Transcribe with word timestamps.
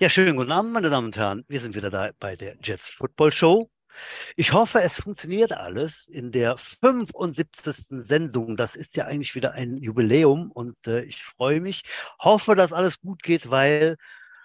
Ja, 0.00 0.08
schönen 0.08 0.36
guten 0.36 0.52
Abend, 0.52 0.72
meine 0.72 0.90
Damen 0.90 1.06
und 1.06 1.16
Herren. 1.16 1.44
Wir 1.48 1.60
sind 1.60 1.74
wieder 1.74 1.90
da 1.90 2.10
bei 2.20 2.36
der 2.36 2.54
Jets 2.62 2.88
Football 2.88 3.32
Show. 3.32 3.68
Ich 4.36 4.52
hoffe, 4.52 4.80
es 4.80 5.00
funktioniert 5.00 5.52
alles 5.52 6.06
in 6.06 6.30
der 6.30 6.56
75. 6.56 8.06
Sendung. 8.06 8.56
Das 8.56 8.76
ist 8.76 8.94
ja 8.94 9.06
eigentlich 9.06 9.34
wieder 9.34 9.54
ein 9.54 9.76
Jubiläum 9.76 10.52
und 10.52 10.76
äh, 10.86 11.02
ich 11.02 11.24
freue 11.24 11.60
mich. 11.60 11.82
Hoffe, 12.20 12.54
dass 12.54 12.72
alles 12.72 13.00
gut 13.00 13.24
geht, 13.24 13.50
weil 13.50 13.96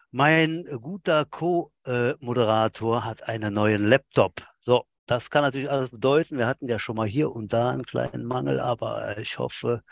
mein 0.09 0.65
guter 0.81 1.25
Co-Moderator 1.25 3.05
hat 3.05 3.27
einen 3.27 3.53
neuen 3.53 3.87
Laptop. 3.87 4.41
So, 4.59 4.85
das 5.05 5.29
kann 5.29 5.43
natürlich 5.43 5.69
alles 5.69 5.91
bedeuten. 5.91 6.39
Wir 6.39 6.47
hatten 6.47 6.67
ja 6.67 6.79
schon 6.79 6.95
mal 6.95 7.07
hier 7.07 7.31
und 7.31 7.53
da 7.53 7.69
einen 7.69 7.85
kleinen 7.85 8.25
Mangel, 8.25 8.59
aber 8.59 9.19
ich 9.19 9.37
hoffe, 9.37 9.83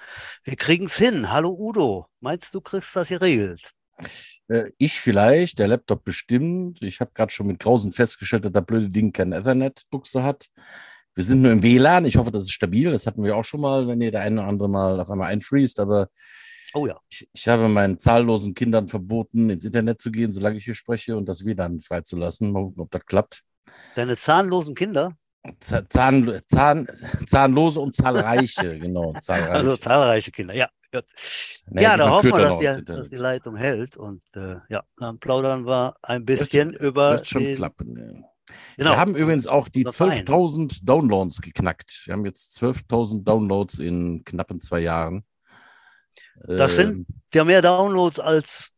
wir 0.44 0.56
kriegen 0.56 0.86
es 0.86 0.98
hin. 0.98 1.32
Hallo 1.32 1.56
Udo, 1.56 2.08
meinst 2.20 2.52
du, 2.56 2.62
kriegst 2.62 2.96
das 2.96 3.10
geregelt? 3.10 3.74
Äh, 4.52 4.72
ich 4.78 5.00
vielleicht, 5.00 5.60
der 5.60 5.68
Laptop 5.68 6.04
bestimmt. 6.04 6.82
Ich 6.82 7.00
habe 7.00 7.12
gerade 7.14 7.32
schon 7.32 7.48
mit 7.48 7.60
Grausen 7.60 7.94
festgestellt, 7.94 8.46
dass 8.46 8.52
das 8.52 8.66
blöde 8.66 8.90
Ding 8.90 9.14
keine 9.14 9.38
Ethernet-Buchse 9.38 10.24
hat. 10.24 10.48
Wir 11.16 11.24
sind 11.24 11.42
nur 11.42 11.52
im 11.52 11.64
WLAN. 11.64 12.06
Ich 12.06 12.18
hoffe, 12.18 12.32
das 12.32 12.44
ist 12.44 12.52
stabil. 12.52 12.92
Das 12.92 13.08
hatten 13.08 13.24
wir 13.24 13.36
auch 13.36 13.46
schon 13.46 13.62
mal, 13.62 13.88
wenn 13.88 14.02
ihr 14.02 14.12
der 14.12 14.22
eine 14.22 14.42
oder 14.42 14.50
andere 14.50 14.70
mal 14.70 15.00
auf 15.00 15.10
einmal 15.10 15.32
einfriest. 15.32 15.80
Aber 15.80 16.10
oh 16.74 16.86
ja. 16.86 17.00
ich, 17.10 17.30
ich 17.32 17.48
habe 17.48 17.68
meinen 17.70 18.00
zahllosen 18.00 18.54
Kindern 18.54 18.88
verboten, 18.88 19.50
ins 19.50 19.66
Internet 19.66 20.02
zu 20.02 20.12
gehen, 20.12 20.32
solange 20.32 20.58
ich 20.58 20.66
hier 20.66 20.76
spreche 20.76 21.16
und 21.16 21.28
das 21.28 21.46
WLAN 21.46 21.80
freizulassen. 21.80 22.52
Mal 22.52 22.64
gucken, 22.64 22.82
ob 22.82 22.92
das 22.92 23.06
klappt. 23.06 23.44
Deine 23.96 24.18
zahnlosen 24.18 24.76
Kinder? 24.76 25.16
Zahn, 25.60 26.40
Zahn, 26.48 26.88
zahnlose 27.26 27.80
und 27.80 27.96
zahlreiche, 27.96 28.78
genau. 28.80 29.14
Zahlreiche. 29.22 29.52
Also 29.52 29.78
zahlreiche 29.78 30.32
Kinder, 30.32 30.54
ja. 30.54 30.70
Nee, 31.70 31.84
ja, 31.84 31.98
da 31.98 32.10
hoffen 32.10 32.32
wir, 32.32 32.40
dass 32.40 32.60
die, 32.60 32.86
dass 32.86 33.10
die, 33.10 33.16
Leitung 33.16 33.56
hält. 33.56 33.98
Und 33.98 34.22
äh, 34.36 34.58
ja, 34.70 34.84
dann 34.98 35.20
plaudern 35.20 35.66
wir 35.66 35.96
ein 36.02 36.26
bisschen 36.26 36.74
das, 36.74 36.82
über. 36.82 37.12
Wird 37.12 37.28
schon 37.28 37.44
den... 37.44 37.56
klappen. 37.56 37.98
Ja. 37.98 38.28
Genau. 38.78 38.92
Wir 38.92 38.98
haben 38.98 39.16
übrigens 39.16 39.48
auch 39.48 39.70
die 39.70 39.86
12.000 39.86 40.84
Downloads 40.84 41.42
geknackt. 41.42 42.04
Wir 42.06 42.14
haben 42.14 42.26
jetzt 42.26 42.62
12.000 42.62 43.24
Downloads 43.24 43.80
in 43.80 44.26
knappen 44.26 44.60
zwei 44.60 44.80
Jahren. 44.80 45.24
Das 46.44 46.76
sind 46.76 46.92
ähm, 46.92 47.06
ja 47.34 47.44
mehr 47.44 47.62
Downloads 47.62 48.20
als 48.20 48.74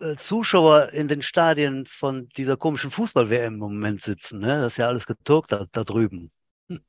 äh, 0.00 0.16
Zuschauer 0.16 0.90
in 0.92 1.08
den 1.08 1.22
Stadien 1.22 1.86
von 1.86 2.28
dieser 2.36 2.56
komischen 2.56 2.90
Fußball-WM 2.90 3.54
im 3.54 3.58
Moment 3.60 4.02
sitzen. 4.02 4.40
Ne? 4.40 4.60
Das 4.60 4.72
ist 4.72 4.78
ja 4.78 4.88
alles 4.88 5.06
geturkt 5.06 5.52
da, 5.52 5.66
da 5.70 5.84
drüben. 5.84 6.30
Hm. 6.68 6.80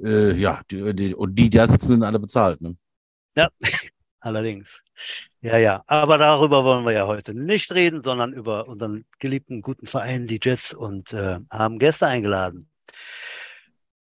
Äh, 0.00 0.34
ja, 0.34 0.60
die, 0.70 0.94
die, 0.94 1.14
und 1.14 1.34
die, 1.34 1.50
die 1.50 1.58
da 1.58 1.66
sitzen, 1.66 1.88
sind 1.88 2.02
alle 2.02 2.18
bezahlt. 2.18 2.60
Ne? 2.60 2.76
Ja, 3.36 3.48
allerdings. 4.20 4.80
Ja, 5.40 5.58
ja. 5.58 5.82
Aber 5.86 6.18
darüber 6.18 6.64
wollen 6.64 6.84
wir 6.84 6.92
ja 6.92 7.06
heute 7.06 7.34
nicht 7.34 7.72
reden, 7.72 8.02
sondern 8.02 8.32
über 8.32 8.68
unseren 8.68 9.04
geliebten 9.18 9.62
guten 9.62 9.86
Verein, 9.86 10.26
die 10.26 10.40
Jets, 10.42 10.72
und 10.72 11.12
äh, 11.12 11.38
haben 11.50 11.78
Gäste 11.78 12.06
eingeladen. 12.06 12.68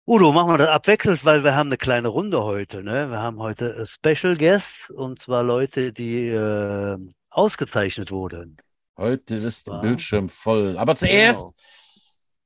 Udo, 0.04 0.32
machen 0.32 0.50
wir 0.50 0.58
das 0.58 0.68
abwechselnd, 0.68 1.24
weil 1.24 1.44
wir 1.44 1.54
haben 1.54 1.68
eine 1.68 1.76
kleine 1.76 2.08
Runde 2.08 2.42
heute. 2.42 2.82
Ne? 2.82 3.08
Wir 3.08 3.18
haben 3.20 3.38
heute 3.38 3.86
Special 3.86 4.36
Guests 4.36 4.90
und 4.90 5.20
zwar 5.20 5.44
Leute, 5.44 5.92
die 5.92 6.28
äh, 6.28 6.98
ausgezeichnet 7.30 8.10
wurden. 8.10 8.56
Heute 8.96 9.36
ist 9.36 9.68
der 9.68 9.80
Bildschirm 9.80 10.28
voll. 10.28 10.76
Aber 10.76 10.96
zuerst 10.96 11.54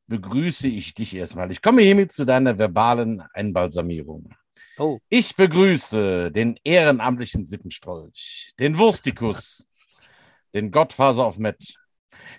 genau. 0.07 0.21
begrüße 0.21 0.69
ich 0.69 0.95
dich 0.95 1.17
erstmal. 1.17 1.51
Ich 1.51 1.63
komme 1.63 1.83
hiermit 1.83 2.13
zu 2.13 2.25
deiner 2.25 2.59
verbalen 2.59 3.23
Einbalsamierung. 3.33 4.31
Oh. 4.79 4.99
Ich 5.09 5.35
begrüße 5.35 6.31
den 6.31 6.59
ehrenamtlichen 6.63 7.47
Sittenstrolch, 7.47 8.53
den 8.59 8.77
Wurstikus, 8.77 9.67
den 10.55 10.71
Gottfaser 10.71 11.25
auf 11.25 11.39
Met, 11.39 11.79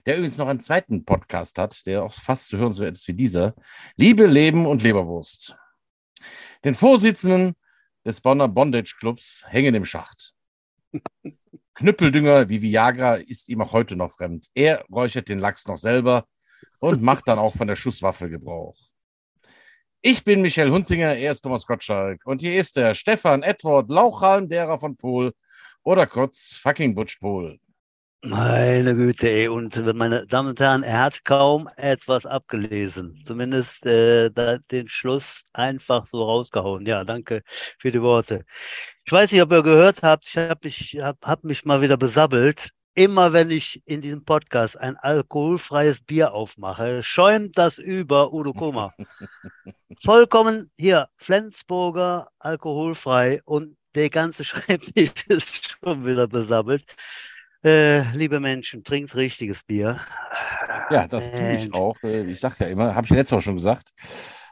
der 0.05 0.17
übrigens 0.17 0.37
noch 0.37 0.47
einen 0.47 0.59
zweiten 0.59 1.03
Podcast 1.03 1.57
hat, 1.57 1.83
der 1.87 2.03
auch 2.03 2.13
fast 2.13 2.49
zu 2.49 2.57
hören 2.57 2.73
so 2.73 2.83
ist 2.83 3.07
wie 3.07 3.13
dieser. 3.13 3.55
Liebe, 3.95 4.27
Leben 4.27 4.67
und 4.67 4.83
Leberwurst. 4.83 5.57
Den 6.63 6.75
Vorsitzenden 6.75 7.55
des 8.05 8.21
Bonner 8.21 8.47
Bondage 8.47 8.95
Clubs 8.99 9.43
hängen 9.47 9.73
im 9.73 9.85
Schacht. 9.85 10.33
Knüppeldünger 11.73 12.49
wie 12.49 12.61
Viagra 12.61 13.15
ist 13.15 13.49
ihm 13.49 13.61
auch 13.61 13.73
heute 13.73 13.95
noch 13.95 14.11
fremd. 14.11 14.47
Er 14.53 14.85
räuchert 14.91 15.27
den 15.27 15.39
Lachs 15.39 15.67
noch 15.67 15.77
selber 15.77 16.27
und 16.79 17.01
macht 17.01 17.27
dann 17.27 17.39
auch 17.39 17.55
von 17.55 17.67
der 17.67 17.75
Schusswaffe 17.75 18.29
Gebrauch. 18.29 18.77
Ich 20.09 20.23
bin 20.23 20.41
Michel 20.41 20.71
Hunzinger, 20.71 21.17
er 21.17 21.33
ist 21.33 21.41
Thomas 21.41 21.67
Gottschalk 21.67 22.21
und 22.23 22.39
hier 22.39 22.57
ist 22.57 22.77
der 22.77 22.93
Stefan 22.93 23.43
Edward 23.43 23.91
Lauchhalm, 23.91 24.47
derer 24.47 24.77
von 24.77 24.95
Pol 24.95 25.33
oder 25.83 26.07
kurz 26.07 26.57
fucking 26.63 26.95
Butch 26.95 27.19
Pol. 27.19 27.59
Meine 28.21 28.95
Güte, 28.95 29.29
ey. 29.29 29.49
Und 29.49 29.75
meine 29.97 30.25
Damen 30.25 30.47
und 30.47 30.59
Herren, 30.61 30.83
er 30.83 31.01
hat 31.01 31.25
kaum 31.25 31.67
etwas 31.75 32.25
abgelesen. 32.25 33.19
Zumindest 33.21 33.85
äh, 33.85 34.29
den 34.71 34.87
Schluss 34.87 35.43
einfach 35.51 36.07
so 36.07 36.23
rausgehauen. 36.23 36.85
Ja, 36.85 37.03
danke 37.03 37.41
für 37.77 37.91
die 37.91 38.01
Worte. 38.01 38.45
Ich 39.03 39.11
weiß 39.11 39.29
nicht, 39.29 39.41
ob 39.41 39.51
ihr 39.51 39.61
gehört 39.61 40.03
habt, 40.03 40.25
ich 40.25 40.37
habe 40.37 40.69
hab, 40.69 41.25
hab 41.27 41.43
mich 41.43 41.65
mal 41.65 41.81
wieder 41.81 41.97
besabbelt 41.97 42.69
immer 42.97 43.31
wenn 43.31 43.51
ich 43.51 43.83
in 43.85 44.01
diesem 44.01 44.25
Podcast 44.25 44.75
ein 44.75 44.97
alkoholfreies 44.97 46.01
Bier 46.01 46.33
aufmache, 46.33 47.03
schäumt 47.03 47.55
das 47.55 47.77
über 47.77 48.33
Udo 48.33 48.53
Koma. 48.53 48.91
Vollkommen 50.03 50.71
hier, 50.75 51.07
Flensburger, 51.15 52.29
alkoholfrei 52.39 53.39
und 53.45 53.77
der 53.93 54.09
ganze 54.09 54.43
Schreibtisch 54.45 55.25
ist 55.27 55.77
schon 55.79 56.07
wieder 56.07 56.27
besabbelt. 56.27 56.83
Äh, 57.63 58.01
liebe 58.15 58.39
Menschen, 58.39 58.83
trinkt 58.83 59.15
richtiges 59.15 59.63
Bier. 59.63 60.01
Ja, 60.89 61.07
das 61.07 61.31
tue 61.31 61.55
ich 61.55 61.71
auch. 61.73 62.01
Äh, 62.03 62.23
ich 62.31 62.39
sage 62.39 62.55
ja 62.61 62.67
immer, 62.67 62.95
habe 62.95 63.05
ich 63.05 63.11
letztes 63.11 63.33
Mal 63.33 63.41
schon 63.41 63.57
gesagt, 63.57 63.89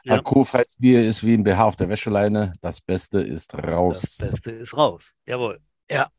ja. 0.04 0.14
alkoholfreies 0.14 0.76
Bier 0.78 1.04
ist 1.04 1.24
wie 1.24 1.34
ein 1.34 1.42
BH 1.42 1.64
auf 1.64 1.76
der 1.76 1.88
Wäscheleine. 1.88 2.52
Das 2.60 2.80
Beste 2.80 3.20
ist 3.20 3.54
raus. 3.54 4.02
Das 4.02 4.32
Beste 4.32 4.50
ist 4.52 4.76
raus. 4.76 5.14
Jawohl. 5.26 5.58
Ja. 5.90 6.10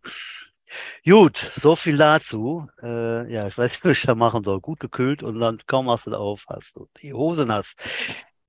Gut, 1.05 1.37
so 1.55 1.75
viel 1.75 1.97
dazu. 1.97 2.67
Äh, 2.81 3.31
ja, 3.31 3.47
ich 3.47 3.57
weiß 3.57 3.71
nicht, 3.71 3.85
was 3.85 3.97
ich 3.97 4.03
da 4.03 4.15
machen 4.15 4.43
soll. 4.43 4.59
Gut 4.59 4.79
gekühlt 4.79 5.23
und 5.23 5.39
dann 5.39 5.59
kaum 5.67 5.85
machst 5.87 6.07
du 6.07 6.11
da 6.11 6.17
auf, 6.17 6.45
hast 6.47 6.75
du 6.75 6.87
die 7.01 7.13
Hose 7.13 7.45
nass. 7.45 7.75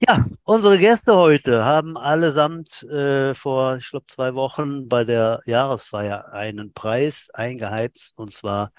Ja, 0.00 0.26
unsere 0.44 0.78
Gäste 0.78 1.16
heute 1.16 1.64
haben 1.64 1.96
allesamt 1.96 2.84
äh, 2.84 3.34
vor, 3.34 3.76
ich 3.78 3.90
glaube, 3.90 4.06
zwei 4.06 4.34
Wochen 4.34 4.88
bei 4.88 5.04
der 5.04 5.40
Jahresfeier 5.44 6.32
einen 6.32 6.72
Preis 6.72 7.26
eingeheimst 7.34 8.16
und 8.16 8.32
zwar 8.32 8.70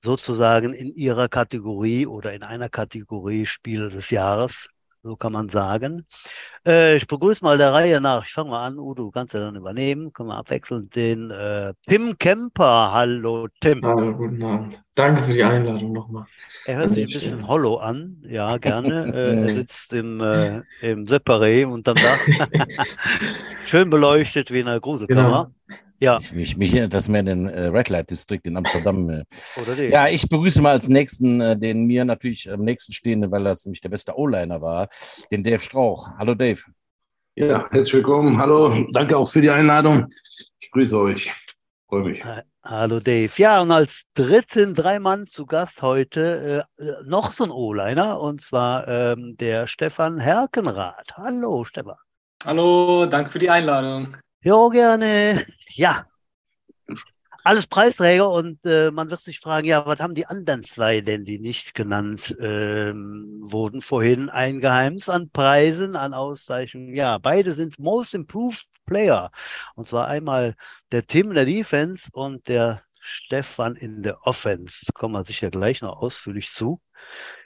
sozusagen 0.00 0.72
in 0.72 0.94
ihrer 0.94 1.28
Kategorie 1.28 2.06
oder 2.06 2.32
in 2.32 2.44
einer 2.44 2.68
Kategorie 2.68 3.44
Spiel 3.46 3.90
des 3.90 4.10
Jahres 4.10 4.68
so 5.06 5.16
kann 5.16 5.32
man 5.32 5.48
sagen. 5.48 6.04
Äh, 6.66 6.96
ich 6.96 7.06
begrüße 7.06 7.44
mal 7.44 7.56
der 7.56 7.72
Reihe 7.72 8.00
nach. 8.00 8.24
Ich 8.26 8.32
fange 8.32 8.50
mal 8.50 8.66
an. 8.66 8.78
Udo, 8.78 9.04
du 9.04 9.10
kannst 9.12 9.34
ja 9.34 9.40
dann 9.40 9.54
übernehmen. 9.54 10.12
Können 10.12 10.30
wir 10.30 10.36
abwechselnd 10.36 10.96
den 10.96 11.30
äh, 11.30 11.72
Tim 11.86 12.18
Kemper. 12.18 12.90
Hallo, 12.92 13.46
Tim. 13.60 13.80
Hallo, 13.84 14.12
guten 14.16 14.42
Abend. 14.42 14.82
Danke 14.96 15.22
für 15.22 15.32
die 15.32 15.44
Einladung 15.44 15.92
nochmal. 15.92 16.26
Er 16.64 16.78
hört 16.78 16.90
sich 16.90 17.04
ein 17.04 17.12
bisschen 17.12 17.46
hollow 17.46 17.76
an. 17.76 18.16
Ja, 18.28 18.56
gerne. 18.58 19.12
äh, 19.14 19.42
er 19.44 19.50
sitzt 19.50 19.92
im, 19.92 20.20
äh, 20.20 20.62
im 20.80 21.04
Separé 21.04 21.66
und 21.66 21.86
dann 21.86 21.96
da. 21.96 22.64
schön 23.64 23.88
beleuchtet 23.88 24.50
wie 24.50 24.60
in 24.60 24.66
einer 24.68 24.80
Gruselkammer. 24.80 25.52
Genau. 25.68 25.78
Ja. 25.98 26.18
Ich, 26.20 26.32
mich, 26.32 26.56
mich 26.56 26.72
erinnert 26.72 26.94
das 26.94 27.08
mehr 27.08 27.22
den 27.22 27.48
äh, 27.48 27.66
Red 27.68 27.88
Light 27.88 28.10
District 28.10 28.40
in 28.44 28.56
Amsterdam. 28.56 29.08
Äh. 29.10 29.24
Ja, 29.90 30.08
ich 30.08 30.28
begrüße 30.28 30.60
mal 30.60 30.72
als 30.72 30.88
nächsten, 30.88 31.40
äh, 31.40 31.56
den 31.58 31.86
mir 31.86 32.04
natürlich 32.04 32.50
am 32.50 32.60
nächsten 32.60 32.92
stehenden, 32.92 33.30
weil 33.30 33.44
das 33.44 33.64
nämlich 33.64 33.80
der 33.80 33.88
beste 33.88 34.16
O-Liner 34.16 34.60
war, 34.60 34.88
den 35.30 35.42
Dave 35.42 35.60
Strauch. 35.60 36.08
Hallo 36.18 36.34
Dave. 36.34 36.60
Ja, 37.34 37.68
herzlich 37.70 37.94
willkommen. 37.94 38.38
Hallo, 38.38 38.86
danke 38.92 39.16
auch 39.16 39.30
für 39.30 39.40
die 39.40 39.50
Einladung. 39.50 40.06
Ich 40.58 40.70
grüße 40.70 40.98
euch. 40.98 41.32
Freue 41.88 42.02
mich. 42.02 42.22
Hallo 42.64 42.98
Dave. 42.98 43.32
Ja, 43.36 43.60
und 43.60 43.70
als 43.70 44.02
dritten 44.14 44.74
drei 44.74 44.98
Mann 44.98 45.26
zu 45.26 45.46
Gast 45.46 45.82
heute 45.82 46.66
äh, 46.78 46.82
äh, 46.82 46.94
noch 47.04 47.32
so 47.32 47.44
ein 47.44 47.50
O-Liner 47.50 48.20
und 48.20 48.40
zwar 48.40 48.88
ähm, 48.88 49.36
der 49.36 49.66
Stefan 49.66 50.18
Herkenrath. 50.18 51.16
Hallo 51.16 51.64
Stefan. 51.64 51.96
Hallo, 52.44 53.06
danke 53.06 53.30
für 53.30 53.38
die 53.38 53.50
Einladung. 53.50 54.16
Ja, 54.46 54.68
gerne. 54.68 55.44
Ja. 55.74 56.06
Alles 57.42 57.66
Preisträger 57.66 58.30
und 58.30 58.64
äh, 58.64 58.92
man 58.92 59.10
wird 59.10 59.20
sich 59.20 59.40
fragen, 59.40 59.66
ja, 59.66 59.84
was 59.86 59.98
haben 59.98 60.14
die 60.14 60.26
anderen 60.26 60.62
zwei 60.62 61.00
denn, 61.00 61.24
die 61.24 61.40
nicht 61.40 61.74
genannt 61.74 62.36
ähm, 62.38 63.40
wurden 63.42 63.80
vorhin 63.80 64.28
eingeheimst 64.30 65.10
an 65.10 65.30
Preisen, 65.30 65.96
an 65.96 66.14
Auszeichnungen? 66.14 66.94
Ja, 66.94 67.18
beide 67.18 67.54
sind 67.54 67.80
Most 67.80 68.14
Improved 68.14 68.68
Player. 68.84 69.32
Und 69.74 69.88
zwar 69.88 70.06
einmal 70.06 70.54
der 70.92 71.04
Tim 71.08 71.30
in 71.30 71.34
der 71.34 71.44
Defense 71.44 72.08
und 72.12 72.46
der 72.46 72.84
Stefan 73.00 73.74
in 73.74 74.04
der 74.04 74.24
Offense. 74.28 74.92
Kommen 74.94 75.14
wir 75.14 75.24
sicher 75.24 75.50
gleich 75.50 75.82
noch 75.82 75.96
ausführlich 75.96 76.52
zu. 76.52 76.80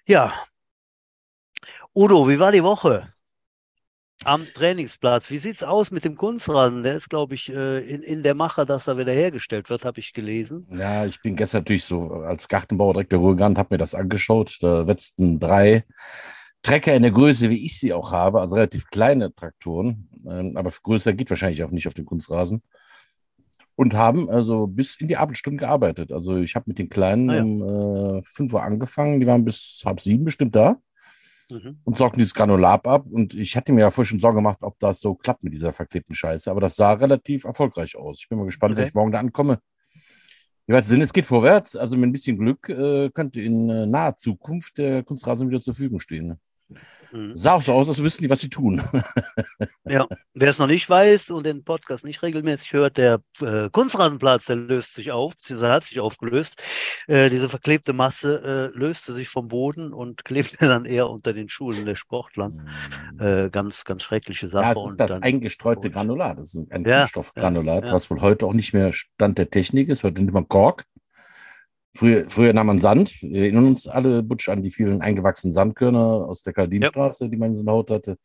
Ja. 0.06 0.34
Udo, 1.94 2.28
wie 2.28 2.38
war 2.38 2.52
die 2.52 2.62
Woche? 2.62 3.14
Am 4.24 4.44
Trainingsplatz. 4.44 5.30
Wie 5.30 5.38
sieht 5.38 5.56
es 5.56 5.62
aus 5.62 5.90
mit 5.90 6.04
dem 6.04 6.16
Kunstrasen? 6.16 6.82
Der 6.82 6.96
ist, 6.96 7.08
glaube 7.08 7.34
ich, 7.34 7.50
äh, 7.50 7.78
in, 7.78 8.02
in 8.02 8.22
der 8.22 8.34
Mache, 8.34 8.66
dass 8.66 8.86
er 8.86 8.98
wieder 8.98 9.12
hergestellt 9.12 9.70
wird, 9.70 9.84
habe 9.84 10.00
ich 10.00 10.12
gelesen. 10.12 10.66
Ja, 10.70 11.06
ich 11.06 11.20
bin 11.22 11.36
gestern 11.36 11.60
natürlich 11.60 11.84
so 11.84 12.10
als 12.10 12.48
Gartenbauer 12.48 12.94
direkt 12.94 13.12
der 13.12 13.18
Ruhrgant, 13.18 13.58
habe 13.58 13.74
mir 13.74 13.78
das 13.78 13.94
angeschaut. 13.94 14.58
Da 14.60 14.82
letzten 14.82 15.40
drei 15.40 15.84
Trecker 16.62 16.94
in 16.94 17.02
der 17.02 17.12
Größe, 17.12 17.48
wie 17.48 17.64
ich 17.64 17.78
sie 17.78 17.92
auch 17.92 18.12
habe, 18.12 18.40
also 18.40 18.56
relativ 18.56 18.86
kleine 18.90 19.34
Traktoren, 19.34 20.08
ähm, 20.28 20.56
aber 20.56 20.70
größer 20.70 21.14
geht 21.14 21.30
wahrscheinlich 21.30 21.64
auch 21.64 21.70
nicht 21.70 21.86
auf 21.86 21.94
dem 21.94 22.04
Kunstrasen. 22.04 22.62
Und 23.76 23.94
haben 23.94 24.28
also 24.28 24.66
bis 24.66 24.96
in 24.96 25.08
die 25.08 25.16
Abendstunden 25.16 25.58
gearbeitet. 25.58 26.12
Also 26.12 26.36
ich 26.36 26.54
habe 26.54 26.66
mit 26.68 26.78
den 26.78 26.90
Kleinen 26.90 27.30
ah, 27.30 27.36
ja. 27.36 27.42
um 27.42 28.18
äh, 28.18 28.22
5 28.24 28.52
Uhr 28.52 28.62
angefangen, 28.62 29.20
die 29.20 29.26
waren 29.26 29.44
bis 29.44 29.82
halb 29.86 30.02
sieben 30.02 30.24
bestimmt 30.24 30.54
da 30.54 30.76
mhm. 31.50 31.80
und 31.84 31.96
sorgten 31.96 32.18
dieses 32.18 32.34
Granulat 32.34 32.86
ab. 32.86 33.06
Und 33.10 33.34
ich 33.34 33.56
hatte 33.56 33.72
mir 33.72 33.80
ja 33.80 33.90
vorher 33.90 34.08
schon 34.08 34.20
Sorgen 34.20 34.36
gemacht, 34.36 34.58
ob 34.62 34.78
das 34.78 35.00
so 35.00 35.14
klappt 35.14 35.44
mit 35.44 35.52
dieser 35.52 35.72
verklebten 35.72 36.14
Scheiße. 36.14 36.50
Aber 36.50 36.60
das 36.60 36.76
sah 36.76 36.92
relativ 36.92 37.44
erfolgreich 37.44 37.96
aus. 37.96 38.20
Ich 38.20 38.28
bin 38.28 38.38
mal 38.38 38.44
gespannt, 38.44 38.72
okay. 38.72 38.82
wenn 38.82 38.88
ich 38.88 38.94
morgen 38.94 39.12
da 39.12 39.18
ankomme. 39.18 39.58
Jeweils 40.66 40.88
Sinn, 40.88 41.00
es 41.00 41.12
geht 41.12 41.26
vorwärts. 41.26 41.76
Also 41.76 41.96
mit 41.96 42.08
ein 42.08 42.12
bisschen 42.12 42.38
Glück 42.38 42.68
äh, 42.68 43.10
könnte 43.10 43.40
in 43.40 43.68
äh, 43.68 43.86
naher 43.86 44.16
Zukunft 44.16 44.78
der 44.78 45.02
Kunstrasen 45.02 45.48
wieder 45.48 45.60
zur 45.60 45.74
Verfügung 45.74 46.00
stehen. 46.00 46.38
Mhm. 47.12 47.36
Sah 47.36 47.54
auch 47.54 47.62
so 47.62 47.72
aus, 47.72 47.88
als 47.88 48.02
wüssten 48.02 48.24
die, 48.24 48.30
was 48.30 48.40
sie 48.40 48.48
tun. 48.48 48.80
ja, 49.84 50.06
wer 50.34 50.50
es 50.50 50.58
noch 50.58 50.66
nicht 50.66 50.88
weiß 50.88 51.30
und 51.30 51.44
den 51.44 51.64
Podcast 51.64 52.04
nicht 52.04 52.22
regelmäßig 52.22 52.72
hört, 52.72 52.98
der 52.98 53.20
äh, 53.40 53.68
Kunstrasenplatz, 53.70 54.46
der 54.46 54.56
löst 54.56 54.94
sich 54.94 55.10
auf, 55.10 55.36
beziehungsweise 55.36 55.72
hat 55.72 55.84
sich 55.84 56.00
aufgelöst. 56.00 56.62
Äh, 57.08 57.30
diese 57.30 57.48
verklebte 57.48 57.92
Masse 57.92 58.72
äh, 58.74 58.78
löste 58.78 59.12
sich 59.12 59.28
vom 59.28 59.48
Boden 59.48 59.92
und 59.92 60.24
klebte 60.24 60.56
dann 60.60 60.84
eher 60.84 61.10
unter 61.10 61.32
den 61.32 61.48
Schulen 61.48 61.84
der 61.84 61.96
Sportler. 61.96 62.50
Mhm. 62.50 63.20
Äh, 63.20 63.50
ganz, 63.50 63.84
ganz 63.84 64.02
schreckliche 64.02 64.48
Sache. 64.48 64.64
Ja, 64.64 64.84
es 64.84 64.90
ist 64.90 65.00
das 65.00 65.22
eingestreute 65.22 65.90
Granulat. 65.90 66.38
Das 66.38 66.54
ist 66.54 66.70
ein 66.70 66.84
ja, 66.84 67.00
Kunststoffgranulat, 67.00 67.86
ja, 67.86 67.92
was 67.92 68.10
wohl 68.10 68.20
heute 68.20 68.46
auch 68.46 68.52
nicht 68.52 68.72
mehr 68.72 68.92
Stand 68.92 69.38
der 69.38 69.50
Technik 69.50 69.88
ist. 69.88 70.04
Heute 70.04 70.20
nimmt 70.20 70.32
man 70.32 70.48
Kork. 70.48 70.84
Früher, 71.96 72.28
früher 72.28 72.52
nahm 72.52 72.68
man 72.68 72.78
Sand. 72.78 73.20
Wir 73.22 73.42
erinnern 73.42 73.66
uns 73.66 73.86
alle, 73.86 74.22
Butsch, 74.22 74.48
an 74.48 74.62
die 74.62 74.70
vielen 74.70 75.00
eingewachsenen 75.00 75.52
Sandkörner 75.52 75.98
aus 75.98 76.42
der 76.42 76.52
Kaldinstraße, 76.52 77.24
ja. 77.24 77.30
die 77.30 77.36
man 77.36 77.54
in 77.54 77.64
der 77.64 77.74
Haut 77.74 77.90
hatte. 77.90 78.16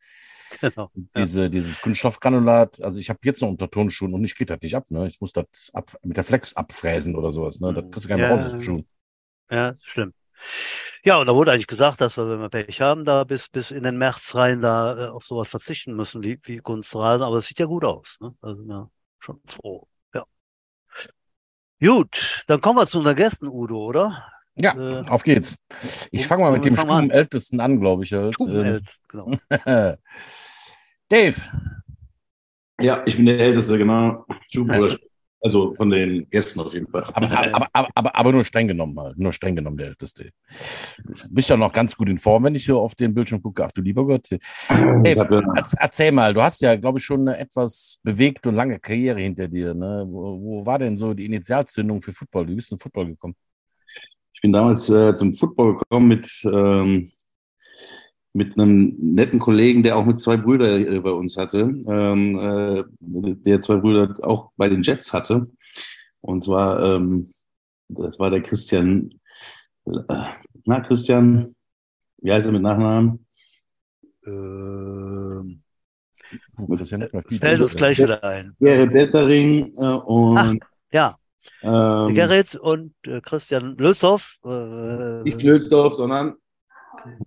Genau. 0.60 0.90
Diese, 1.16 1.42
ja. 1.42 1.48
Dieses 1.48 1.80
Kunststoffgranulat, 1.80 2.80
also 2.80 3.00
ich 3.00 3.10
habe 3.10 3.18
jetzt 3.24 3.42
noch 3.42 3.48
unter 3.48 3.68
Turnschuhen 3.68 4.14
und 4.14 4.24
ich 4.24 4.36
geht 4.36 4.50
das 4.50 4.60
nicht 4.62 4.76
ab. 4.76 4.84
Ne? 4.90 5.08
Ich 5.08 5.20
muss 5.20 5.32
das 5.32 5.46
ab, 5.72 5.96
mit 6.04 6.16
der 6.16 6.24
Flex 6.24 6.54
abfräsen 6.54 7.16
oder 7.16 7.32
sowas. 7.32 7.60
Ne? 7.60 7.74
Das 7.74 7.84
kriegst 7.90 8.04
du 8.04 8.08
gar 8.08 8.16
nicht 8.16 8.24
ja. 8.24 8.34
raus 8.34 8.44
aus 8.44 8.52
den 8.52 8.62
Schuhen. 8.62 8.86
Ja, 9.50 9.74
schlimm. 9.82 10.12
Ja, 11.04 11.18
und 11.18 11.26
da 11.26 11.34
wurde 11.34 11.52
eigentlich 11.52 11.66
gesagt, 11.66 12.00
dass 12.00 12.16
wir, 12.16 12.28
wenn 12.28 12.40
wir 12.40 12.48
Pech 12.48 12.80
haben, 12.80 13.04
da 13.04 13.24
bis, 13.24 13.48
bis 13.48 13.70
in 13.70 13.82
den 13.82 13.96
März 13.96 14.34
rein 14.34 14.60
da 14.60 15.06
äh, 15.06 15.08
auf 15.08 15.24
sowas 15.24 15.48
verzichten 15.48 15.94
müssen 15.94 16.22
wie, 16.22 16.38
wie 16.44 16.58
Kunstrasen. 16.58 17.22
Aber 17.22 17.36
es 17.36 17.46
sieht 17.46 17.58
ja 17.58 17.66
gut 17.66 17.84
aus. 17.84 18.18
Ne? 18.20 18.34
Also 18.40 18.62
ja, 18.64 18.90
schon 19.20 19.40
froh. 19.46 19.86
Gut, 21.80 22.44
dann 22.46 22.60
kommen 22.60 22.78
wir 22.78 22.86
zu 22.86 22.98
unseren 22.98 23.16
Gästen, 23.16 23.48
Udo, 23.48 23.84
oder? 23.84 24.24
Ja, 24.58 24.74
äh, 24.74 25.06
auf 25.08 25.22
geht's. 25.22 25.56
Ich 26.10 26.26
fange 26.26 26.42
mal 26.42 26.52
mit 26.52 26.64
dem 26.64 26.74
Stubenältesten 26.74 27.60
an, 27.60 27.78
glaube 27.78 28.04
ich. 28.04 28.12
Halt. 28.12 28.34
Stubenältesten, 28.34 29.04
genau. 29.08 29.30
Dave. 31.08 31.36
Ja, 32.80 33.02
ich 33.06 33.16
bin 33.16 33.26
der 33.26 33.38
Älteste, 33.38 33.76
genau. 33.76 34.24
Stuben 34.48 34.70
Also 35.46 35.72
von 35.76 35.90
den 35.90 36.28
Gästen 36.28 36.58
auf 36.58 36.74
jeden 36.74 36.88
Fall. 36.88 37.04
Aber, 37.12 37.30
aber, 37.54 37.88
aber, 37.94 38.16
aber, 38.16 38.32
nur 38.32 38.44
streng 38.44 38.66
genommen 38.66 38.98
halt. 38.98 39.16
Nur 39.16 39.32
streng 39.32 39.54
genommen 39.54 39.76
der 39.76 39.86
Älteste. 39.86 40.32
Du 40.98 41.12
bist 41.30 41.48
ja 41.48 41.56
noch 41.56 41.72
ganz 41.72 41.96
gut 41.96 42.08
in 42.08 42.18
Form, 42.18 42.42
wenn 42.42 42.56
ich 42.56 42.64
hier 42.64 42.74
auf 42.74 42.96
den 42.96 43.14
Bildschirm 43.14 43.40
gucke. 43.40 43.64
Ach 43.64 43.70
du 43.70 43.80
lieber 43.80 44.04
Gott. 44.04 44.28
Dave, 44.68 45.44
erzähl 45.78 46.10
mal, 46.10 46.34
du 46.34 46.42
hast 46.42 46.60
ja, 46.62 46.74
glaube 46.74 46.98
ich, 46.98 47.04
schon 47.04 47.20
eine 47.20 47.38
etwas 47.38 48.00
bewegte 48.02 48.48
und 48.48 48.56
lange 48.56 48.80
Karriere 48.80 49.20
hinter 49.20 49.46
dir. 49.46 49.72
Ne? 49.72 50.04
Wo, 50.08 50.40
wo, 50.42 50.66
war 50.66 50.80
denn 50.80 50.96
so 50.96 51.14
die 51.14 51.26
Initialzündung 51.26 52.02
für 52.02 52.12
Football? 52.12 52.48
Wie 52.48 52.56
bist 52.56 52.72
du 52.72 52.76
zum 52.76 52.80
Football 52.80 53.06
gekommen? 53.06 53.36
Ich 54.34 54.40
bin 54.40 54.52
damals 54.52 54.90
äh, 54.90 55.14
zum 55.14 55.32
Football 55.32 55.76
gekommen 55.76 56.08
mit, 56.08 56.28
ähm, 56.44 57.12
mit 58.36 58.58
einem 58.58 58.94
netten 58.98 59.38
Kollegen, 59.38 59.82
der 59.82 59.96
auch 59.96 60.04
mit 60.04 60.20
zwei 60.20 60.36
Brüdern 60.36 60.86
äh, 60.86 61.00
bei 61.00 61.10
uns 61.10 61.38
hatte, 61.38 61.60
ähm, 61.60 62.38
äh, 62.38 62.84
der 63.00 63.62
zwei 63.62 63.76
Brüder 63.76 64.14
auch 64.22 64.50
bei 64.56 64.68
den 64.68 64.82
Jets 64.82 65.12
hatte. 65.12 65.50
Und 66.20 66.42
zwar, 66.42 66.82
ähm, 66.82 67.32
das 67.88 68.18
war 68.18 68.30
der 68.30 68.42
Christian, 68.42 69.10
äh, 69.86 70.24
na 70.64 70.80
Christian, 70.80 71.54
wie 72.18 72.30
heißt 72.30 72.46
er 72.46 72.52
mit 72.52 72.62
Nachnamen? 72.62 73.26
Ähm, 74.26 75.62
das 76.68 76.90
ja 76.90 76.98
Fällt 77.40 77.60
uns 77.60 77.74
gleich 77.74 77.98
wieder 77.98 78.22
ein. 78.22 78.54
Gerrit 78.60 78.92
Dettering 78.92 79.72
äh, 79.76 79.86
und 79.86 80.38
Ach, 80.38 80.54
ja. 80.92 81.16
Ähm, 81.62 82.14
Gerrit 82.14 82.54
und 82.56 82.92
äh, 83.06 83.20
Christian 83.22 83.76
Lülsdorf. 83.78 84.36
Äh, 84.44 85.22
nicht 85.22 85.40
Lülsdorf, 85.40 85.94
sondern 85.94 86.34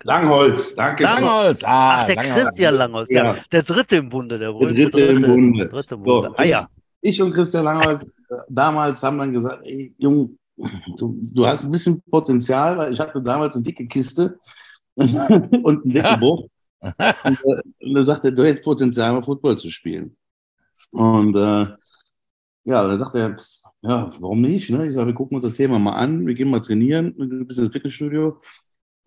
Langholz, 0.04 0.76
danke 0.76 1.04
Langholz, 1.04 1.64
ah, 1.64 2.02
Ach, 2.02 2.08
der 2.08 2.16
Langholz. 2.16 2.44
Christian 2.44 2.76
Langholz, 2.76 3.08
ja. 3.12 3.36
Der 3.52 3.64
dritte 3.64 3.96
im 3.98 4.10
Bunde, 4.10 4.40
der, 4.40 4.52
der 4.52 4.68
dritte, 4.68 4.90
dritte, 4.90 5.02
im 5.02 5.22
Bunde. 5.22 5.70
Dritte 5.70 5.96
im 5.96 6.04
Bunde. 6.04 6.30
So, 6.30 6.36
ah, 6.36 6.44
ja. 6.44 6.70
Ich 7.02 7.22
und 7.22 7.34
Christian 7.34 7.66
Langholz 7.66 8.04
äh, 8.04 8.36
damals 8.50 9.02
haben 9.04 9.18
dann 9.18 9.34
gesagt, 9.34 9.66
ey, 9.66 9.94
Junge, 9.98 10.30
du, 10.98 11.20
du, 11.34 11.46
hast 11.46 11.66
ein 11.66 11.72
bisschen 11.72 12.02
Potenzial, 12.10 12.78
weil 12.78 12.94
ich 12.94 13.00
hatte 13.00 13.22
damals 13.22 13.56
eine 13.56 13.64
dicke 13.64 13.88
Kiste 13.88 14.38
und 14.96 15.16
einen 15.16 15.84
dicken 15.84 16.06
ja. 16.06 16.16
Bruch. 16.16 16.48
Und, 16.82 17.40
äh, 17.46 17.86
und 17.86 17.94
da 17.94 18.04
sagte 18.04 18.30
er, 18.30 18.32
du 18.32 18.44
hättest 18.46 18.64
Potenzial, 18.64 19.12
mal 19.14 19.24
Football 19.24 19.58
zu 19.58 19.70
spielen. 19.70 20.16
Und 20.92 21.36
äh, 21.36 21.68
ja, 22.66 22.88
dann 22.88 22.98
sagt 22.98 23.16
er, 23.16 23.36
ja, 23.82 24.10
warum 24.20 24.42
nicht? 24.42 24.70
Ne? 24.70 24.88
Ich 24.88 24.94
sage, 24.94 25.08
wir 25.08 25.14
gucken 25.14 25.36
uns 25.36 25.46
das 25.46 25.58
Thema 25.58 25.80
mal 25.80 25.94
an, 25.94 26.26
wir 26.28 26.34
gehen 26.34 26.50
mal 26.50 26.60
trainieren, 26.60 27.16
ein 27.20 27.48
bisschen 27.48 27.66
ins 27.66 27.74
Fitnessstudio. 27.74 28.42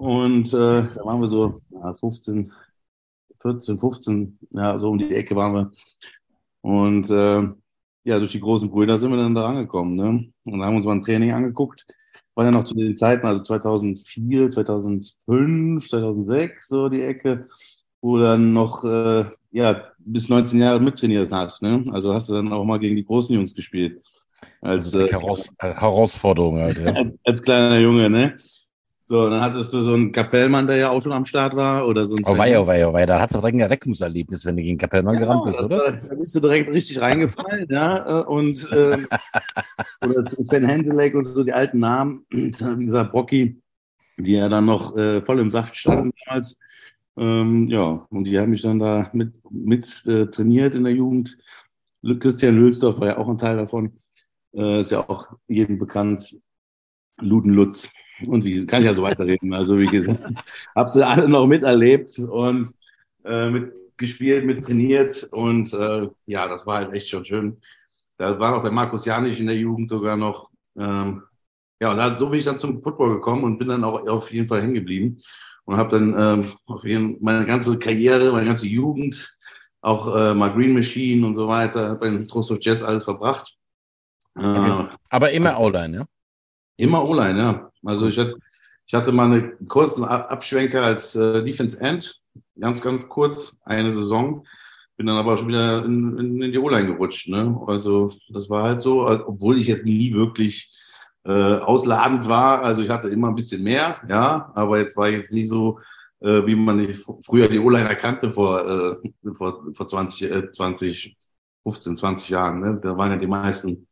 Und 0.03 0.53
äh, 0.53 0.83
da 0.83 1.05
waren 1.05 1.21
wir 1.21 1.29
so 1.29 1.61
ja, 1.71 1.95
15, 1.95 2.53
14, 3.41 3.79
15, 3.79 4.39
ja, 4.51 4.77
so 4.77 4.89
um 4.89 4.99
die 4.99 5.15
Ecke 5.15 5.37
waren 5.37 5.55
wir. 5.55 5.71
Und 6.61 7.09
äh, 7.09 7.49
ja, 8.03 8.19
durch 8.19 8.33
die 8.33 8.41
großen 8.41 8.69
Brüder 8.69 8.99
sind 8.99 9.11
wir 9.11 9.17
dann 9.17 9.37
da 9.37 9.47
angekommen. 9.47 9.95
Ne? 9.95 10.33
Und 10.45 10.61
haben 10.61 10.75
uns 10.75 10.87
mal 10.87 10.97
ein 10.97 11.03
Training 11.03 11.31
angeguckt. 11.31 11.87
War 12.35 12.47
ja 12.47 12.51
noch 12.51 12.65
zu 12.65 12.75
den 12.75 12.97
Zeiten, 12.97 13.25
also 13.25 13.43
2004, 13.43 14.51
2005, 14.51 15.89
2006, 15.89 16.67
so 16.67 16.89
die 16.89 17.03
Ecke, 17.03 17.47
wo 18.01 18.19
dann 18.19 18.53
noch 18.53 18.83
äh, 18.83 19.27
ja, 19.53 19.85
bis 19.99 20.29
19 20.29 20.59
Jahre 20.59 20.81
mittrainiert 20.81 21.31
hast. 21.31 21.63
Ne? 21.63 21.85
Also 21.93 22.13
hast 22.13 22.29
du 22.29 22.33
dann 22.33 22.53
auch 22.53 22.65
mal 22.65 22.81
gegen 22.81 22.97
die 22.97 23.05
großen 23.05 23.33
Jungs 23.33 23.55
gespielt. 23.55 24.03
Als, 24.61 24.93
also 24.93 25.07
Heraus 25.07 25.49
äh, 25.59 25.73
Herausforderung 25.73 26.59
halt, 26.59 26.79
ja. 26.79 26.93
als 27.25 27.41
kleiner 27.41 27.79
Junge, 27.79 28.11
ne? 28.11 28.37
So, 29.05 29.29
dann 29.29 29.41
hattest 29.41 29.73
du 29.73 29.83
so 29.83 29.95
einen 29.95 30.13
Kapellmann, 30.13 30.67
der 30.67 30.77
ja 30.77 30.91
auch 30.91 31.03
schon 31.03 31.13
am 31.13 31.25
Start 31.25 31.57
war. 31.57 31.87
Oder 31.87 32.07
so 32.07 32.15
oh 32.25 32.39
wei, 32.39 32.59
oh 32.59 32.67
wei, 32.67 32.87
oh 32.87 32.93
wei. 32.93 33.05
Da 33.05 33.21
hattest 33.21 33.35
du 33.35 33.41
direkt 33.41 33.57
ein 33.57 33.61
Erweckungserlebnis, 33.61 34.47
wenn 34.47 34.57
du 34.57 34.63
gegen 34.63 34.79
Kapellmann 34.79 35.15
ja, 35.15 35.21
gerannt 35.21 35.45
bist, 35.45 35.61
oder? 35.61 35.93
Da 35.93 36.15
bist 36.15 36.35
du 36.35 36.41
direkt 36.41 36.73
richtig 36.73 37.01
reingefallen, 37.01 37.67
ja. 37.69 38.21
Äh, 38.21 38.25
und 38.25 38.69
ähm, 38.73 39.09
oder 40.05 40.25
Sven 40.25 40.67
Henselek 40.67 41.15
und 41.15 41.25
so 41.25 41.43
die 41.43 41.53
alten 41.53 41.81
Namen. 41.81 42.25
Wie 42.31 42.85
gesagt, 42.85 43.13
Brocky, 43.13 43.61
die 44.17 44.35
ja 44.35 44.49
dann 44.49 44.67
noch 44.67 44.97
äh, 44.97 45.21
voll 45.21 45.41
im 45.41 45.51
Saft 45.51 45.77
standen 45.77 46.13
damals. 46.25 46.59
Ähm, 47.17 47.69
ja, 47.69 48.07
und 48.09 48.25
die 48.25 48.39
haben 48.39 48.51
mich 48.51 48.63
dann 48.63 48.79
da 48.79 49.11
mit, 49.13 49.35
mit 49.51 50.07
äh, 50.07 50.27
trainiert 50.27 50.75
in 50.75 50.85
der 50.85 50.95
Jugend. 50.95 51.37
Christian 52.19 52.57
Lülsdorf 52.57 52.99
war 53.01 53.09
ja 53.09 53.19
auch 53.19 53.29
ein 53.29 53.39
Teil 53.39 53.57
davon. 53.57 53.93
Äh, 54.55 54.81
ist 54.81 54.93
ja 54.93 55.09
auch 55.09 55.33
jedem 55.49 55.79
bekannt. 55.79 56.37
Luden 57.21 57.53
Lutz. 57.53 57.91
Und 58.29 58.45
wie 58.45 58.67
kann 58.67 58.83
ich 58.83 58.87
ja 58.87 58.95
so 58.95 59.03
weiterreden? 59.03 59.53
Also, 59.53 59.79
wie 59.79 59.87
gesagt, 59.87 60.23
habe 60.75 60.91
sie 60.91 61.07
alle 61.07 61.29
noch 61.29 61.47
miterlebt 61.47 62.19
und 62.19 62.69
äh, 63.25 63.51
mitgespielt, 63.51 64.45
mit 64.45 64.65
trainiert. 64.65 65.29
Und 65.33 65.73
äh, 65.73 66.09
ja, 66.27 66.49
das 66.49 66.67
war 66.67 66.79
halt 66.79 66.93
echt 66.93 67.09
schon 67.09 67.25
schön. 67.25 67.59
Da 68.17 68.39
war 68.39 68.53
noch 68.53 68.63
der 68.63 68.73
Markus 68.73 69.05
Janich 69.05 69.41
in 69.41 69.47
der 69.47 69.57
Jugend 69.57 69.91
sogar 69.91 70.17
noch. 70.17 70.51
Ähm, 70.77 71.23
ja, 71.81 71.91
und 71.91 71.97
da, 71.97 72.17
so 72.17 72.29
bin 72.29 72.39
ich 72.39 72.45
dann 72.45 72.59
zum 72.59 72.83
Football 72.83 73.15
gekommen 73.15 73.45
und 73.45 73.59
bin 73.59 73.69
dann 73.69 73.85
auch 73.85 74.07
auf 74.07 74.33
jeden 74.33 74.47
Fall 74.47 74.63
hängen 74.63 74.75
geblieben. 74.75 75.17
Und 75.65 75.77
habe 75.77 75.99
dann 75.99 76.15
ähm, 76.19 76.53
auf 76.67 76.85
jeden, 76.85 77.19
meine 77.21 77.47
ganze 77.47 77.79
Karriere, 77.79 78.33
meine 78.33 78.47
ganze 78.47 78.67
Jugend, 78.67 79.39
auch 79.81 80.15
äh, 80.15 80.35
mal 80.35 80.53
Green 80.53 80.75
Machine 80.75 81.27
und 81.27 81.35
so 81.35 81.49
weiter, 81.49 81.97
bei 81.97 82.09
den 82.09 82.29
Trust 82.29 82.51
of 82.51 82.59
Jets 82.61 82.83
alles 82.83 83.05
verbracht. 83.05 83.57
Okay. 84.35 84.85
Äh, 84.85 84.89
Aber 85.11 85.31
immer 85.33 85.59
O-Line, 85.59 85.97
ja? 85.99 86.05
Immer 86.77 87.09
O-Line, 87.09 87.39
ja. 87.39 87.71
Also 87.85 88.09
ich 88.09 88.19
hatte, 88.19 88.37
ich 88.87 88.95
hatte 88.95 89.13
mal 89.13 89.33
einen 89.33 89.69
kurzen 89.69 90.05
Abschwenker 90.05 90.83
als 90.83 91.15
äh, 91.15 91.43
Defense 91.45 91.81
End, 91.81 92.21
ganz, 92.59 92.81
ganz 92.81 93.09
kurz, 93.09 93.57
eine 93.65 93.93
Saison. 93.93 94.47
Bin 94.97 95.07
dann 95.07 95.17
aber 95.17 95.39
schon 95.39 95.49
wieder 95.49 95.85
in, 95.85 96.19
in, 96.19 96.43
in 96.43 96.53
die 96.53 96.59
O-Line 96.59 96.87
gerutscht. 96.87 97.29
Ne? 97.29 97.61
Also 97.67 98.13
das 98.29 98.51
war 98.51 98.65
halt 98.65 98.83
so, 98.83 99.09
obwohl 99.09 99.59
ich 99.59 99.67
jetzt 99.67 99.85
nie 99.85 100.13
wirklich 100.13 100.71
äh, 101.25 101.57
ausladend 101.57 102.29
war. 102.29 102.63
Also 102.63 102.83
ich 102.83 102.91
hatte 102.91 103.09
immer 103.09 103.29
ein 103.29 103.35
bisschen 103.35 103.63
mehr, 103.63 104.01
ja, 104.09 104.51
aber 104.55 104.79
jetzt 104.79 104.97
war 104.97 105.09
ich 105.09 105.17
jetzt 105.17 105.33
nicht 105.33 105.49
so 105.49 105.79
äh, 106.23 106.47
wie 106.47 106.55
man 106.55 106.79
die, 106.79 106.95
früher 106.95 107.49
die 107.49 107.59
O-Liner 107.59 107.95
kannte 107.97 108.31
vor, 108.31 108.65
äh, 108.65 109.35
vor, 109.35 109.65
vor 109.75 109.87
20, 109.87 110.23
äh, 110.23 110.53
20, 110.53 111.17
15, 111.65 111.97
20 111.97 112.29
Jahren. 112.29 112.61
Ne? 112.61 112.81
Da 112.83 112.97
waren 112.97 113.11
ja 113.11 113.17
die 113.17 113.27
meisten 113.27 113.89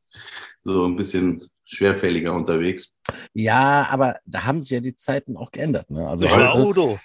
so 0.63 0.87
ein 0.87 0.97
bisschen 0.97 1.51
schwerfälliger 1.71 2.33
unterwegs. 2.33 2.93
Ja, 3.33 3.87
aber 3.91 4.17
da 4.27 4.45
haben 4.45 4.63
sich 4.63 4.73
ja 4.73 4.81
die 4.81 4.95
Zeiten 4.95 5.37
auch 5.37 5.51
geändert. 5.51 5.91
Ne? 5.91 6.07
Also 6.07 6.25
ja, 6.25 6.53
heute, 6.53 6.99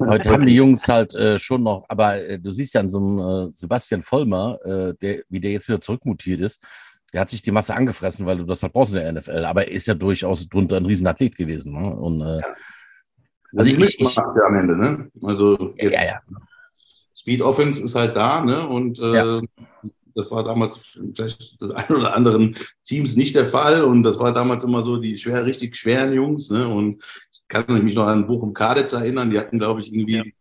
heute 0.00 0.30
haben 0.30 0.46
die 0.46 0.54
Jungs 0.54 0.88
halt 0.88 1.14
äh, 1.14 1.38
schon 1.38 1.62
noch, 1.62 1.84
aber 1.88 2.16
äh, 2.22 2.38
du 2.38 2.50
siehst 2.50 2.74
ja 2.74 2.80
an 2.80 2.90
so 2.90 2.98
einem 2.98 3.48
äh, 3.48 3.52
Sebastian 3.52 4.02
Vollmer, 4.02 4.58
äh, 4.64 4.94
der, 5.00 5.22
wie 5.28 5.40
der 5.40 5.52
jetzt 5.52 5.68
wieder 5.68 5.80
zurückmutiert 5.80 6.40
ist, 6.40 6.64
der 7.12 7.20
hat 7.20 7.28
sich 7.28 7.42
die 7.42 7.50
Masse 7.50 7.74
angefressen, 7.74 8.26
weil 8.26 8.38
du 8.38 8.44
das 8.44 8.62
halt 8.62 8.72
brauchst 8.72 8.94
in 8.94 9.00
der 9.00 9.12
NFL. 9.12 9.44
Aber 9.44 9.66
er 9.66 9.72
ist 9.72 9.86
ja 9.86 9.94
durchaus 9.94 10.48
drunter 10.48 10.78
ein 10.78 10.86
Riesenathlet 10.86 11.36
gewesen. 11.36 11.72
Ne? 11.72 11.94
Und, 11.94 12.22
äh, 12.22 12.40
ja. 12.40 12.54
Also 13.54 13.70
ich, 13.70 14.00
ich 14.00 14.14
ja 14.16 14.24
am 14.46 14.54
Ende, 14.54 14.76
ne? 14.76 15.10
Also 15.22 15.74
jetzt, 15.76 15.92
ja, 15.92 16.04
ja. 16.04 16.20
Speed 17.14 17.42
Offense 17.42 17.82
ist 17.82 17.94
halt 17.94 18.16
da, 18.16 18.40
ne? 18.40 18.66
Und 18.66 18.98
äh, 18.98 19.14
ja. 19.14 19.40
Das 20.14 20.30
war 20.30 20.44
damals 20.44 20.78
vielleicht 21.14 21.60
das 21.60 21.70
ein 21.70 21.94
oder 21.94 22.14
anderen 22.14 22.56
Teams 22.84 23.16
nicht 23.16 23.34
der 23.34 23.48
Fall. 23.48 23.82
Und 23.82 24.02
das 24.02 24.18
war 24.18 24.32
damals 24.32 24.64
immer 24.64 24.82
so 24.82 24.98
die 24.98 25.16
schwer, 25.16 25.44
richtig 25.44 25.76
schweren 25.76 26.12
Jungs, 26.12 26.50
ne? 26.50 26.68
Und 26.68 27.02
ich 27.32 27.42
kann 27.48 27.84
mich 27.84 27.94
noch 27.94 28.06
an 28.06 28.26
Bochum 28.26 28.52
Kadetz 28.52 28.92
erinnern, 28.92 29.30
die 29.30 29.38
hatten, 29.38 29.58
glaube 29.58 29.80
ich, 29.80 29.92
irgendwie 29.92 30.34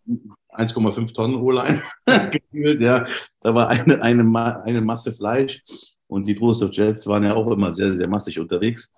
1,5 0.49 1.13
Tonnen 1.13 1.35
O-Line 1.35 1.81
gefühlt, 2.31 2.81
ja. 2.81 3.05
Da 3.39 3.55
war 3.55 3.69
eine, 3.69 4.01
eine, 4.01 4.63
eine 4.63 4.81
Masse 4.81 5.13
Fleisch. 5.13 5.61
Und 6.07 6.27
die 6.27 6.35
Trostorf 6.35 6.71
Jets 6.73 7.07
waren 7.07 7.23
ja 7.23 7.35
auch 7.35 7.49
immer 7.49 7.73
sehr, 7.73 7.93
sehr 7.93 8.07
massig 8.07 8.37
unterwegs. 8.37 8.93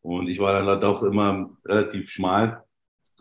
Und 0.00 0.28
ich 0.28 0.38
war 0.38 0.52
dann 0.54 0.66
halt 0.66 0.84
auch 0.84 1.02
immer 1.02 1.50
relativ 1.64 2.10
schmal. 2.10 2.63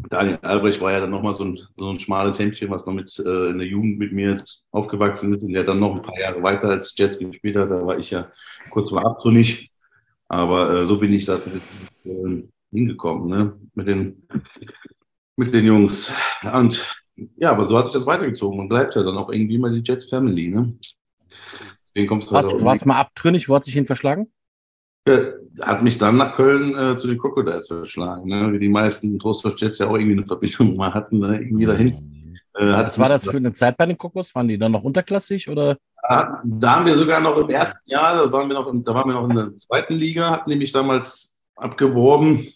Daniel 0.09 0.39
Albrecht 0.41 0.81
war 0.81 0.91
ja 0.91 0.99
dann 0.99 1.11
nochmal 1.11 1.35
so 1.35 1.45
ein, 1.45 1.59
so 1.77 1.89
ein 1.89 1.99
schmales 1.99 2.39
Hemdchen, 2.39 2.69
was 2.69 2.85
noch 2.85 2.93
mit 2.93 3.17
äh, 3.19 3.49
in 3.49 3.59
der 3.59 3.67
Jugend 3.67 3.99
mit 3.99 4.11
mir 4.11 4.43
aufgewachsen 4.71 5.33
ist 5.33 5.43
und 5.43 5.53
der 5.53 5.63
dann 5.63 5.79
noch 5.79 5.95
ein 5.95 6.01
paar 6.01 6.19
Jahre 6.19 6.41
weiter 6.41 6.69
als 6.69 6.97
Jets 6.97 7.19
gespielt 7.19 7.55
hat. 7.55 7.69
Da 7.69 7.85
war 7.85 7.97
ich 7.97 8.09
ja 8.09 8.31
kurz 8.71 8.91
mal 8.91 9.05
abtrünnig. 9.05 9.69
Aber 10.27 10.73
äh, 10.73 10.85
so 10.85 10.97
bin 10.97 11.13
ich 11.13 11.25
da 11.25 11.39
äh, 12.05 12.43
hingekommen, 12.71 13.29
ne? 13.29 13.59
Mit 13.75 13.87
den, 13.87 14.27
mit 15.35 15.53
den 15.53 15.65
Jungs. 15.65 16.11
Und 16.41 16.83
ja, 17.35 17.51
aber 17.51 17.65
so 17.65 17.77
hat 17.77 17.85
sich 17.85 17.93
das 17.93 18.07
weitergezogen 18.07 18.59
und 18.59 18.69
bleibt 18.69 18.95
ja 18.95 19.03
dann 19.03 19.17
auch 19.17 19.29
irgendwie 19.29 19.59
mal 19.59 19.71
die 19.71 19.83
Jets 19.85 20.09
Family, 20.09 20.49
ne? 20.49 20.73
Deswegen 21.87 22.07
kommst 22.07 22.31
du, 22.31 22.33
was, 22.33 22.49
du 22.49 22.65
warst 22.65 22.87
mal 22.87 22.99
abtrünnig, 22.99 23.47
wo 23.47 23.55
hat 23.55 23.63
sich 23.63 23.75
hin 23.75 23.85
verschlagen? 23.85 24.31
Ja, 25.07 25.19
hat 25.61 25.83
mich 25.83 25.97
dann 25.97 26.17
nach 26.17 26.33
Köln 26.33 26.75
äh, 26.77 26.95
zu 26.95 27.07
den 27.07 27.17
Crocodiles 27.17 27.67
verschlagen, 27.67 28.29
ne? 28.29 28.53
wie 28.53 28.59
die 28.59 28.69
meisten 28.69 29.19
Trostdorf 29.19 29.55
Jets 29.57 29.79
ja 29.79 29.87
auch 29.87 29.95
irgendwie 29.95 30.13
eine 30.13 30.25
Verbindung 30.25 30.75
mal 30.75 30.93
hatten, 30.93 31.19
ne? 31.19 31.41
irgendwie 31.41 31.65
dahin. 31.65 32.37
Äh, 32.55 32.71
was 32.71 32.97
war 32.97 33.09
das 33.09 33.27
für 33.27 33.37
eine 33.37 33.51
Zeit 33.51 33.75
bei 33.77 33.85
den 33.85 33.97
Kokos? 33.97 34.33
Waren 34.33 34.47
die 34.47 34.57
dann 34.57 34.71
noch 34.71 34.83
unterklassig 34.83 35.49
oder? 35.49 35.77
Ja, 36.09 36.41
da 36.45 36.75
haben 36.75 36.85
wir 36.85 36.95
sogar 36.95 37.19
noch 37.19 37.37
im 37.37 37.49
ersten 37.49 37.89
Jahr, 37.89 38.17
das 38.17 38.31
waren 38.31 38.47
wir 38.47 38.55
noch, 38.55 38.71
da 38.83 38.93
waren 38.93 39.09
wir 39.09 39.13
noch 39.13 39.29
in 39.29 39.35
der 39.35 39.57
zweiten 39.57 39.95
Liga, 39.95 40.31
hatten 40.31 40.49
nämlich 40.49 40.71
damals 40.71 41.41
abgeworben. 41.55 42.47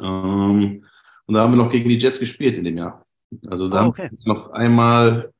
Ähm, 0.00 0.84
und 1.26 1.34
da 1.34 1.42
haben 1.42 1.52
wir 1.52 1.62
noch 1.62 1.70
gegen 1.70 1.88
die 1.88 1.98
Jets 1.98 2.18
gespielt 2.18 2.56
in 2.56 2.64
dem 2.64 2.78
Jahr. 2.78 3.04
Also 3.48 3.68
dann 3.68 3.86
oh, 3.86 3.88
okay. 3.90 4.10
noch 4.24 4.50
einmal 4.52 5.32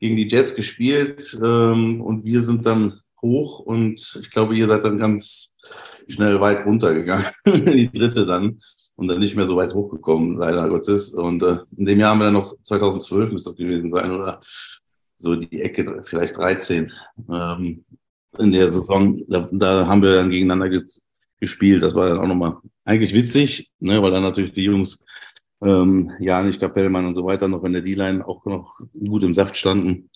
gegen 0.00 0.16
die 0.16 0.28
Jets 0.28 0.54
gespielt 0.54 1.38
ähm, 1.42 2.00
und 2.00 2.24
wir 2.24 2.42
sind 2.42 2.64
dann 2.64 3.00
hoch 3.20 3.60
und 3.60 4.18
ich 4.20 4.30
glaube, 4.30 4.56
ihr 4.56 4.68
seid 4.68 4.84
dann 4.84 4.98
ganz 4.98 5.54
schnell 6.08 6.40
weit 6.40 6.64
runtergegangen, 6.64 7.26
die 7.46 7.90
dritte 7.90 8.26
dann 8.26 8.60
und 8.96 9.08
dann 9.08 9.20
nicht 9.20 9.36
mehr 9.36 9.46
so 9.46 9.56
weit 9.56 9.74
hochgekommen, 9.74 10.38
leider 10.38 10.68
Gottes. 10.68 11.12
Und 11.12 11.42
äh, 11.42 11.58
in 11.76 11.86
dem 11.86 12.00
Jahr 12.00 12.10
haben 12.10 12.20
wir 12.20 12.24
dann 12.24 12.34
noch 12.34 12.54
2012 12.62 13.32
müsste 13.32 13.50
das 13.50 13.56
gewesen 13.56 13.90
sein 13.90 14.10
oder 14.10 14.40
so 15.16 15.34
die 15.34 15.62
Ecke, 15.62 16.02
vielleicht 16.04 16.36
13 16.36 16.92
ähm, 17.30 17.84
in 18.38 18.52
der 18.52 18.68
Saison. 18.68 19.20
Da, 19.28 19.48
da 19.50 19.86
haben 19.86 20.02
wir 20.02 20.14
dann 20.14 20.30
gegeneinander 20.30 20.68
ge 20.68 20.82
gespielt. 21.40 21.84
Das 21.84 21.94
war 21.94 22.08
dann 22.08 22.18
auch 22.18 22.26
nochmal 22.26 22.56
eigentlich 22.84 23.14
witzig, 23.14 23.70
ne, 23.78 24.02
weil 24.02 24.10
dann 24.10 24.24
natürlich 24.24 24.54
die 24.54 24.64
Jungs 24.64 25.04
ähm, 25.62 26.12
Janich, 26.18 26.58
Kapellmann 26.58 27.06
und 27.06 27.14
so 27.14 27.24
weiter 27.24 27.46
noch 27.46 27.62
in 27.64 27.72
der 27.72 27.82
D-Line 27.82 28.26
auch 28.26 28.44
noch 28.44 28.80
gut 28.92 29.22
im 29.22 29.34
Saft 29.34 29.56
standen 29.56 30.10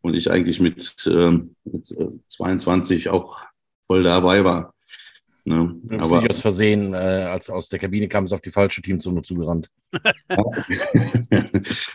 und 0.00 0.14
ich 0.14 0.30
eigentlich 0.30 0.60
mit, 0.60 0.94
ähm, 1.06 1.54
mit 1.64 1.94
22 2.28 3.06
äh, 3.06 3.08
auch 3.10 3.44
voll 3.86 4.02
dabei 4.02 4.44
war. 4.44 4.74
Ne? 5.48 5.80
Aber 5.98 6.16
nicht 6.16 6.30
aus 6.30 6.40
Versehen, 6.40 6.92
äh, 6.92 6.96
als 6.96 7.48
aus 7.50 7.68
der 7.68 7.78
Kabine 7.78 8.08
kam, 8.08 8.24
es 8.24 8.32
auf 8.32 8.40
die 8.40 8.50
falsche 8.50 8.82
Teamzone 8.82 9.22
zugerannt. 9.22 9.70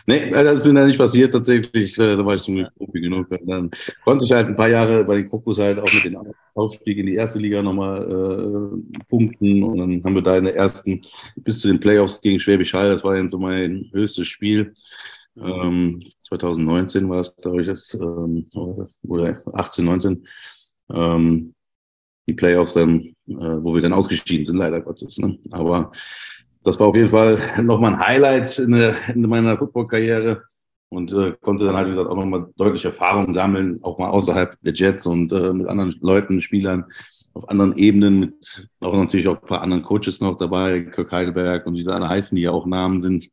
nee, 0.06 0.30
das 0.30 0.60
ist 0.60 0.64
mir 0.64 0.72
da 0.72 0.86
nicht 0.86 0.96
passiert 0.96 1.34
tatsächlich. 1.34 1.98
Äh, 1.98 2.16
da 2.16 2.24
war 2.24 2.34
ich 2.34 2.42
zum 2.42 2.54
Glück 2.54 2.74
Profi 2.74 3.00
genug. 3.02 3.26
Dann 3.46 3.70
konnte 4.04 4.24
ich 4.24 4.32
halt 4.32 4.46
ein 4.46 4.56
paar 4.56 4.70
Jahre 4.70 5.04
bei 5.04 5.16
den 5.16 5.28
Krokus 5.28 5.58
halt 5.58 5.78
auch 5.78 5.92
mit 5.92 6.06
den 6.06 6.16
Aufstieg 6.54 6.96
in 6.96 7.04
die 7.04 7.14
erste 7.14 7.40
Liga 7.40 7.62
nochmal 7.62 8.02
äh, 8.10 9.04
punkten. 9.10 9.62
Und 9.64 9.76
dann 9.76 10.02
haben 10.02 10.14
wir 10.14 10.22
da 10.22 10.38
in 10.38 10.44
der 10.44 10.56
ersten 10.56 11.02
bis 11.36 11.60
zu 11.60 11.68
den 11.68 11.78
Playoffs 11.78 12.22
gegen 12.22 12.40
Schwäbisch 12.40 12.72
Hall, 12.72 12.88
das 12.88 13.04
war 13.04 13.14
dann 13.14 13.28
so 13.28 13.38
mein 13.38 13.90
höchstes 13.92 14.28
Spiel. 14.28 14.72
Ähm, 15.36 16.02
2019 16.22 17.06
war 17.10 17.20
es, 17.20 17.36
glaube 17.36 17.60
ich, 17.60 17.66
das, 17.66 17.92
ähm, 18.00 18.46
oder 19.06 19.42
18, 19.52 19.84
19. 19.84 20.26
Ähm, 20.90 21.54
die 22.26 22.34
Playoffs 22.34 22.74
dann, 22.74 23.00
äh, 23.00 23.14
wo 23.26 23.74
wir 23.74 23.82
dann 23.82 23.92
ausgeschieden 23.92 24.44
sind, 24.44 24.56
leider 24.56 24.80
Gottes. 24.80 25.18
Ne? 25.18 25.38
Aber 25.50 25.92
das 26.62 26.78
war 26.78 26.88
auf 26.88 26.96
jeden 26.96 27.10
Fall 27.10 27.38
nochmal 27.62 27.94
ein 27.94 28.00
Highlight 28.00 28.58
in, 28.58 28.72
der, 28.72 28.94
in 29.08 29.22
meiner 29.22 29.58
Football-Karriere 29.58 30.42
und 30.92 31.12
äh, 31.12 31.32
konnte 31.40 31.64
dann 31.64 31.74
halt, 31.74 31.86
wie 31.86 31.92
gesagt, 31.92 32.08
auch 32.08 32.16
nochmal 32.16 32.48
deutliche 32.56 32.88
Erfahrungen 32.88 33.32
sammeln, 33.32 33.80
auch 33.82 33.98
mal 33.98 34.10
außerhalb 34.10 34.56
der 34.60 34.74
Jets 34.74 35.06
und 35.06 35.32
äh, 35.32 35.52
mit 35.52 35.66
anderen 35.66 35.94
Leuten, 36.00 36.40
Spielern 36.40 36.84
auf 37.34 37.48
anderen 37.48 37.76
Ebenen, 37.78 38.20
mit 38.20 38.68
auch 38.80 38.94
natürlich 38.94 39.26
auch 39.26 39.40
ein 39.40 39.48
paar 39.48 39.62
anderen 39.62 39.82
Coaches 39.82 40.20
noch 40.20 40.36
dabei, 40.36 40.80
Kirk 40.80 41.10
Heidelberg 41.10 41.66
und 41.66 41.74
wie 41.74 41.82
sie 41.82 41.92
alle 41.92 42.08
heißen, 42.08 42.36
die 42.36 42.42
ja 42.42 42.50
auch 42.50 42.66
Namen 42.66 43.00
sind. 43.00 43.30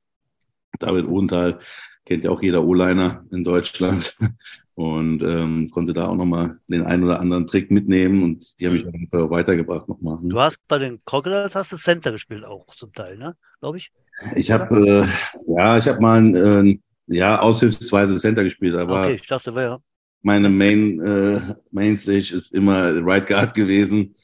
David 0.79 1.07
Ohnthal 1.07 1.59
kennt 2.05 2.23
ja 2.23 2.31
auch 2.31 2.41
jeder 2.41 2.63
O-Liner 2.63 3.25
in 3.31 3.43
Deutschland 3.43 4.15
und 4.79 5.21
ähm, 5.23 5.69
konnte 5.71 5.91
da 5.91 6.07
auch 6.07 6.15
nochmal 6.15 6.57
den 6.69 6.85
einen 6.85 7.03
oder 7.03 7.19
anderen 7.19 7.45
Trick 7.45 7.69
mitnehmen 7.69 8.23
und 8.23 8.57
die 8.57 8.65
haben 8.65 8.73
mich 8.75 8.85
mhm. 8.85 9.09
auch 9.11 9.29
weitergebracht 9.29 9.89
nochmal. 9.89 10.19
Ne? 10.21 10.29
Du 10.29 10.39
hast 10.39 10.57
bei 10.69 10.77
den 10.77 11.03
Crocodiles 11.03 11.53
hast 11.53 11.73
du 11.73 11.75
Center 11.75 12.13
gespielt 12.13 12.45
auch 12.45 12.65
zum 12.77 12.93
Teil, 12.93 13.17
ne? 13.17 13.35
Glaube 13.59 13.77
ich. 13.77 13.91
Ich 14.37 14.51
habe 14.51 14.73
äh, 14.73 15.53
ja, 15.53 15.77
ich 15.77 15.85
habe 15.85 15.99
mal 15.99 16.21
ein, 16.21 16.33
äh, 16.33 16.79
ja 17.07 17.41
aushilfsweise 17.41 18.17
Center 18.19 18.45
gespielt, 18.45 18.77
aber 18.77 19.01
okay, 19.01 19.15
ich 19.15 19.27
dachte, 19.27 19.51
ja. 19.51 19.79
meine 20.21 20.49
Main 20.49 21.01
äh, 21.01 21.41
Mainstage 21.71 22.33
ist 22.33 22.53
immer 22.53 23.05
Right 23.05 23.27
Guard 23.27 23.53
gewesen 23.53 24.15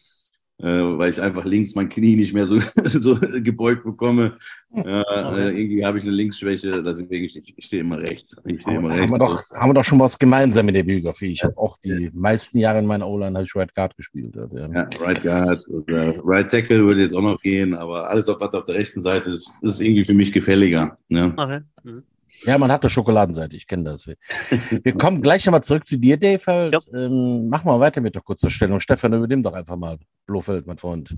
weil 0.58 1.10
ich 1.10 1.22
einfach 1.22 1.44
links 1.44 1.76
mein 1.76 1.90
Knie 1.90 2.16
nicht 2.16 2.34
mehr 2.34 2.48
so, 2.48 2.60
so 2.86 3.16
gebeugt 3.16 3.84
bekomme. 3.84 4.38
Äh, 4.74 5.50
irgendwie 5.50 5.86
habe 5.86 5.98
ich 5.98 6.06
eine 6.06 6.14
Linksschwäche, 6.14 6.84
deswegen 6.84 7.26
ich, 7.26 7.58
ich 7.58 7.66
stehe 7.66 7.82
immer 7.82 7.98
rechts. 7.98 8.36
Ich 8.46 8.62
stehe 8.62 8.78
immer 8.78 8.90
rechts. 8.90 9.04
Haben 9.04 9.12
wir, 9.12 9.20
doch, 9.20 9.42
haben 9.52 9.70
wir 9.70 9.74
doch 9.74 9.86
schon 9.86 10.00
was 10.00 10.18
gemeinsam 10.18 10.68
in 10.70 10.74
der 10.74 10.84
Biografie. 10.84 11.32
Ich 11.32 11.44
habe 11.44 11.58
auch 11.58 11.78
die 11.78 12.10
meisten 12.14 12.58
Jahre 12.58 12.80
in 12.80 12.86
meiner 12.86 13.08
O-Line 13.08 13.42
ich 13.44 13.56
Right 13.56 13.74
Guard 13.74 13.96
gespielt. 13.98 14.38
Also, 14.38 14.58
ja. 14.58 14.70
ja, 14.74 14.88
Right 15.02 15.22
Guard 15.22 15.68
oder 15.70 16.16
Right 16.24 16.50
Tackle 16.50 16.86
würde 16.86 17.02
jetzt 17.02 17.16
auch 17.16 17.22
noch 17.22 17.42
gehen, 17.42 17.74
aber 17.74 18.10
alles, 18.10 18.28
was 18.28 18.54
auf 18.54 18.64
der 18.66 18.76
rechten 18.76 19.02
Seite 19.02 19.32
ist, 19.32 19.58
ist 19.62 19.82
irgendwie 19.82 20.06
für 20.06 20.14
mich 20.14 20.32
gefälliger. 20.32 20.98
Ja. 21.10 21.34
Okay. 21.36 21.60
Mhm. 21.84 22.04
Ja, 22.44 22.58
man 22.58 22.72
hat 22.72 22.84
eine 22.84 22.90
Schokoladenseite, 22.90 23.56
ich 23.56 23.68
kenne 23.68 23.84
das. 23.84 24.08
Wir 24.08 24.94
kommen 24.94 25.22
gleich 25.22 25.46
nochmal 25.46 25.64
zurück 25.64 25.86
zu 25.86 25.98
dir, 25.98 26.18
Dave. 26.18 26.42
Halt. 26.46 26.74
Ja. 26.74 27.00
Ähm, 27.00 27.48
mach 27.50 27.64
mal 27.64 27.80
weiter 27.80 28.02
mit 28.02 28.16
der 28.16 28.22
kurzen 28.22 28.50
Stellung. 28.50 28.80
Stefan, 28.80 29.14
übernimm 29.14 29.42
doch 29.44 29.54
einfach 29.54 29.76
mal 29.76 29.98
Blofeld, 30.26 30.68
mein 30.68 30.78
Freund. 30.78 31.16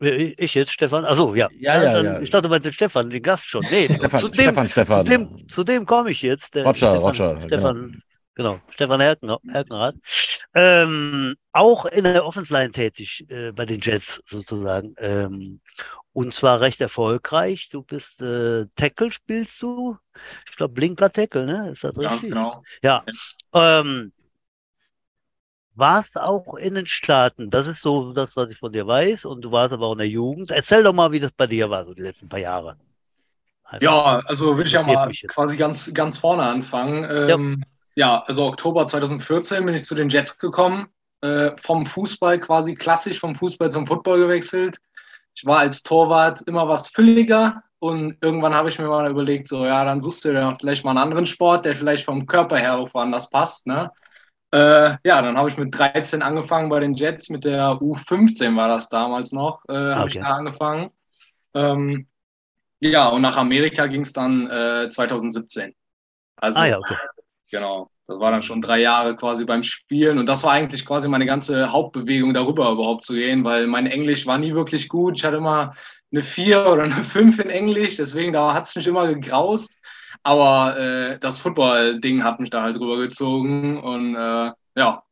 Ich 0.00 0.54
jetzt, 0.54 0.72
Stefan? 0.72 1.04
Achso, 1.04 1.34
ja. 1.34 1.48
Ja, 1.60 1.80
ja, 1.80 2.02
ja. 2.02 2.20
Ich 2.20 2.30
dachte, 2.30 2.44
du 2.44 2.48
meinst 2.48 2.72
Stefan, 2.74 3.08
den 3.08 3.22
Gast 3.22 3.46
schon. 3.46 3.64
Nee, 3.70 3.84
Stefan, 3.96 4.20
zu 4.20 4.28
dem, 4.28 4.44
Stefan, 4.44 4.68
Stefan. 4.68 5.06
Zu 5.06 5.10
dem, 5.12 5.48
zu 5.48 5.64
dem 5.64 5.86
komme 5.86 6.10
ich 6.10 6.22
jetzt. 6.22 6.56
Roger, 6.56 6.74
Stefan, 6.74 6.98
Roger. 6.98 7.40
Stefan, 7.46 8.02
genau, 8.34 8.54
genau 8.54 8.60
Stefan 8.70 9.00
Herkenrath. 9.00 9.94
Ähm, 10.54 11.36
auch 11.52 11.86
in 11.86 12.04
der 12.04 12.26
Offense-Line 12.26 12.72
tätig 12.72 13.24
äh, 13.28 13.52
bei 13.52 13.64
den 13.64 13.80
Jets 13.80 14.20
sozusagen. 14.28 14.94
Ähm, 14.98 15.60
und 16.12 16.34
zwar 16.34 16.60
recht 16.60 16.80
erfolgreich. 16.80 17.68
Du 17.70 17.82
bist 17.82 18.20
äh, 18.20 18.66
Tackle, 18.76 19.10
spielst 19.10 19.62
du? 19.62 19.96
Ich 20.48 20.56
glaube, 20.56 20.74
Blinker 20.74 21.10
Tackle, 21.10 21.46
ne? 21.46 21.70
Ist 21.72 21.84
das 21.84 21.96
richtig? 21.96 22.10
Ganz 22.10 22.22
genau. 22.22 22.62
Ja. 22.82 23.04
Ähm, 23.54 24.12
warst 25.74 26.20
auch 26.20 26.54
in 26.54 26.74
den 26.74 26.86
Staaten. 26.86 27.50
Das 27.50 27.66
ist 27.66 27.82
so 27.82 28.12
das, 28.12 28.36
was 28.36 28.50
ich 28.50 28.58
von 28.58 28.72
dir 28.72 28.86
weiß. 28.86 29.24
Und 29.24 29.42
du 29.42 29.50
warst 29.50 29.72
aber 29.72 29.86
auch 29.86 29.92
in 29.92 29.98
der 29.98 30.08
Jugend. 30.08 30.50
Erzähl 30.50 30.82
doch 30.82 30.92
mal, 30.92 31.12
wie 31.12 31.20
das 31.20 31.32
bei 31.32 31.46
dir 31.46 31.70
war, 31.70 31.84
so 31.86 31.94
die 31.94 32.02
letzten 32.02 32.28
paar 32.28 32.40
Jahre. 32.40 32.76
Also, 33.64 33.86
ja, 33.86 34.22
also 34.26 34.56
würde 34.56 34.68
ich 34.68 34.74
ja 34.74 34.82
mal 34.82 35.10
quasi 35.28 35.56
ganz, 35.56 35.92
ganz 35.94 36.18
vorne 36.18 36.42
anfangen. 36.42 37.04
Ähm, 37.10 37.64
ja. 37.94 38.06
ja. 38.16 38.24
also 38.26 38.44
Oktober 38.44 38.84
2014 38.84 39.64
bin 39.64 39.74
ich 39.74 39.84
zu 39.84 39.94
den 39.94 40.10
Jets 40.10 40.36
gekommen. 40.36 40.88
Äh, 41.22 41.56
vom 41.56 41.86
Fußball 41.86 42.40
quasi 42.40 42.74
klassisch 42.74 43.20
vom 43.20 43.34
Fußball 43.34 43.70
zum 43.70 43.86
Football 43.86 44.18
gewechselt. 44.18 44.78
Ich 45.34 45.44
war 45.46 45.58
als 45.60 45.82
Torwart 45.82 46.42
immer 46.42 46.68
was 46.68 46.88
fülliger 46.88 47.62
Und 47.78 48.16
irgendwann 48.20 48.54
habe 48.54 48.68
ich 48.68 48.78
mir 48.78 48.88
mal 48.88 49.10
überlegt, 49.10 49.48
so, 49.48 49.64
ja, 49.66 49.84
dann 49.84 50.00
suchst 50.00 50.24
du 50.24 50.32
dir 50.32 50.56
vielleicht 50.60 50.84
mal 50.84 50.92
einen 50.92 51.00
anderen 51.00 51.26
Sport, 51.26 51.64
der 51.64 51.74
vielleicht 51.76 52.04
vom 52.04 52.26
Körper 52.26 52.58
her 52.58 52.78
auch 52.78 52.94
woanders 52.94 53.28
passt, 53.30 53.66
ne? 53.66 53.90
Äh, 54.52 54.98
ja, 55.04 55.22
dann 55.22 55.38
habe 55.38 55.48
ich 55.48 55.56
mit 55.56 55.76
13 55.76 56.22
angefangen 56.22 56.68
bei 56.68 56.78
den 56.80 56.94
Jets, 56.94 57.30
mit 57.30 57.44
der 57.44 57.80
U15 57.80 58.54
war 58.56 58.68
das 58.68 58.88
damals 58.90 59.32
noch, 59.32 59.64
äh, 59.68 59.72
habe 59.72 60.02
okay. 60.02 60.08
ich 60.08 60.18
da 60.18 60.26
angefangen. 60.34 60.90
Ähm, 61.54 62.06
ja, 62.80 63.08
und 63.08 63.22
nach 63.22 63.36
Amerika 63.36 63.86
ging 63.86 64.02
es 64.02 64.12
dann 64.12 64.50
äh, 64.50 64.88
2017. 64.88 65.74
Also, 66.36 66.58
ah 66.58 66.66
ja, 66.66 66.78
okay. 66.78 66.96
Genau. 67.50 67.91
Das 68.12 68.20
war 68.20 68.30
dann 68.30 68.42
schon 68.42 68.60
drei 68.60 68.80
Jahre 68.80 69.16
quasi 69.16 69.46
beim 69.46 69.62
Spielen 69.62 70.18
und 70.18 70.26
das 70.26 70.44
war 70.44 70.52
eigentlich 70.52 70.84
quasi 70.84 71.08
meine 71.08 71.24
ganze 71.24 71.72
Hauptbewegung, 71.72 72.34
darüber 72.34 72.70
überhaupt 72.70 73.04
zu 73.04 73.14
gehen, 73.14 73.42
weil 73.42 73.66
mein 73.66 73.86
Englisch 73.86 74.26
war 74.26 74.36
nie 74.36 74.52
wirklich 74.52 74.90
gut. 74.90 75.16
Ich 75.16 75.24
hatte 75.24 75.38
immer 75.38 75.72
eine 76.12 76.20
4 76.20 76.66
oder 76.66 76.82
eine 76.82 76.92
5 76.92 77.38
in 77.38 77.48
Englisch, 77.48 77.96
deswegen 77.96 78.34
da 78.34 78.52
hat 78.52 78.66
es 78.66 78.76
mich 78.76 78.86
immer 78.86 79.06
gegraust. 79.06 79.78
Aber 80.22 80.78
äh, 80.78 81.18
das 81.20 81.40
Football-Ding 81.40 82.22
hat 82.22 82.38
mich 82.38 82.50
da 82.50 82.62
halt 82.62 82.78
rübergezogen 82.78 83.78
und 83.80 84.14
äh, 84.14 84.52
ja. 84.76 85.02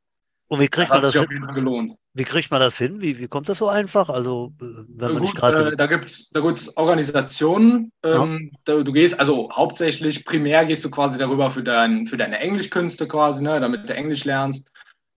Und 0.50 0.60
wie 0.60 0.68
kriegt 0.68 0.90
man 0.90 1.00
das 1.00 1.12
hin? 1.12 1.96
Wie 2.12 2.24
kriegt 2.24 2.50
man 2.50 2.60
das 2.60 2.76
hin? 2.76 3.00
Wie, 3.00 3.18
wie 3.18 3.28
kommt 3.28 3.48
das 3.48 3.58
so 3.58 3.68
einfach? 3.68 4.08
Also, 4.08 4.52
äh, 4.60 4.64
wenn 4.88 5.14
man 5.14 5.22
Gut, 5.22 5.42
äh, 5.42 5.76
da 5.76 5.86
gibt 5.86 6.06
es 6.06 6.28
da 6.30 6.40
gibt's 6.40 6.76
Organisationen. 6.76 7.92
Ähm, 8.02 8.50
ja. 8.52 8.58
da, 8.64 8.82
du 8.82 8.92
gehst, 8.92 9.18
also 9.20 9.48
hauptsächlich, 9.52 10.24
primär 10.24 10.66
gehst 10.66 10.84
du 10.84 10.90
quasi 10.90 11.18
darüber 11.18 11.50
für, 11.50 11.62
dein, 11.62 12.06
für 12.06 12.16
deine 12.16 12.40
Englischkünste 12.40 13.06
quasi, 13.06 13.42
ne, 13.42 13.60
damit 13.60 13.88
du 13.88 13.94
Englisch 13.94 14.24
lernst. 14.24 14.68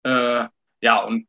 Äh, 0.03 0.45
ja, 0.81 1.03
und 1.03 1.27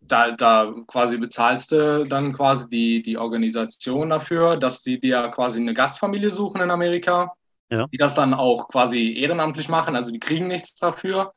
da, 0.00 0.30
da 0.30 0.72
quasi 0.86 1.18
bezahlst 1.18 1.72
du 1.72 2.04
dann 2.04 2.32
quasi 2.32 2.68
die, 2.68 3.02
die 3.02 3.18
Organisation 3.18 4.10
dafür, 4.10 4.56
dass 4.56 4.82
die 4.82 5.00
dir 5.00 5.28
quasi 5.28 5.60
eine 5.60 5.74
Gastfamilie 5.74 6.30
suchen 6.30 6.60
in 6.60 6.70
Amerika 6.70 7.32
ja. 7.70 7.86
die 7.86 7.96
das 7.96 8.14
dann 8.14 8.34
auch 8.34 8.68
quasi 8.68 9.14
ehrenamtlich 9.16 9.68
machen, 9.68 9.96
also 9.96 10.10
die 10.10 10.18
kriegen 10.18 10.48
nichts 10.48 10.74
dafür. 10.74 11.32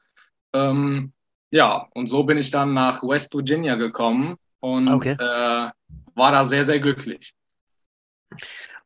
Ähm, 0.54 1.14
ja, 1.54 1.88
und 1.94 2.08
so 2.08 2.24
bin 2.24 2.38
ich 2.38 2.52
dann 2.52 2.74
nach 2.74 3.04
West 3.04 3.34
Virginia 3.34 3.76
gekommen 3.76 4.36
und 4.60 4.88
okay. 4.88 5.16
äh, 5.20 5.70
war 6.16 6.32
da 6.32 6.44
sehr, 6.44 6.64
sehr 6.64 6.80
glücklich. 6.80 7.34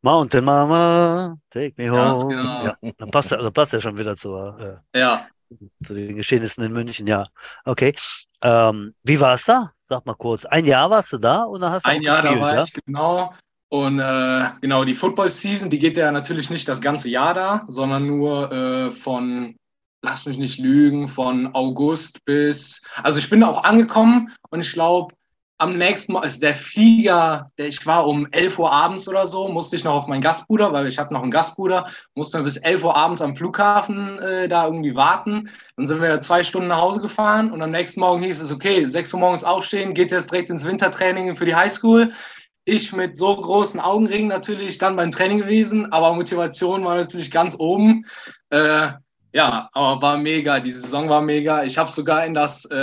Mountain 0.01 0.43
Mama, 0.43 1.37
take 1.49 1.73
me 1.77 1.89
home. 1.89 2.27
Genau. 2.27 2.65
Ja, 2.65 2.77
dann 2.97 3.11
passt, 3.11 3.33
also 3.33 3.51
passt 3.51 3.73
ja 3.73 3.81
schon 3.81 3.97
wieder 3.97 4.15
zur, 4.15 4.83
äh, 4.93 4.99
ja. 4.99 5.27
zu 5.83 5.93
den 5.93 6.15
Geschehnissen 6.15 6.63
in 6.63 6.73
München, 6.73 7.07
ja. 7.07 7.25
Okay. 7.65 7.95
Ähm, 8.41 8.93
wie 9.03 9.19
war 9.19 9.35
es 9.35 9.45
da? 9.45 9.71
Sag 9.89 10.05
mal 10.05 10.15
kurz. 10.15 10.45
Ein 10.45 10.65
Jahr 10.65 10.89
warst 10.89 11.13
du 11.13 11.17
da 11.17 11.43
und 11.43 11.61
dann 11.61 11.71
hast 11.71 11.85
du 11.85 11.89
Ein 11.89 12.01
Jahr 12.01 12.21
gespielt, 12.21 12.41
da 12.41 12.45
war 12.45 12.55
ja? 12.55 12.63
ich, 12.63 12.73
genau. 12.73 13.33
Und 13.69 13.99
äh, 13.99 14.49
genau, 14.61 14.85
die 14.85 14.95
Football-Season, 14.95 15.69
die 15.69 15.79
geht 15.79 15.97
ja 15.97 16.11
natürlich 16.11 16.49
nicht 16.49 16.67
das 16.67 16.79
ganze 16.79 17.09
Jahr 17.09 17.33
da, 17.33 17.65
sondern 17.67 18.07
nur 18.07 18.51
äh, 18.51 18.91
von, 18.91 19.55
lass 20.01 20.25
mich 20.25 20.37
nicht 20.37 20.59
lügen, 20.59 21.07
von 21.07 21.53
August 21.53 22.23
bis, 22.25 22.81
also 23.03 23.19
ich 23.19 23.29
bin 23.29 23.43
auch 23.43 23.63
angekommen 23.63 24.33
und 24.49 24.61
ich 24.61 24.71
glaube, 24.71 25.13
am 25.59 25.75
nächsten 25.75 26.13
Mal 26.13 26.23
ist 26.23 26.43
der 26.43 26.53
Flieger, 26.53 27.51
der 27.57 27.67
ich 27.67 27.83
war 27.87 28.05
um 28.05 28.27
11 28.31 28.59
Uhr 28.59 28.71
abends 28.71 29.09
oder 29.09 29.25
so, 29.25 29.47
musste 29.47 29.75
ich 29.75 29.83
noch 29.83 29.95
auf 29.95 30.05
meinen 30.05 30.21
Gastbruder, 30.21 30.71
weil 30.71 30.85
ich 30.85 30.99
hatte 30.99 31.15
noch 31.15 31.23
einen 31.23 31.31
Gastbruder, 31.31 31.89
musste 32.13 32.43
bis 32.43 32.57
11 32.57 32.83
Uhr 32.83 32.95
abends 32.95 33.21
am 33.21 33.35
Flughafen 33.35 34.19
äh, 34.19 34.47
da 34.47 34.65
irgendwie 34.65 34.93
warten. 34.93 35.49
Dann 35.75 35.87
sind 35.87 35.99
wir 35.99 36.21
zwei 36.21 36.43
Stunden 36.43 36.67
nach 36.67 36.81
Hause 36.81 37.01
gefahren 37.01 37.51
und 37.51 37.63
am 37.63 37.71
nächsten 37.71 38.01
Morgen 38.01 38.21
hieß 38.21 38.39
es, 38.39 38.51
okay, 38.51 38.85
6 38.85 39.15
Uhr 39.15 39.19
morgens 39.19 39.43
aufstehen, 39.43 39.95
geht 39.95 40.11
jetzt 40.11 40.31
direkt 40.31 40.51
ins 40.51 40.63
Wintertraining 40.63 41.33
für 41.33 41.45
die 41.45 41.55
Highschool 41.55 42.11
ich 42.69 42.91
mit 42.91 43.17
so 43.17 43.33
großen 43.33 43.79
Augenringen 43.79 44.27
natürlich 44.27 44.77
dann 44.77 44.97
beim 44.97 45.09
Training 45.09 45.37
gewesen, 45.37 45.89
aber 45.93 46.13
Motivation 46.13 46.83
war 46.83 46.97
natürlich 46.97 47.31
ganz 47.31 47.55
oben. 47.57 48.05
Äh, 48.49 48.89
ja, 49.33 49.69
aber 49.73 50.01
war 50.01 50.17
mega. 50.17 50.59
Die 50.59 50.71
Saison 50.71 51.09
war 51.09 51.21
mega. 51.21 51.63
Ich 51.63 51.77
habe 51.77 51.91
sogar 51.91 52.25
in 52.25 52.33
das 52.33 52.65
äh, 52.71 52.75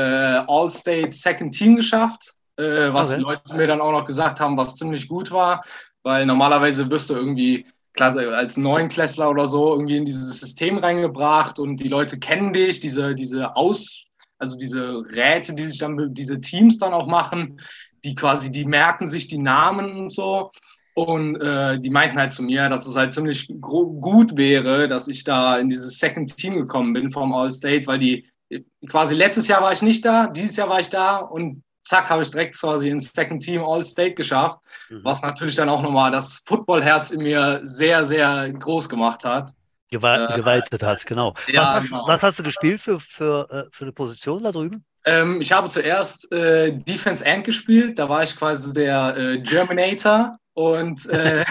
All-State 0.46 1.11
Second 1.11 1.54
Team 1.54 1.76
geschafft, 1.76 2.35
äh, 2.57 2.92
was 2.92 3.11
okay. 3.11 3.18
die 3.18 3.24
Leute 3.24 3.57
mir 3.57 3.66
dann 3.66 3.80
auch 3.80 3.92
noch 3.92 4.04
gesagt 4.04 4.40
haben, 4.40 4.57
was 4.57 4.76
ziemlich 4.76 5.09
gut 5.09 5.30
war, 5.30 5.64
weil 6.02 6.26
normalerweise 6.26 6.88
wirst 6.90 7.11
du 7.11 7.14
irgendwie 7.14 7.66
klar, 7.94 8.16
als 8.16 8.57
Neunklässler 8.57 9.30
oder 9.30 9.46
so 9.46 9.74
irgendwie 9.74 9.96
in 9.96 10.04
dieses 10.04 10.38
System 10.40 10.78
reingebracht 10.78 11.59
und 11.59 11.76
die 11.76 11.88
Leute 11.88 12.18
kennen 12.18 12.52
dich, 12.52 12.80
diese, 12.80 13.14
diese 13.14 13.57
Aus, 13.57 14.04
also 14.38 14.59
diese 14.59 15.02
Räte, 15.14 15.54
die 15.54 15.62
sich 15.62 15.78
dann, 15.78 16.12
diese 16.12 16.40
Teams 16.40 16.78
dann 16.78 16.92
auch 16.92 17.07
machen, 17.07 17.61
die 18.04 18.14
quasi, 18.14 18.52
die 18.52 18.64
merken 18.64 19.07
sich 19.07 19.28
die 19.28 19.38
Namen 19.38 19.96
und 19.96 20.12
so. 20.12 20.50
Und 20.94 21.40
äh, 21.40 21.78
die 21.80 21.90
meinten 21.90 22.18
halt 22.18 22.30
zu 22.30 22.42
mir, 22.42 22.68
dass 22.68 22.87
es 22.87 22.94
halt 22.94 23.12
ziemlich 23.12 23.52
gut 23.61 24.37
wäre, 24.37 24.87
dass 24.87 25.09
ich 25.09 25.24
da 25.24 25.59
in 25.59 25.68
dieses 25.68 25.98
Second 25.98 26.37
Team 26.37 26.57
gekommen 26.57 26.92
bin 26.92 27.11
vom 27.11 27.35
All-State, 27.35 27.88
weil 27.88 27.98
die 27.98 28.28
quasi 28.88 29.14
letztes 29.14 29.48
Jahr 29.48 29.61
war 29.61 29.72
ich 29.72 29.83
nicht 29.83 30.04
da, 30.04 30.28
dieses 30.28 30.57
Jahr 30.57 30.68
war 30.68 30.78
ich 30.78 30.90
da 30.90 31.16
und 31.16 31.64
zack, 31.83 32.11
habe 32.11 32.22
ich 32.22 32.30
direkt 32.30 32.59
quasi 32.59 32.88
ins 32.88 33.12
Second 33.12 33.42
Team 33.42 33.62
All-State 33.62 34.14
geschafft, 34.14 34.59
mhm. 34.88 35.00
was 35.02 35.22
natürlich 35.22 35.57
dann 35.57 35.68
auch 35.68 35.83
nochmal 35.83 36.11
das 36.11 36.42
Football-Herz 36.46 37.11
in 37.11 37.22
mir 37.22 37.61
sehr, 37.64 38.04
sehr 38.04 38.52
groß 38.52 38.88
gemacht 38.88 39.24
hat. 39.24 39.50
Gewalt, 39.90 40.30
äh, 40.30 40.35
gewaltet 40.35 40.83
hat, 40.83 41.04
genau. 41.07 41.35
Ja, 41.48 41.76
was, 41.76 41.90
genau. 41.90 42.04
was, 42.07 42.22
hast 42.22 42.38
du 42.38 42.42
gespielt 42.42 42.80
für, 42.80 42.98
für, 42.98 43.48
äh, 43.50 43.64
für 43.70 43.85
eine 43.85 43.92
Position 43.92 44.42
da 44.42 44.50
drüben? 44.50 44.85
Ähm, 45.04 45.40
ich 45.40 45.52
habe 45.52 45.68
zuerst 45.68 46.33
äh, 46.33 46.72
Defense 46.72 47.24
End 47.24 47.44
gespielt, 47.44 47.98
da 47.98 48.09
war 48.09 48.22
ich 48.22 48.35
quasi 48.37 48.72
der 48.72 49.16
äh, 49.16 49.38
Germinator 49.38 50.38
und 50.54 51.06
äh, 51.10 51.44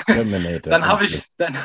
dann 0.63 0.87
habe 0.87 1.03
ich, 1.03 1.23
dann, 1.37 1.55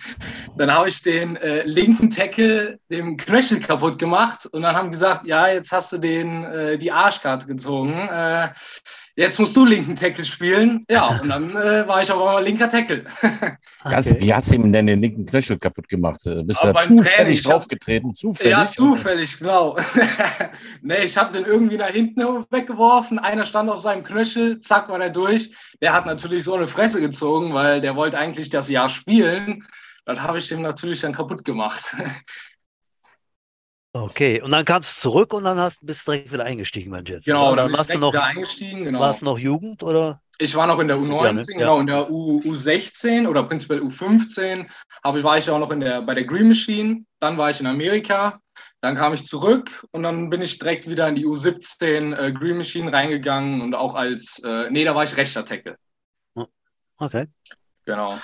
dann 0.56 0.74
hab 0.74 0.88
ich 0.88 1.00
den 1.00 1.36
äh, 1.36 1.62
linken 1.62 2.10
Tackle 2.10 2.80
dem 2.90 3.16
Knöchel 3.16 3.60
kaputt 3.60 3.96
gemacht 3.96 4.46
und 4.46 4.62
dann 4.62 4.74
haben 4.74 4.90
gesagt, 4.90 5.24
ja, 5.24 5.48
jetzt 5.48 5.70
hast 5.70 5.92
du 5.92 5.98
den, 5.98 6.44
äh, 6.44 6.78
die 6.78 6.90
Arschkarte 6.90 7.46
gezogen. 7.46 7.92
Äh, 7.92 8.48
jetzt 9.14 9.38
musst 9.38 9.56
du 9.56 9.64
linken 9.64 9.94
Tackle 9.94 10.24
spielen. 10.24 10.80
Ja, 10.90 11.20
und 11.22 11.28
dann 11.28 11.54
äh, 11.54 11.86
war 11.86 12.02
ich 12.02 12.10
aber 12.10 12.24
mal 12.24 12.42
linker 12.42 12.68
Tackle. 12.68 13.04
okay. 13.84 14.16
Wie 14.18 14.34
hast 14.34 14.50
du 14.50 14.56
ihm 14.56 14.72
denn 14.72 14.88
den 14.88 15.00
linken 15.00 15.26
Knöchel 15.26 15.58
kaputt 15.58 15.88
gemacht? 15.88 16.20
Bist 16.24 16.60
du 16.60 16.72
da 16.72 16.74
zufällig 16.74 17.42
draufgetreten? 17.42 18.14
Zufällig? 18.14 18.50
Ja, 18.50 18.66
zufällig, 18.66 19.38
genau. 19.38 19.76
nee, 20.82 21.04
ich 21.04 21.16
habe 21.16 21.32
den 21.32 21.44
irgendwie 21.44 21.76
nach 21.76 21.90
hinten 21.90 22.20
weggeworfen. 22.50 23.20
Einer 23.20 23.44
stand 23.44 23.70
auf 23.70 23.80
seinem 23.80 24.02
Knöchel, 24.02 24.58
zack, 24.58 24.88
war 24.88 24.98
der 24.98 25.10
durch. 25.10 25.52
Der 25.80 25.92
hat 25.92 26.06
natürlich 26.06 26.44
so 26.44 26.54
eine 26.54 26.66
Fresse 26.80 27.02
gezogen, 27.02 27.52
weil 27.52 27.82
der 27.82 27.94
wollte 27.94 28.16
eigentlich 28.16 28.48
das 28.48 28.70
Jahr 28.70 28.88
spielen. 28.88 29.66
Das 30.06 30.18
habe 30.20 30.38
ich 30.38 30.48
dem 30.48 30.62
natürlich 30.62 31.02
dann 31.02 31.12
kaputt 31.12 31.44
gemacht. 31.44 31.94
Okay, 33.92 34.40
und 34.40 34.52
dann 34.52 34.64
kamst 34.64 34.98
du 34.98 35.00
zurück 35.10 35.34
und 35.34 35.42
dann 35.42 35.58
hast, 35.58 35.84
bist 35.84 36.06
du 36.06 36.12
direkt 36.12 36.32
wieder 36.32 36.44
eingestiegen 36.44 36.92
beim 36.92 37.04
Jets. 37.04 37.26
Genau, 37.26 37.56
dann 37.56 37.72
warst 37.72 37.92
du 37.92 37.98
noch 37.98 38.12
wieder 38.12 38.22
eingestiegen. 38.22 38.82
Genau. 38.82 39.00
Warst 39.00 39.22
du 39.22 39.24
noch 39.24 39.36
Jugend 39.36 39.82
oder? 39.82 40.22
Ich 40.38 40.54
war 40.54 40.68
noch 40.68 40.78
in 40.78 40.86
der 40.86 40.96
U19, 40.96 41.24
ja, 41.24 41.32
ne? 41.32 41.44
genau, 41.48 41.80
in 41.80 41.88
der 41.88 42.08
U, 42.08 42.40
U16 42.42 43.26
oder 43.26 43.42
prinzipiell 43.42 43.80
U15. 43.80 44.68
Aber 45.02 45.20
war 45.24 45.38
ich 45.38 45.50
auch 45.50 45.58
noch 45.58 45.72
in 45.72 45.80
der, 45.80 46.02
bei 46.02 46.14
der 46.14 46.22
Green 46.22 46.46
Machine. 46.46 47.04
Dann 47.18 47.36
war 47.36 47.50
ich 47.50 47.58
in 47.58 47.66
Amerika. 47.66 48.38
Dann 48.80 48.94
kam 48.94 49.12
ich 49.12 49.24
zurück 49.24 49.84
und 49.90 50.04
dann 50.04 50.30
bin 50.30 50.40
ich 50.40 50.60
direkt 50.60 50.88
wieder 50.88 51.08
in 51.08 51.16
die 51.16 51.26
U17 51.26 52.14
äh, 52.14 52.30
Green 52.30 52.58
Machine 52.58 52.92
reingegangen 52.92 53.60
und 53.60 53.74
auch 53.74 53.96
als, 53.96 54.40
äh, 54.44 54.70
nee, 54.70 54.84
da 54.84 54.94
war 54.94 55.02
ich 55.02 55.16
rechter 55.16 55.44
Tackle. 55.44 55.76
Okay. 57.00 57.26
Genau. 57.86 58.18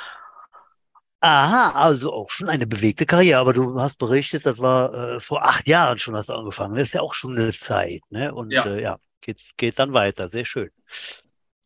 Aha, 1.21 1.73
also 1.73 2.13
auch 2.13 2.31
schon 2.31 2.49
eine 2.49 2.67
bewegte 2.67 3.07
Karriere, 3.07 3.41
aber 3.41 3.53
du 3.53 3.81
hast 3.81 3.99
berichtet, 3.99 4.47
das 4.47 4.59
war 4.59 5.17
äh, 5.17 5.21
vor 5.21 5.45
acht 5.45 5.67
Jahren 5.67 5.99
schon 5.99 6.15
hast 6.15 6.29
du 6.29 6.35
angefangen. 6.35 6.75
Das 6.75 6.85
ist 6.85 6.95
ja 6.95 7.01
auch 7.01 7.15
schon 7.15 7.37
eine 7.37 7.53
Zeit, 7.53 8.03
ne? 8.11 8.33
Und 8.33 8.53
ja, 8.53 8.65
äh, 8.67 8.83
ja 8.83 8.99
geht's, 9.23 9.51
geht 9.57 9.79
dann 9.79 9.93
weiter. 9.93 10.29
Sehr 10.29 10.45
schön. 10.45 10.71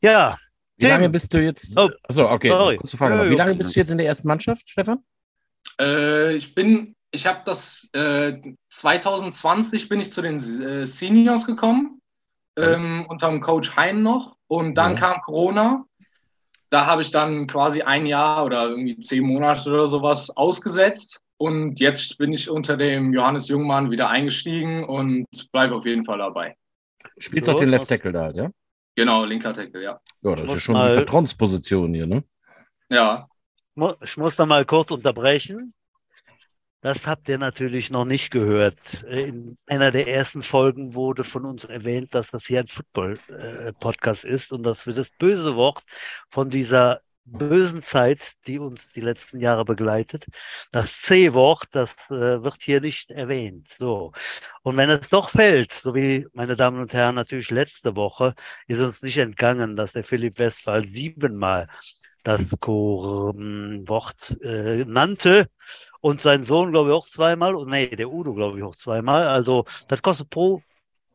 Ja. 0.00 0.38
Wie 0.76 0.84
Tim. 0.84 0.90
lange 0.90 1.10
bist 1.10 1.34
du 1.34 1.42
jetzt? 1.42 1.76
Oh, 1.76 1.90
achso, 2.04 2.30
okay. 2.30 2.48
Sorry. 2.48 2.76
Kurze 2.76 2.96
Frage. 2.96 3.28
Wie 3.28 3.34
lange 3.34 3.54
bist 3.54 3.74
du 3.74 3.80
jetzt 3.80 3.90
in 3.90 3.98
der 3.98 4.06
ersten 4.06 4.28
Mannschaft, 4.28 4.68
Stefan? 4.68 5.04
Äh, 5.78 6.36
ich 6.36 6.54
bin, 6.54 6.96
ich 7.10 7.26
habe 7.26 7.42
das 7.44 7.88
äh, 7.92 8.40
2020 8.70 9.88
bin 9.88 10.00
ich 10.00 10.12
zu 10.12 10.22
den 10.22 10.36
äh, 10.36 10.86
Seniors 10.86 11.44
gekommen, 11.44 12.00
ähm, 12.56 13.04
unter 13.08 13.28
dem 13.28 13.40
Coach 13.40 13.76
Hein 13.76 14.02
noch. 14.02 14.36
Und 14.46 14.74
dann 14.76 14.92
ja. 14.92 14.98
kam 14.98 15.20
Corona 15.20 15.84
da 16.70 16.86
habe 16.86 17.02
ich 17.02 17.10
dann 17.10 17.46
quasi 17.46 17.82
ein 17.82 18.06
Jahr 18.06 18.44
oder 18.44 18.68
irgendwie 18.68 18.98
zehn 19.00 19.24
Monate 19.24 19.68
oder 19.70 19.86
sowas 19.86 20.30
ausgesetzt. 20.36 21.20
Und 21.36 21.80
jetzt 21.80 22.18
bin 22.18 22.32
ich 22.32 22.50
unter 22.50 22.76
dem 22.76 23.12
Johannes 23.12 23.48
Jungmann 23.48 23.90
wieder 23.90 24.08
eingestiegen 24.08 24.84
und 24.84 25.26
bleibe 25.52 25.74
auf 25.74 25.86
jeden 25.86 26.04
Fall 26.04 26.18
dabei. 26.18 26.56
Spielt 27.18 27.48
doch 27.48 27.58
den 27.58 27.70
Left 27.70 27.88
Tackle 27.88 28.12
da, 28.12 28.30
ja? 28.30 28.50
Genau, 28.94 29.24
linker 29.24 29.52
Tackle, 29.52 29.82
ja. 29.82 30.00
Ja, 30.22 30.34
das 30.34 30.52
ist 30.52 30.62
schon 30.62 30.74
mal, 30.74 30.88
die 30.88 30.94
Vertrauensposition 30.94 31.94
hier, 31.94 32.06
ne? 32.06 32.22
Ja. 32.90 33.26
Ich 34.02 34.16
muss 34.16 34.36
da 34.36 34.44
mal 34.44 34.64
kurz 34.66 34.90
unterbrechen. 34.90 35.72
Das 36.82 37.06
habt 37.06 37.28
ihr 37.28 37.36
natürlich 37.36 37.90
noch 37.90 38.06
nicht 38.06 38.30
gehört. 38.30 38.78
In 39.08 39.58
einer 39.66 39.90
der 39.90 40.08
ersten 40.08 40.42
Folgen 40.42 40.94
wurde 40.94 41.24
von 41.24 41.44
uns 41.44 41.64
erwähnt, 41.64 42.14
dass 42.14 42.30
das 42.30 42.46
hier 42.46 42.60
ein 42.60 42.66
Football-Podcast 42.66 44.24
ist 44.24 44.52
und 44.52 44.62
dass 44.62 44.86
wir 44.86 44.94
das 44.94 45.10
böse 45.10 45.56
Wort 45.56 45.82
von 46.30 46.48
dieser 46.48 47.02
bösen 47.26 47.82
Zeit, 47.82 48.32
die 48.46 48.58
uns 48.58 48.92
die 48.92 49.00
letzten 49.00 49.40
Jahre 49.40 49.64
begleitet. 49.64 50.24
Das 50.72 51.02
C-Wort, 51.02 51.68
das 51.72 51.90
äh, 52.08 52.42
wird 52.42 52.62
hier 52.62 52.80
nicht 52.80 53.10
erwähnt. 53.10 53.68
So. 53.68 54.12
Und 54.62 54.76
wenn 54.76 54.90
es 54.90 55.08
doch 55.10 55.30
fällt, 55.30 55.72
so 55.72 55.94
wie 55.94 56.26
meine 56.32 56.56
Damen 56.56 56.80
und 56.80 56.92
Herren 56.92 57.14
natürlich 57.14 57.50
letzte 57.50 57.94
Woche, 57.94 58.34
ist 58.66 58.80
uns 58.80 59.02
nicht 59.02 59.18
entgangen, 59.18 59.76
dass 59.76 59.92
der 59.92 60.04
Philipp 60.04 60.38
Westphal 60.38 60.86
siebenmal 60.88 61.68
das 62.22 62.52
Wort 62.52 64.36
äh, 64.42 64.84
nannte 64.84 65.48
und 66.00 66.20
sein 66.20 66.42
Sohn, 66.42 66.72
glaube 66.72 66.90
ich, 66.90 66.96
auch 66.96 67.06
zweimal 67.06 67.54
und 67.54 67.70
nee, 67.70 67.88
der 67.88 68.10
Udo, 68.10 68.34
glaube 68.34 68.58
ich, 68.58 68.64
auch 68.64 68.74
zweimal. 68.74 69.26
Also 69.26 69.64
das 69.88 70.02
kostet 70.02 70.30
pro 70.30 70.62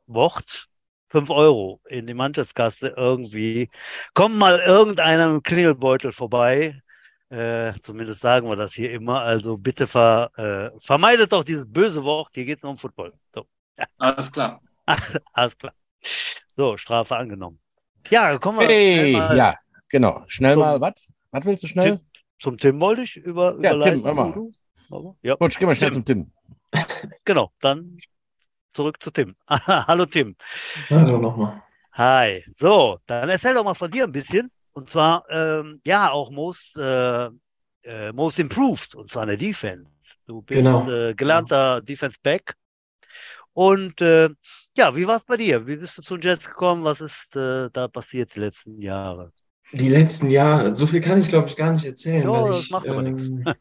Wort 0.08 0.68
5 1.10 1.30
Euro 1.30 1.82
in 1.88 2.08
die 2.08 2.13
Mantelskasse 2.13 2.94
irgendwie. 2.96 3.70
Kommt 4.13 4.36
mal 4.36 4.60
irgendeiner 4.60 5.32
mit 5.32 5.44
Klingelbeutel 5.44 6.12
vorbei. 6.12 6.82
Äh, 7.30 7.74
zumindest 7.82 8.22
sagen 8.22 8.50
wir 8.50 8.56
das 8.56 8.74
hier 8.74 8.91
immer. 8.91 9.22
Also 9.22 9.58
bitte 9.58 9.88
ver, 9.88 10.32
äh, 10.36 10.80
vermeidet 10.80 11.32
doch 11.32 11.44
dieses 11.44 11.65
böse 11.68 12.04
Wort. 12.04 12.32
Hier 12.34 12.46
geht 12.46 12.58
es 12.58 12.63
nur 12.63 12.72
um 12.72 12.78
Football. 12.78 13.13
So. 13.34 13.46
Ja. 13.78 13.86
Alles 13.98 14.32
klar. 14.32 14.62
Alles 15.34 15.58
klar. 15.58 15.74
So, 16.56 16.78
Strafe 16.78 17.15
angenommen. 17.15 17.60
Ja, 18.10 18.38
kommen 18.38 18.60
wir. 18.60 18.68
Hey, 18.68 19.13
ja, 19.13 19.56
genau. 19.96 20.24
Schnell 20.28 20.58
mal, 20.58 20.82
was? 20.82 21.12
Was 21.32 21.46
willst 21.46 21.64
du 21.64 21.68
schnell? 21.68 21.98
Tim, 21.98 22.00
zum 22.38 22.58
Tim 22.58 22.82
wollte 22.82 23.04
ich 23.04 23.16
über. 23.16 23.58
Ja, 23.62 23.80
Tim, 23.80 24.04
hör 24.04 24.14
mal. 24.14 25.16
Ja. 25.22 25.36
Gut, 25.36 25.58
geh 25.58 25.66
mal 25.66 25.76
schnell 25.76 25.92
Tim. 25.92 26.06
zum 26.06 26.06
Tim. 26.06 26.32
genau, 27.26 27.52
dann 27.62 27.98
zurück 28.74 29.02
zu 29.02 29.12
Tim. 29.12 29.36
Hallo 29.50 30.06
Tim. 30.06 30.36
Hallo 30.90 31.18
nochmal. 31.18 31.64
Hi. 31.94 32.44
So, 32.60 33.00
dann 33.06 33.30
erzähl 33.30 33.54
doch 33.54 33.64
mal 33.64 33.74
von 33.74 33.90
dir 33.90 34.04
ein 34.04 34.12
bisschen. 34.12 34.52
Und 34.74 34.90
zwar, 34.90 35.24
ähm, 35.30 35.80
ja, 35.86 36.12
auch 36.12 36.30
Most, 36.30 36.76
äh, 36.76 37.30
äh, 37.84 38.12
Most 38.12 38.40
Improved, 38.40 38.96
und 38.96 39.10
zwar 39.10 39.24
in 39.24 39.30
der 39.30 39.38
Defense. 39.38 39.90
Du 40.26 40.42
bist 40.42 40.58
genau. 40.58 40.90
äh, 40.90 41.14
gelernter 41.14 41.82
Defense 41.82 42.18
Back. 42.22 42.56
Und 43.54 44.02
äh, 44.02 44.30
ja, 44.76 44.94
wie 44.94 45.08
war 45.08 45.16
es 45.16 45.24
bei 45.24 45.38
dir? 45.38 45.66
Wie 45.66 45.78
bist 45.78 45.98
du 45.98 46.02
zu 46.02 46.18
den 46.18 46.30
Jets 46.30 46.50
gekommen? 46.50 46.84
Was 46.84 47.00
ist 47.00 47.38
äh, 47.38 47.70
da 47.72 47.88
passiert 47.88 48.36
die 48.36 48.42
letzten 48.42 48.82
Jahre? 48.82 49.32
Die 49.71 49.89
letzten 49.89 50.30
Jahre, 50.30 50.75
so 50.75 50.88
viel 50.88 51.01
kann 51.01 51.19
ich 51.19 51.30
glaube 51.30 51.47
ich 51.47 51.56
gar 51.56 51.71
nicht 51.71 51.86
erzählen. 51.86 52.23
Ja, 52.23 52.32
weil 52.32 52.51
das 52.51 52.62
ich, 52.62 52.71
macht 52.71 52.88
aber 52.88 53.04
ähm, 53.04 53.43
nichts. 53.43 53.51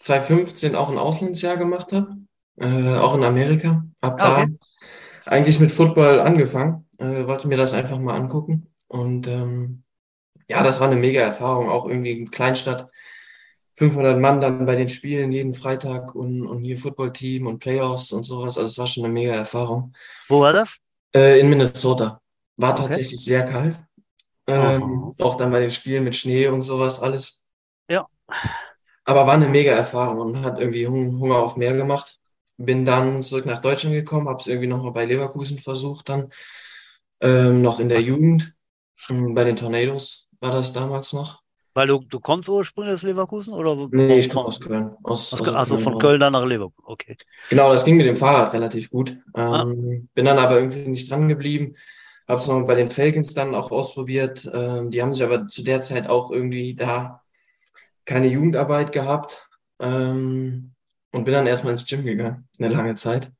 2015 0.00 0.76
auch 0.76 0.90
ein 0.90 0.98
Auslandsjahr 0.98 1.56
gemacht 1.56 1.92
habe 1.92 2.16
äh, 2.60 2.96
auch 2.96 3.14
in 3.14 3.24
Amerika. 3.24 3.84
Hab 4.02 4.20
ah, 4.20 4.42
okay. 4.42 4.56
da 5.24 5.30
eigentlich 5.30 5.60
mit 5.60 5.70
Football 5.70 6.20
angefangen, 6.20 6.86
äh, 6.98 7.26
wollte 7.26 7.48
mir 7.48 7.56
das 7.56 7.72
einfach 7.72 7.98
mal 7.98 8.16
angucken. 8.16 8.68
Und 8.88 9.28
ähm, 9.28 9.82
ja, 10.48 10.62
das 10.62 10.80
war 10.80 10.88
eine 10.88 10.96
mega 10.96 11.20
Erfahrung, 11.20 11.68
auch 11.68 11.86
irgendwie 11.86 12.12
in 12.12 12.30
Kleinstadt. 12.30 12.88
500 13.76 14.18
Mann 14.18 14.40
dann 14.40 14.66
bei 14.66 14.74
den 14.74 14.88
Spielen 14.88 15.30
jeden 15.30 15.52
Freitag 15.52 16.14
und, 16.16 16.44
und 16.46 16.64
hier 16.64 16.76
Footballteam 16.76 17.46
und 17.46 17.60
Playoffs 17.60 18.10
und 18.10 18.24
sowas. 18.24 18.58
Also 18.58 18.70
es 18.70 18.78
war 18.78 18.88
schon 18.88 19.04
eine 19.04 19.12
mega 19.12 19.32
Erfahrung. 19.32 19.92
Wo 20.28 20.40
war 20.40 20.52
das? 20.52 20.78
Äh, 21.14 21.38
in 21.38 21.48
Minnesota. 21.48 22.20
War 22.56 22.72
okay. 22.72 22.82
tatsächlich 22.82 23.22
sehr 23.22 23.44
kalt. 23.44 23.78
Ähm. 24.48 25.14
Auch 25.20 25.36
dann 25.36 25.50
bei 25.50 25.60
den 25.60 25.70
Spielen 25.70 26.04
mit 26.04 26.16
Schnee 26.16 26.48
und 26.48 26.62
sowas 26.62 27.00
alles. 27.00 27.44
Ja. 27.90 28.06
Aber 29.04 29.26
war 29.26 29.34
eine 29.34 29.48
mega 29.48 29.72
Erfahrung 29.72 30.18
und 30.18 30.44
hat 30.44 30.58
irgendwie 30.58 30.86
Hunger 30.86 31.36
auf 31.36 31.56
mehr 31.56 31.74
gemacht 31.74 32.18
bin 32.58 32.84
dann 32.84 33.22
zurück 33.22 33.46
nach 33.46 33.60
Deutschland 33.60 33.94
gekommen, 33.94 34.28
habe 34.28 34.40
es 34.40 34.48
irgendwie 34.48 34.68
nochmal 34.68 34.92
bei 34.92 35.06
Leverkusen 35.06 35.58
versucht, 35.58 36.08
dann 36.08 36.30
ähm, 37.20 37.62
noch 37.62 37.80
in 37.80 37.88
der 37.88 38.02
Jugend. 38.02 38.52
Ähm, 39.08 39.34
bei 39.34 39.44
den 39.44 39.56
Tornadoes 39.56 40.28
war 40.40 40.50
das 40.50 40.72
damals 40.72 41.12
noch. 41.12 41.40
Weil 41.74 41.86
du, 41.86 42.00
du 42.00 42.18
kommst 42.18 42.48
ursprünglich 42.48 42.94
aus 42.94 43.02
Leverkusen? 43.02 43.54
Oder 43.54 43.88
nee, 43.92 44.18
ich 44.18 44.28
komme 44.28 44.46
aus 44.46 44.58
Köln. 44.58 44.96
Aus, 45.04 45.32
aus, 45.32 45.54
also 45.54 45.74
Köln, 45.74 45.84
von 45.84 45.98
Köln 46.00 46.20
dann 46.20 46.32
nach 46.32 46.44
Leverkusen, 46.44 46.84
okay. 46.84 47.16
Genau, 47.48 47.70
das 47.70 47.84
ging 47.84 47.96
mit 47.96 48.06
dem 48.06 48.16
Fahrrad 48.16 48.52
relativ 48.52 48.90
gut. 48.90 49.10
Ähm, 49.10 49.22
ah. 49.36 49.64
Bin 50.14 50.24
dann 50.24 50.38
aber 50.38 50.56
irgendwie 50.56 50.88
nicht 50.88 51.08
dran 51.08 51.28
geblieben. 51.28 51.76
Habe 52.28 52.40
es 52.40 52.46
mal 52.46 52.64
bei 52.64 52.74
den 52.74 52.90
Falcons 52.90 53.34
dann 53.34 53.54
auch 53.54 53.70
ausprobiert. 53.70 54.48
Ähm, 54.52 54.90
die 54.90 55.02
haben 55.02 55.14
sich 55.14 55.24
aber 55.24 55.46
zu 55.48 55.62
der 55.62 55.82
Zeit 55.82 56.10
auch 56.10 56.30
irgendwie 56.30 56.74
da 56.74 57.22
keine 58.04 58.28
Jugendarbeit 58.28 58.92
gehabt. 58.92 59.48
Ähm, 59.80 60.74
und 61.12 61.24
bin 61.24 61.34
dann 61.34 61.46
erstmal 61.46 61.72
ins 61.72 61.86
Gym 61.86 62.04
gegangen, 62.04 62.48
eine 62.58 62.68
lange 62.68 62.94
Zeit. 62.94 63.32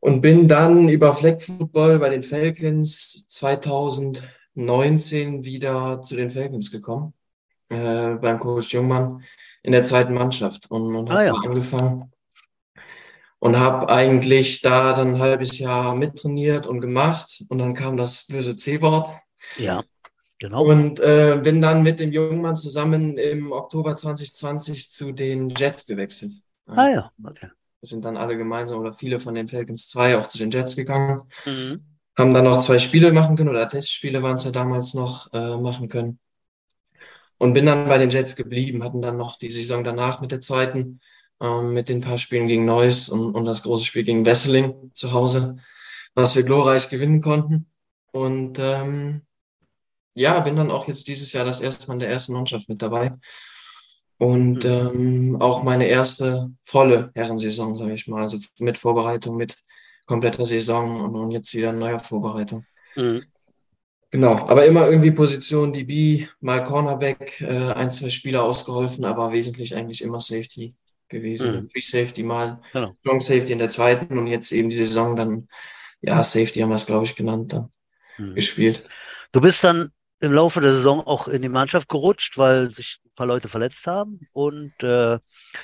Und 0.00 0.20
bin 0.20 0.46
dann 0.48 0.88
über 0.88 1.14
Flag 1.14 1.40
Football 1.40 1.98
bei 1.98 2.08
den 2.08 2.22
Falcons 2.22 3.26
2019 3.26 5.44
wieder 5.44 6.00
zu 6.02 6.14
den 6.16 6.30
Falcons 6.30 6.70
gekommen, 6.70 7.14
äh, 7.68 8.14
beim 8.14 8.38
Coach 8.38 8.72
Jungmann 8.72 9.22
in 9.62 9.72
der 9.72 9.82
zweiten 9.82 10.14
Mannschaft 10.14 10.70
und, 10.70 10.94
und 10.94 11.10
habe 11.10 11.20
ah, 11.20 11.26
ja. 11.26 11.34
angefangen 11.34 12.12
und 13.40 13.58
habe 13.58 13.88
eigentlich 13.88 14.60
da 14.60 14.92
dann 14.92 15.14
ein 15.14 15.20
halbes 15.20 15.58
Jahr 15.58 15.94
mittrainiert 15.94 16.66
und 16.66 16.80
gemacht 16.80 17.44
und 17.48 17.58
dann 17.58 17.74
kam 17.74 17.96
das 17.96 18.26
böse 18.26 18.56
C-Wort. 18.56 19.08
Ja. 19.56 19.82
Genau. 20.40 20.64
Und 20.64 21.00
äh, 21.00 21.40
bin 21.42 21.60
dann 21.60 21.82
mit 21.82 21.98
dem 21.98 22.12
jungen 22.12 22.40
Mann 22.40 22.54
zusammen 22.54 23.18
im 23.18 23.50
Oktober 23.50 23.96
2020 23.96 24.90
zu 24.90 25.10
den 25.10 25.50
Jets 25.50 25.84
gewechselt. 25.84 26.32
Ah 26.66 26.88
ja, 26.88 27.10
okay. 27.24 27.48
Wir 27.80 27.88
sind 27.88 28.04
dann 28.04 28.16
alle 28.16 28.36
gemeinsam 28.36 28.78
oder 28.78 28.92
viele 28.92 29.18
von 29.18 29.34
den 29.34 29.48
Falcons 29.48 29.88
2 29.88 30.18
auch 30.18 30.28
zu 30.28 30.38
den 30.38 30.50
Jets 30.50 30.76
gegangen. 30.76 31.22
Mhm. 31.44 31.84
Haben 32.16 32.34
dann 32.34 32.44
noch 32.44 32.58
zwei 32.58 32.78
Spiele 32.78 33.12
machen 33.12 33.36
können 33.36 33.48
oder 33.48 33.68
Testspiele 33.68 34.22
waren 34.22 34.36
es 34.36 34.44
ja 34.44 34.50
damals 34.50 34.94
noch 34.94 35.32
äh, 35.32 35.56
machen 35.56 35.88
können. 35.88 36.18
Und 37.38 37.52
bin 37.52 37.66
dann 37.66 37.86
bei 37.88 37.98
den 37.98 38.10
Jets 38.10 38.34
geblieben, 38.34 38.82
hatten 38.82 39.00
dann 39.00 39.16
noch 39.16 39.38
die 39.38 39.50
Saison 39.50 39.84
danach 39.84 40.20
mit 40.20 40.32
der 40.32 40.40
zweiten, 40.40 41.00
ähm, 41.40 41.72
mit 41.72 41.88
den 41.88 42.00
paar 42.00 42.18
Spielen 42.18 42.48
gegen 42.48 42.64
Neuss 42.64 43.08
und, 43.08 43.34
und 43.34 43.44
das 43.44 43.62
große 43.62 43.84
Spiel 43.84 44.04
gegen 44.04 44.26
Wesseling 44.26 44.90
zu 44.94 45.12
Hause, 45.12 45.56
was 46.14 46.34
wir 46.36 46.42
glorreich 46.42 46.88
gewinnen 46.88 47.20
konnten. 47.20 47.66
Und 48.12 48.58
ähm, 48.58 49.22
ja, 50.14 50.40
bin 50.40 50.56
dann 50.56 50.70
auch 50.70 50.88
jetzt 50.88 51.06
dieses 51.06 51.32
Jahr 51.32 51.44
das 51.44 51.60
erste 51.60 51.86
Mal 51.86 51.94
in 51.94 52.00
der 52.00 52.10
ersten 52.10 52.32
Mannschaft 52.32 52.68
mit 52.68 52.82
dabei. 52.82 53.12
Und 54.18 54.64
mhm. 54.64 54.70
ähm, 54.70 55.36
auch 55.40 55.62
meine 55.62 55.86
erste 55.86 56.50
volle 56.64 57.12
Herrensaison, 57.14 57.76
sage 57.76 57.92
ich 57.92 58.08
mal. 58.08 58.22
Also 58.22 58.38
mit 58.58 58.76
Vorbereitung, 58.76 59.36
mit 59.36 59.54
kompletter 60.06 60.44
Saison 60.44 61.02
und, 61.02 61.14
und 61.14 61.30
jetzt 61.30 61.54
wieder 61.54 61.72
neuer 61.72 62.00
Vorbereitung. 62.00 62.64
Mhm. 62.96 63.24
Genau, 64.10 64.48
aber 64.48 64.64
immer 64.64 64.88
irgendwie 64.88 65.10
Position 65.10 65.72
DB, 65.72 66.26
mal 66.40 66.64
Cornerback, 66.64 67.42
äh, 67.42 67.72
ein, 67.74 67.90
zwei 67.90 68.08
Spieler 68.08 68.42
ausgeholfen, 68.42 69.04
aber 69.04 69.32
wesentlich 69.32 69.76
eigentlich 69.76 70.02
immer 70.02 70.18
Safety 70.18 70.74
gewesen. 71.08 71.56
Mhm. 71.56 71.70
Free 71.70 71.80
Safety 71.80 72.22
mal, 72.22 72.60
genau. 72.72 72.92
Long 73.04 73.20
Safety 73.20 73.52
in 73.52 73.58
der 73.58 73.68
zweiten 73.68 74.18
und 74.18 74.26
jetzt 74.26 74.52
eben 74.52 74.68
die 74.68 74.76
Saison 74.76 75.16
dann, 75.16 75.48
ja, 76.00 76.22
Safety 76.22 76.60
haben 76.60 76.70
wir 76.70 76.76
es, 76.76 76.86
glaube 76.86 77.04
ich, 77.04 77.16
genannt, 77.16 77.52
dann 77.52 77.70
mhm. 78.18 78.34
gespielt. 78.34 78.82
Du 79.32 79.40
bist 79.40 79.62
dann 79.64 79.90
im 80.20 80.32
Laufe 80.32 80.60
der 80.60 80.72
Saison 80.72 81.00
auch 81.00 81.28
in 81.28 81.42
die 81.42 81.48
Mannschaft 81.48 81.88
gerutscht, 81.88 82.38
weil 82.38 82.70
sich 82.70 82.98
ein 83.04 83.14
paar 83.14 83.26
Leute 83.26 83.48
verletzt 83.48 83.86
haben. 83.86 84.20
Und 84.32 84.72
äh, 84.82 85.18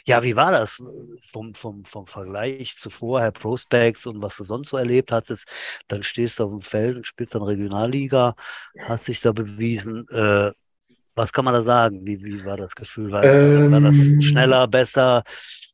ja, 0.04 0.22
wie 0.22 0.36
war 0.36 0.52
das 0.52 0.80
vom, 1.26 1.54
vom, 1.54 1.84
vom 1.84 2.06
Vergleich 2.06 2.76
zu 2.76 2.88
vorher, 2.88 3.32
Prospects 3.32 4.06
und 4.06 4.22
was 4.22 4.36
du 4.36 4.44
sonst 4.44 4.70
so 4.70 4.76
erlebt 4.76 5.10
hattest? 5.10 5.48
Dann 5.88 6.02
stehst 6.02 6.38
du 6.38 6.44
auf 6.44 6.50
dem 6.52 6.60
Feld 6.60 6.96
und 6.96 7.06
spielst 7.06 7.34
dann 7.34 7.42
Regionalliga, 7.42 8.36
hast 8.78 9.08
dich 9.08 9.20
da 9.20 9.32
bewiesen. 9.32 10.06
Äh, 10.10 10.52
was 11.14 11.32
kann 11.32 11.44
man 11.44 11.54
da 11.54 11.62
sagen? 11.62 12.00
Wie, 12.04 12.22
wie 12.22 12.44
war 12.44 12.56
das 12.56 12.74
Gefühl? 12.74 13.10
War, 13.10 13.24
ähm, 13.24 13.72
war 13.72 13.80
das 13.80 13.96
ähm. 13.96 14.20
schneller, 14.20 14.66
besser? 14.68 15.22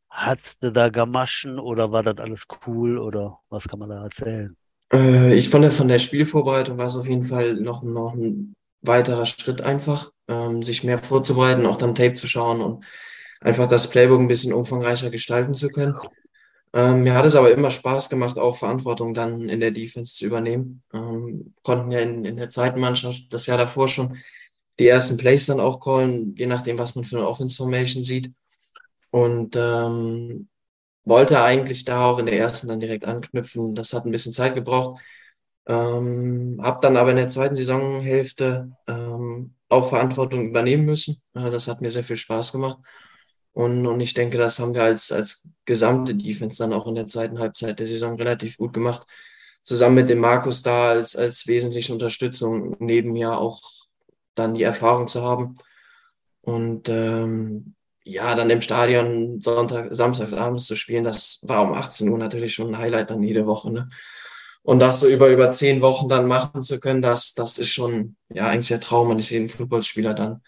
Hattest 0.08 0.62
du 0.62 0.72
da 0.72 0.88
Gamaschen 0.88 1.58
oder 1.58 1.92
war 1.92 2.02
das 2.02 2.18
alles 2.18 2.42
cool 2.66 2.98
oder 2.98 3.38
was 3.48 3.66
kann 3.68 3.78
man 3.78 3.90
da 3.90 4.02
erzählen? 4.02 4.56
Äh, 4.92 5.34
ich 5.34 5.48
fand, 5.48 5.72
von 5.72 5.88
der 5.88 5.98
Spielvorbereitung 5.98 6.78
war 6.78 6.88
es 6.88 6.96
auf 6.96 7.08
jeden 7.08 7.22
Fall 7.22 7.54
noch, 7.54 7.82
noch 7.82 8.14
ein 8.14 8.54
weiterer 8.82 9.26
Schritt 9.26 9.60
einfach, 9.60 10.10
ähm, 10.28 10.62
sich 10.62 10.84
mehr 10.84 10.98
vorzubereiten, 10.98 11.66
auch 11.66 11.76
dann 11.76 11.94
Tape 11.94 12.14
zu 12.14 12.26
schauen 12.26 12.60
und 12.60 12.84
einfach 13.40 13.66
das 13.68 13.88
Playbook 13.88 14.20
ein 14.20 14.28
bisschen 14.28 14.52
umfangreicher 14.52 15.10
gestalten 15.10 15.54
zu 15.54 15.68
können. 15.68 15.94
Ähm, 16.72 17.02
mir 17.02 17.14
hat 17.14 17.24
es 17.24 17.34
aber 17.34 17.50
immer 17.50 17.70
Spaß 17.70 18.08
gemacht, 18.08 18.38
auch 18.38 18.56
Verantwortung 18.56 19.12
dann 19.12 19.48
in 19.48 19.60
der 19.60 19.72
Defense 19.72 20.14
zu 20.14 20.26
übernehmen. 20.26 20.82
Ähm, 20.92 21.54
konnten 21.62 21.90
ja 21.90 22.00
in, 22.00 22.24
in 22.24 22.36
der 22.36 22.48
zweiten 22.48 22.80
Mannschaft 22.80 23.24
das 23.30 23.46
Jahr 23.46 23.58
davor 23.58 23.88
schon 23.88 24.16
die 24.80 24.88
ersten 24.88 25.18
Plays 25.18 25.46
dann 25.46 25.60
auch 25.60 25.78
callen, 25.78 26.34
je 26.36 26.46
nachdem, 26.46 26.78
was 26.78 26.94
man 26.94 27.04
für 27.04 27.18
eine 27.18 27.28
Offense 27.28 27.56
Formation 27.56 28.02
sieht. 28.02 28.32
Und 29.10 29.54
ähm, 29.56 30.48
wollte 31.04 31.42
eigentlich 31.42 31.84
da 31.84 32.06
auch 32.06 32.18
in 32.18 32.26
der 32.26 32.38
ersten 32.38 32.68
dann 32.68 32.80
direkt 32.80 33.04
anknüpfen. 33.04 33.74
Das 33.74 33.92
hat 33.92 34.06
ein 34.06 34.10
bisschen 34.10 34.32
Zeit 34.32 34.54
gebraucht. 34.54 35.00
Ähm, 35.66 36.58
habe 36.62 36.78
dann 36.80 36.96
aber 36.96 37.10
in 37.10 37.16
der 37.16 37.28
zweiten 37.28 37.54
Saisonhälfte 37.54 38.72
ähm, 38.88 39.54
auch 39.68 39.88
Verantwortung 39.88 40.48
übernehmen 40.48 40.86
müssen. 40.86 41.20
Äh, 41.34 41.50
das 41.50 41.68
hat 41.68 41.82
mir 41.82 41.90
sehr 41.90 42.04
viel 42.04 42.16
Spaß 42.16 42.52
gemacht. 42.52 42.78
Und, 43.52 43.86
und 43.86 44.00
ich 44.00 44.14
denke, 44.14 44.38
das 44.38 44.58
haben 44.60 44.74
wir 44.74 44.84
als, 44.84 45.12
als 45.12 45.46
gesamte 45.66 46.14
Defense 46.14 46.56
dann 46.56 46.72
auch 46.72 46.86
in 46.86 46.94
der 46.94 47.06
zweiten 47.06 47.38
Halbzeit 47.38 47.78
der 47.78 47.86
Saison 47.86 48.16
relativ 48.16 48.56
gut 48.56 48.72
gemacht. 48.72 49.06
Zusammen 49.62 49.96
mit 49.96 50.08
dem 50.08 50.20
Markus 50.20 50.62
da 50.62 50.88
als, 50.88 51.16
als 51.16 51.46
wesentliche 51.46 51.92
Unterstützung, 51.92 52.76
neben 52.78 53.12
mir 53.12 53.36
auch 53.36 53.60
dann 54.34 54.54
die 54.54 54.62
Erfahrung 54.62 55.08
zu 55.08 55.22
haben. 55.22 55.54
Und 56.40 56.88
ähm, 56.88 57.74
ja, 58.04 58.34
dann 58.34 58.50
im 58.50 58.62
Stadion 58.62 59.40
Sonntag, 59.40 59.88
samstags 59.94 60.32
abends 60.32 60.66
zu 60.66 60.74
spielen, 60.74 61.04
das 61.04 61.40
war 61.42 61.62
um 61.62 61.72
18 61.72 62.08
Uhr 62.08 62.18
natürlich 62.18 62.54
schon 62.54 62.68
ein 62.68 62.78
Highlight 62.78 63.10
dann 63.10 63.22
jede 63.22 63.46
Woche. 63.46 63.70
Ne? 63.70 63.90
Und 64.62 64.78
das 64.78 65.00
so 65.00 65.08
über, 65.08 65.28
über 65.28 65.50
zehn 65.50 65.80
Wochen 65.80 66.08
dann 66.08 66.26
machen 66.26 66.62
zu 66.62 66.80
können, 66.80 67.02
das, 67.02 67.34
das 67.34 67.58
ist 67.58 67.70
schon 67.70 68.16
ja 68.28 68.46
eigentlich 68.46 68.68
der 68.68 68.80
Traum 68.80 69.10
eines 69.10 69.30
jeden 69.30 69.48
Fußballspieler 69.48 70.14
dann, 70.14 70.42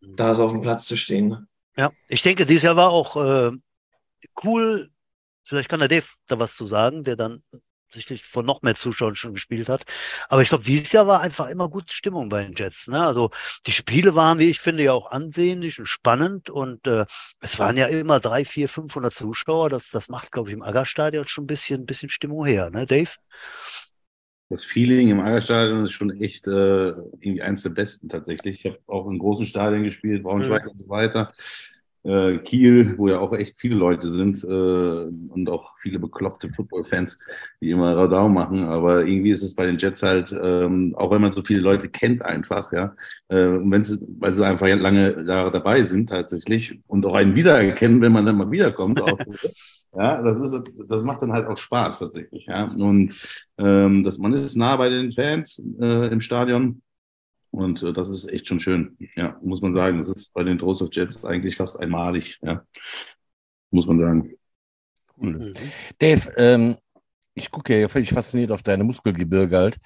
da 0.00 0.34
so 0.34 0.44
auf 0.44 0.52
dem 0.52 0.62
Platz 0.62 0.86
zu 0.86 0.96
stehen. 0.96 1.28
Ne? 1.28 1.46
Ja, 1.76 1.90
ich 2.08 2.22
denke, 2.22 2.46
dieses 2.46 2.62
Jahr 2.62 2.76
war 2.76 2.90
auch 2.90 3.16
äh, 3.16 3.50
cool. 4.44 4.90
Vielleicht 5.46 5.68
kann 5.68 5.80
der 5.80 5.88
Dave 5.88 6.06
da 6.26 6.38
was 6.38 6.56
zu 6.56 6.66
sagen, 6.66 7.04
der 7.04 7.16
dann 7.16 7.42
sicherlich 7.92 8.24
von 8.24 8.44
noch 8.44 8.62
mehr 8.62 8.74
Zuschauern 8.74 9.14
schon 9.14 9.34
gespielt 9.34 9.68
hat. 9.68 9.84
Aber 10.28 10.42
ich 10.42 10.48
glaube, 10.48 10.64
dieses 10.64 10.92
Jahr 10.92 11.06
war 11.06 11.20
einfach 11.20 11.48
immer 11.48 11.68
gute 11.68 11.92
Stimmung 11.92 12.28
bei 12.28 12.44
den 12.44 12.54
Jets. 12.54 12.88
Ne? 12.88 13.04
Also 13.04 13.30
die 13.66 13.72
Spiele 13.72 14.14
waren, 14.14 14.38
wie 14.38 14.50
ich 14.50 14.60
finde, 14.60 14.84
ja 14.84 14.92
auch 14.92 15.10
ansehnlich 15.10 15.78
und 15.78 15.86
spannend. 15.86 16.50
Und 16.50 16.86
äh, 16.86 17.06
es 17.40 17.58
waren 17.58 17.76
ja 17.76 17.86
immer 17.86 18.20
drei, 18.20 18.44
vier, 18.44 18.68
500 18.68 19.12
Zuschauer. 19.12 19.70
Das, 19.70 19.90
das 19.90 20.08
macht, 20.08 20.32
glaube 20.32 20.50
ich, 20.50 20.54
im 20.54 20.62
Aggerstadion 20.62 21.26
schon 21.26 21.44
ein 21.44 21.48
bisschen, 21.48 21.82
ein 21.82 21.86
bisschen 21.86 22.08
Stimmung 22.08 22.44
her, 22.44 22.70
ne, 22.70 22.86
Dave? 22.86 23.10
Das 24.48 24.64
Feeling 24.64 25.08
im 25.08 25.20
Aggerstadion 25.20 25.84
ist 25.84 25.92
schon 25.92 26.10
echt 26.20 26.46
äh, 26.46 26.90
irgendwie 26.90 27.42
eins 27.42 27.64
der 27.64 27.70
besten 27.70 28.08
tatsächlich. 28.08 28.60
Ich 28.60 28.66
habe 28.66 28.78
auch 28.86 29.08
in 29.08 29.18
großen 29.18 29.44
Stadien 29.46 29.82
gespielt, 29.82 30.22
Braunschweig 30.22 30.64
mhm. 30.64 30.70
und 30.70 30.78
so 30.78 30.88
weiter 30.88 31.32
äh, 32.06 32.38
Kiel, 32.38 32.94
wo 32.98 33.08
ja 33.08 33.18
auch 33.18 33.32
echt 33.32 33.58
viele 33.58 33.74
Leute 33.74 34.08
sind 34.08 34.42
äh, 34.44 34.46
und 34.46 35.48
auch 35.50 35.76
viele 35.78 35.98
bekloppte 35.98 36.50
Football-Fans, 36.52 37.18
die 37.60 37.70
immer 37.70 37.96
Radau 37.96 38.28
machen. 38.28 38.64
Aber 38.64 39.04
irgendwie 39.04 39.30
ist 39.30 39.42
es 39.42 39.54
bei 39.54 39.66
den 39.66 39.78
Jets 39.78 40.02
halt, 40.02 40.34
ähm, 40.40 40.94
auch 40.96 41.10
wenn 41.10 41.20
man 41.20 41.32
so 41.32 41.42
viele 41.42 41.60
Leute 41.60 41.88
kennt 41.88 42.22
einfach, 42.22 42.72
ja, 42.72 42.94
äh, 43.28 43.46
und 43.46 43.70
wenn 43.70 43.82
sie, 43.84 43.98
weil 44.18 44.32
sie 44.32 44.46
einfach 44.46 44.68
lange 44.68 45.24
Jahre 45.26 45.50
dabei 45.50 45.82
sind 45.82 46.08
tatsächlich 46.08 46.78
und 46.86 47.04
auch 47.06 47.14
einen 47.14 47.34
wiedererkennen, 47.34 48.00
wenn 48.00 48.12
man 48.12 48.24
dann 48.24 48.36
mal 48.36 48.50
wiederkommt. 48.50 49.02
Auch, 49.02 49.18
ja, 49.96 50.22
das 50.22 50.40
ist, 50.40 50.70
das 50.88 51.02
macht 51.02 51.22
dann 51.22 51.32
halt 51.32 51.46
auch 51.46 51.56
Spaß 51.56 51.98
tatsächlich, 51.98 52.46
ja. 52.46 52.64
Und 52.64 53.14
ähm, 53.58 54.02
das, 54.04 54.18
man 54.18 54.32
ist 54.32 54.56
nah 54.56 54.76
bei 54.76 54.90
den 54.90 55.10
Fans 55.10 55.60
äh, 55.80 56.08
im 56.12 56.20
Stadion 56.20 56.82
und 57.56 57.82
äh, 57.82 57.92
das 57.94 58.10
ist 58.10 58.28
echt 58.28 58.46
schon 58.46 58.60
schön. 58.60 58.98
Ja, 59.16 59.38
muss 59.42 59.62
man 59.62 59.72
sagen. 59.72 60.00
Das 60.00 60.10
ist 60.10 60.34
bei 60.34 60.44
den 60.44 60.58
Trost 60.58 60.82
of 60.82 60.90
Jets 60.92 61.24
eigentlich 61.24 61.56
fast 61.56 61.80
einmalig. 61.80 62.38
Ja, 62.42 62.62
muss 63.70 63.86
man 63.86 63.98
sagen. 63.98 64.34
Cool. 65.18 65.38
Mhm. 65.38 65.54
Dave, 65.98 66.30
ähm, 66.36 66.76
ich 67.32 67.50
gucke 67.50 67.80
ja 67.80 67.88
völlig 67.88 68.10
fasziniert 68.10 68.52
auf 68.52 68.62
deine 68.62 68.84
Muskelgebirge 68.84 69.56
halt. 69.56 69.78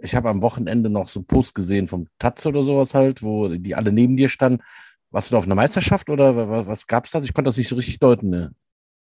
Ich 0.00 0.14
habe 0.14 0.28
am 0.28 0.42
Wochenende 0.42 0.90
noch 0.90 1.08
so 1.08 1.20
einen 1.20 1.26
Post 1.26 1.54
gesehen 1.54 1.88
vom 1.88 2.08
Taz 2.18 2.44
oder 2.44 2.62
sowas 2.62 2.92
halt, 2.92 3.22
wo 3.22 3.48
die 3.48 3.74
alle 3.74 3.90
neben 3.90 4.18
dir 4.18 4.28
standen. 4.28 4.62
Warst 5.10 5.30
du 5.30 5.32
da 5.32 5.38
auf 5.38 5.46
einer 5.46 5.54
Meisterschaft 5.54 6.10
oder 6.10 6.48
was, 6.50 6.66
was 6.66 6.86
gab 6.86 7.06
es 7.06 7.12
das? 7.12 7.24
Ich 7.24 7.32
konnte 7.32 7.48
das 7.48 7.56
nicht 7.56 7.68
so 7.68 7.76
richtig 7.76 7.98
deuten. 7.98 8.28
Ne? 8.28 8.52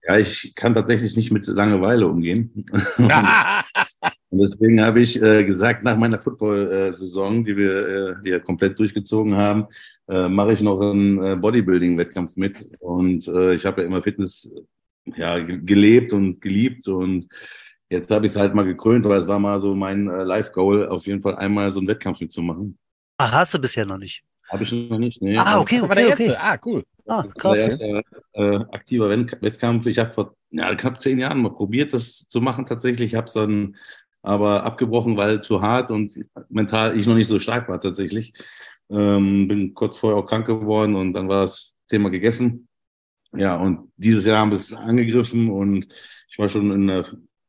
Ja, 0.07 0.19
ich 0.19 0.55
kann 0.55 0.75
tatsächlich 0.75 1.17
nicht 1.17 1.33
mit 1.33 1.47
Langeweile 1.47 2.07
umgehen. 2.07 2.67
Und 4.31 4.39
deswegen 4.39 4.81
habe 4.81 5.01
ich 5.01 5.21
äh, 5.23 5.45
gesagt, 5.45 5.85
nach 5.85 5.97
meiner 5.97 6.21
Football-Saison, 6.21 7.45
die 7.45 7.57
wir 7.57 7.89
äh, 7.89 8.15
hier 8.23 8.41
komplett 8.41 8.79
durchgezogen 8.79 9.37
haben, 9.37 9.67
äh, 10.09 10.29
mache 10.29 10.53
ich 10.53 10.61
noch 10.61 10.81
einen 10.81 11.25
äh, 11.25 11.37
Bodybuilding-Wettkampf 11.37 12.37
mit. 12.37 12.67
Und 12.81 13.29
äh, 13.29 13.55
ich 13.55 13.65
habe 13.65 13.83
ja 13.83 13.87
immer 13.87 14.03
Fitness 14.03 14.55
ja, 15.17 15.39
gelebt 15.39 16.12
und 16.12 16.41
geliebt. 16.41 16.89
Und 16.89 17.29
jetzt 17.89 18.11
habe 18.11 18.27
ich 18.27 18.33
es 18.33 18.39
halt 18.39 18.55
mal 18.55 18.65
gekrönt, 18.65 19.05
weil 19.07 19.21
es 19.21 19.29
war 19.29 19.39
mal 19.39 19.61
so 19.61 19.75
mein 19.75 20.09
äh, 20.09 20.25
Life-Goal, 20.25 20.89
auf 20.89 21.07
jeden 21.07 21.21
Fall 21.21 21.37
einmal 21.37 21.71
so 21.71 21.79
einen 21.79 21.89
Wettkampf 21.89 22.21
mitzumachen. 22.21 22.79
Ach, 23.19 23.33
hast 23.33 23.55
du 23.55 23.59
bisher 23.59 23.87
noch 23.87 23.99
nicht? 23.99 24.23
Habe 24.49 24.65
ich 24.65 24.73
noch 24.73 24.99
nicht. 24.99 25.21
Nee. 25.23 25.37
Ah, 25.39 25.61
okay, 25.61 25.81
okay, 25.81 25.95
der 25.95 26.12
okay. 26.12 26.37
Ah, 26.37 26.59
cool. 26.65 26.85
Ah, 27.07 27.25
krass. 27.37 27.55
Der 27.55 27.81
erste, 27.81 28.03
äh, 28.35 28.57
aktiver 28.73 29.09
Wettkampf. 29.09 29.87
Ich 29.87 29.99
habe 29.99 30.12
vor 30.12 30.37
ja, 30.51 30.75
knapp 30.75 31.01
zehn 31.01 31.19
Jahren 31.19 31.43
mal 31.43 31.53
probiert, 31.53 31.93
das 31.93 32.29
zu 32.29 32.41
machen 32.41 32.67
tatsächlich. 32.67 33.12
Ich 33.12 33.15
habe 33.17 33.27
es 33.27 33.33
dann 33.33 33.77
aber 34.27 34.65
abgebrochen, 34.65 35.17
weil 35.17 35.41
zu 35.41 35.62
hart 35.62 35.93
und 35.93 36.12
mental 36.49 36.99
ich 36.99 37.07
noch 37.07 37.15
nicht 37.15 37.29
so 37.29 37.39
stark 37.39 37.69
war 37.69 37.81
tatsächlich. 37.81 38.35
Ähm, 38.91 39.47
bin 39.47 39.73
kurz 39.73 39.99
vorher 39.99 40.19
auch 40.19 40.27
krank 40.27 40.47
geworden 40.47 40.97
und 40.97 41.12
dann 41.12 41.29
war 41.29 41.43
das 41.43 41.77
Thema 41.89 42.11
gegessen. 42.11 42.67
Ja, 43.37 43.57
und 43.57 43.93
dieses 43.97 44.25
Jahr 44.25 44.39
haben 44.39 44.51
wir 44.51 44.57
es 44.57 44.75
angegriffen 44.75 45.49
und 45.49 45.87
ich 46.29 46.39
war 46.39 46.49
schon 46.49 46.73
in 46.73 46.89
der, 46.89 47.07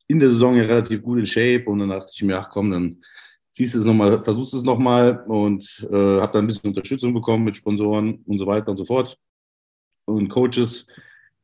in 0.08 0.20
der 0.20 0.30
Saison 0.30 0.56
ja 0.56 0.64
relativ 0.64 1.02
gut 1.02 1.18
in 1.18 1.26
Shape 1.26 1.66
und 1.66 1.80
dann 1.80 1.90
dachte 1.90 2.12
ich 2.14 2.22
mir, 2.22 2.38
ach 2.38 2.50
komm, 2.52 2.70
dann 2.70 3.04
ziehst 3.52 3.74
du 3.74 3.80
es 3.80 3.86
nochmal, 3.86 4.22
versuchst 4.24 4.54
es 4.54 4.64
nochmal 4.64 5.24
und 5.28 5.88
äh, 5.90 6.22
habe 6.22 6.34
dann 6.34 6.46
ein 6.46 6.48
bisschen 6.48 6.70
Unterstützung 6.70 7.12
bekommen 7.12 7.44
mit 7.44 7.58
Sponsoren 7.58 8.22
und 8.26 8.38
so 8.38 8.46
weiter 8.46 8.70
und 8.70 8.78
so 8.78 8.86
fort 8.86 9.18
und 10.06 10.30
Coaches 10.30 10.86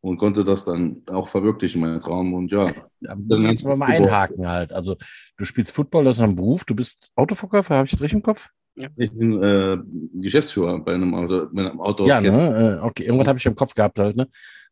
und 0.04 0.18
konnte 0.18 0.44
das 0.44 0.66
dann 0.66 1.02
auch 1.08 1.30
verwirklichen, 1.30 1.80
meinen 1.80 2.02
Traum. 2.02 2.34
Und 2.34 2.52
ja. 2.52 2.70
Da 3.00 3.16
muss 3.16 3.42
ich 3.42 3.50
jetzt 3.50 3.64
mal 3.64 3.82
einhaken 3.82 4.48
halt. 4.48 4.74
Also 4.74 4.98
du 5.38 5.46
spielst 5.46 5.72
Football, 5.72 6.04
das 6.04 6.18
ist 6.18 6.24
ein 6.24 6.36
Beruf, 6.36 6.66
du 6.66 6.76
bist 6.76 7.10
Autoverkäufer, 7.16 7.78
habe 7.78 7.86
ich 7.86 7.92
das 7.92 8.02
richtig 8.02 8.18
im 8.18 8.24
Kopf? 8.24 8.50
Ja. 8.76 8.90
Ich 8.98 9.12
bin 9.18 9.42
äh, 9.42 9.78
Geschäftsführer 10.16 10.80
bei 10.80 10.94
einem 10.94 11.16
Auto. 11.16 11.48
Bei 11.54 11.70
einem 11.70 11.80
Auto 11.80 12.06
ja, 12.06 12.20
ne? 12.20 12.80
Äh, 12.82 12.86
okay, 12.86 13.04
irgendwas 13.06 13.28
habe 13.30 13.40
ich 13.40 13.46
im 13.46 13.56
Kopf 13.56 13.74
gehabt 13.74 13.98
halt, 13.98 14.18
ne? 14.18 14.28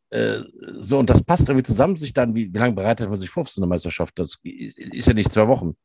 Äh, 0.10 0.40
so, 0.80 0.98
und 0.98 1.10
das 1.10 1.24
passt 1.24 1.48
irgendwie 1.48 1.64
zusammen, 1.64 1.96
sich 1.96 2.12
dann, 2.12 2.36
wie, 2.36 2.54
wie 2.54 2.58
lange 2.58 2.74
bereitet 2.74 3.10
man 3.10 3.18
sich 3.18 3.30
vor 3.30 3.46
für 3.46 3.52
so 3.52 3.62
eine 3.62 3.70
Meisterschaft? 3.70 4.20
Das 4.20 4.38
ist 4.44 5.08
ja 5.08 5.14
nicht 5.14 5.32
zwei 5.32 5.48
Wochen. 5.48 5.76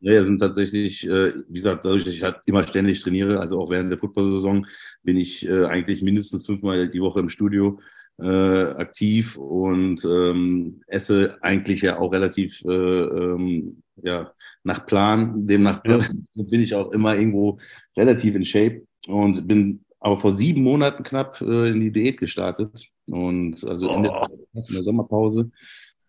Ja, 0.00 0.14
ja, 0.14 0.24
sind 0.24 0.38
tatsächlich, 0.38 1.06
äh, 1.06 1.34
wie 1.48 1.58
gesagt, 1.58 1.84
dadurch, 1.84 2.04
dass 2.04 2.14
ich 2.14 2.22
halt 2.22 2.36
immer 2.46 2.66
ständig 2.66 3.02
trainiere, 3.02 3.38
also 3.38 3.60
auch 3.60 3.70
während 3.70 3.90
der 3.90 3.98
Football-Saison, 3.98 4.66
bin 5.02 5.18
ich 5.18 5.46
äh, 5.46 5.66
eigentlich 5.66 6.00
mindestens 6.00 6.46
fünfmal 6.46 6.88
die 6.88 7.02
Woche 7.02 7.20
im 7.20 7.28
Studio 7.28 7.80
äh, 8.20 8.64
aktiv 8.74 9.36
und 9.36 10.04
ähm, 10.04 10.82
esse 10.86 11.36
eigentlich 11.40 11.82
ja 11.82 11.98
auch 11.98 12.12
relativ 12.12 12.62
äh, 12.64 12.68
ähm, 12.68 13.82
ja, 14.02 14.32
nach 14.62 14.86
Plan. 14.86 15.46
Demnach 15.46 15.82
ja. 15.84 16.00
bin 16.34 16.60
ich 16.60 16.74
auch 16.74 16.92
immer 16.92 17.16
irgendwo 17.16 17.58
relativ 17.96 18.34
in 18.34 18.44
Shape 18.44 18.82
und 19.06 19.46
bin 19.46 19.84
aber 20.00 20.18
vor 20.18 20.32
sieben 20.32 20.62
Monaten 20.62 21.02
knapp 21.02 21.40
äh, 21.40 21.70
in 21.70 21.80
die 21.80 21.90
Diät 21.90 22.18
gestartet 22.18 22.88
und 23.06 23.64
also 23.64 23.90
oh. 23.90 23.96
in, 23.96 24.02
der, 24.02 24.82
Sommerpause. 24.82 25.50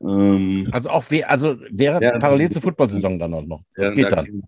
Ähm, 0.02 0.68
also 0.72 0.90
auch 0.90 1.10
we 1.10 1.28
also 1.28 1.56
während 1.72 2.04
ja, 2.04 2.20
parallel 2.20 2.52
zur 2.52 2.62
Football-Saison 2.62 3.18
dann 3.18 3.34
auch 3.34 3.46
noch. 3.46 3.64
Das 3.74 3.90
ja, 3.90 3.94
geht 3.94 4.12
dann. 4.12 4.44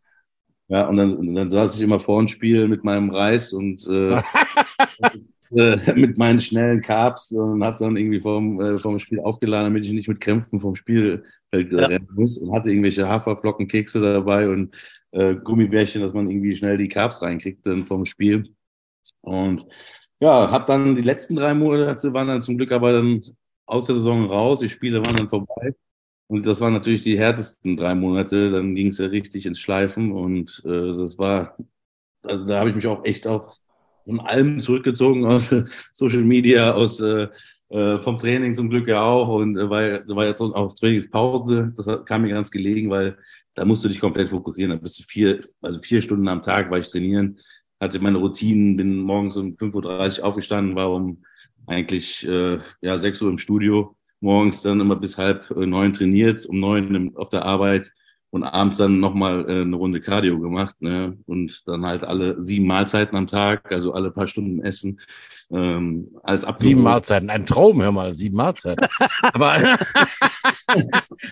Ja, 0.68 0.88
und 0.90 0.98
dann, 0.98 1.34
dann 1.34 1.50
saß 1.50 1.78
ich 1.78 1.82
immer 1.82 2.00
vor 2.00 2.20
dem 2.20 2.28
Spiel 2.28 2.68
mit 2.68 2.84
meinem 2.84 3.10
Reis 3.10 3.54
und 3.54 3.88
äh, 3.88 4.22
äh, 5.56 5.78
mit 5.96 6.18
meinen 6.18 6.40
schnellen 6.40 6.82
Carbs 6.82 7.32
und 7.32 7.64
habe 7.64 7.78
dann 7.80 7.98
irgendwie 7.98 8.22
vom, 8.22 8.60
äh, 8.60 8.78
vom 8.78 9.00
Spiel 9.00 9.20
aufgeladen, 9.20 9.66
damit 9.66 9.86
ich 9.86 9.92
nicht 9.92 10.08
mit 10.08 10.22
Krämpfen 10.22 10.60
vom 10.60 10.76
Spiel 10.76 11.24
äh, 11.52 11.62
ja. 11.62 11.86
rennen 11.86 12.08
muss 12.16 12.38
und 12.38 12.54
hatte 12.54 12.70
irgendwelche 12.70 13.08
Haferflocken, 13.08 13.68
Kekse 13.68 14.02
dabei 14.02 14.50
und 14.50 14.76
äh, 15.12 15.36
Gummibärchen, 15.36 16.02
dass 16.02 16.14
man 16.14 16.30
irgendwie 16.30 16.56
schnell 16.56 16.78
die 16.78 16.90
Carbs 16.90 17.22
reinkriegt 17.22 17.66
dann 17.66 17.86
vom 17.86 18.06
Spiel. 18.06 18.54
Und 19.22 19.66
ja, 20.20 20.52
habe 20.52 20.66
dann 20.66 20.96
die 20.96 21.02
letzten 21.02 21.36
drei 21.36 21.54
Monate 21.54 22.14
waren 22.14 22.28
dann 22.28 22.42
zum 22.42 22.58
Glück 22.58 22.72
aber 22.72 22.92
dann 22.94 23.22
aus 23.66 23.86
der 23.86 23.96
Saison 23.96 24.26
raus. 24.26 24.60
Die 24.60 24.70
Spiele 24.70 25.06
waren 25.06 25.16
dann 25.16 25.30
vorbei. 25.30 25.76
Und 26.28 26.46
das 26.46 26.60
waren 26.62 26.74
natürlich 26.74 27.04
die 27.04 27.18
härtesten 27.20 27.78
drei 27.78 27.96
Monate. 27.96 28.52
Dann 28.52 28.76
ging 28.76 28.88
es 28.88 28.98
ja 28.98 29.08
richtig 29.08 29.46
ins 29.46 29.60
Schleifen 29.60 30.12
und 30.12 30.62
äh, 30.66 30.98
das 30.98 31.18
war, 31.18 31.58
also 32.24 32.46
da 32.46 32.60
habe 32.60 32.70
ich 32.70 32.76
mich 32.76 32.88
auch 32.88 33.06
echt 33.06 33.28
auch 33.28 33.58
von 34.08 34.20
allem 34.22 34.62
zurückgezogen 34.62 35.26
aus 35.26 35.54
Social 35.94 36.24
Media, 36.24 36.74
aus 36.74 37.00
äh, 37.00 37.28
äh, 37.70 38.02
vom 38.02 38.18
Training 38.18 38.56
zum 38.56 38.70
Glück 38.70 38.88
ja 38.88 39.04
auch. 39.04 39.28
Und 39.28 39.58
äh, 39.58 39.70
weil 39.70 40.04
war 40.08 40.26
jetzt 40.26 40.42
auch 40.42 40.74
Trainingspause, 40.74 41.74
das 41.76 42.06
kam 42.06 42.22
mir 42.24 42.30
ganz 42.30 42.50
gelegen, 42.50 42.90
weil 42.90 43.18
da 43.54 43.66
musst 43.66 43.84
du 43.84 43.90
dich 43.90 44.00
komplett 44.00 44.30
fokussieren. 44.30 44.72
Da 44.72 44.78
bist 44.78 45.00
du 45.00 45.04
vier, 45.04 45.42
also 45.62 45.82
vier 45.82 46.02
Stunden 46.02 46.28
am 46.28 46.42
Tag 46.42 46.72
war 46.72 46.80
ich 46.80 46.88
trainieren, 46.88 47.40
hatte 47.80 48.00
meine 48.00 48.18
Routinen, 48.18 48.78
bin 48.78 48.98
morgens 49.00 49.36
um 49.36 49.56
5.30 49.56 50.20
Uhr 50.20 50.26
aufgestanden, 50.26 50.76
war 50.76 50.92
um 50.92 51.24
eigentlich 51.66 52.26
äh, 52.26 52.60
ja, 52.82 52.98
6 52.98 53.22
Uhr 53.22 53.30
im 53.30 53.38
Studio, 53.38 53.98
morgens 54.22 54.62
dann 54.62 54.80
immer 54.80 54.96
bis 54.96 55.18
halb 55.18 55.52
äh, 55.52 55.66
neun 55.66 55.94
trainiert, 55.94 56.46
um 56.46 56.60
neun 56.60 57.16
auf 57.18 57.30
der 57.30 57.44
Arbeit 57.44 57.92
und 58.30 58.44
abends 58.44 58.78
dann 58.78 59.00
nochmal 59.00 59.50
äh, 59.50 59.62
eine 59.62 59.76
Runde 59.76 60.02
Cardio 60.02 60.40
gemacht, 60.40 60.76
ne? 60.80 61.18
Und 61.26 61.64
dann 61.68 61.86
halt 61.86 62.04
alle 62.04 62.44
sieben 62.46 62.68
Mahlzeiten 62.68 63.18
am 63.18 63.28
Tag, 63.28 63.72
also 63.72 63.94
alle 63.94 64.12
paar 64.12 64.28
Stunden 64.28 64.62
essen. 64.62 65.00
Ähm, 65.50 66.10
alles 66.24 66.44
ab. 66.44 66.58
Sieben 66.58 66.84
Mahlzeiten, 66.84 67.30
ein 67.30 67.46
Traum, 67.46 67.82
hör 67.82 67.92
mal, 67.92 68.14
sieben 68.14 68.36
Mahlzeiten. 68.36 68.86
aber 69.22 69.56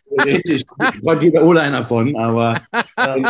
Theoretisch 0.09 0.63
konnte 1.03 1.25
jeder 1.25 1.43
oder 1.43 1.61
einer 1.61 1.83
von, 1.83 2.15
aber 2.15 2.55
äh, 2.97 3.21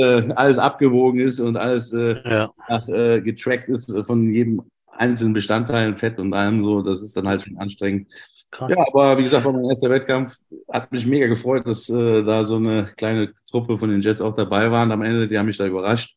äh, 0.00 0.32
alles 0.34 0.58
abgewogen 0.58 1.20
ist 1.20 1.40
und 1.40 1.56
alles 1.56 1.92
äh, 1.92 2.16
ja. 2.24 2.50
nach, 2.68 2.88
äh, 2.88 3.20
getrackt 3.20 3.68
ist 3.68 3.94
von 4.06 4.32
jedem 4.32 4.62
einzelnen 4.96 5.32
Bestandteil, 5.32 5.96
Fett 5.96 6.18
und 6.18 6.34
allem 6.34 6.62
so, 6.64 6.82
das 6.82 7.02
ist 7.02 7.16
dann 7.16 7.28
halt 7.28 7.42
schon 7.42 7.56
anstrengend. 7.58 8.06
Krass. 8.54 8.70
Ja, 8.70 8.76
aber 8.86 9.18
wie 9.18 9.24
gesagt, 9.24 9.44
mein 9.44 9.64
erster 9.64 9.90
Wettkampf 9.90 10.36
hat 10.72 10.92
mich 10.92 11.06
mega 11.06 11.26
gefreut, 11.26 11.66
dass 11.66 11.88
äh, 11.88 12.22
da 12.22 12.44
so 12.44 12.56
eine 12.56 12.92
kleine 12.96 13.32
Truppe 13.50 13.78
von 13.78 13.90
den 13.90 14.00
Jets 14.00 14.20
auch 14.22 14.34
dabei 14.34 14.70
waren. 14.70 14.92
Am 14.92 15.02
Ende, 15.02 15.26
die 15.26 15.36
haben 15.38 15.46
mich 15.46 15.58
da 15.58 15.66
überrascht. 15.66 16.16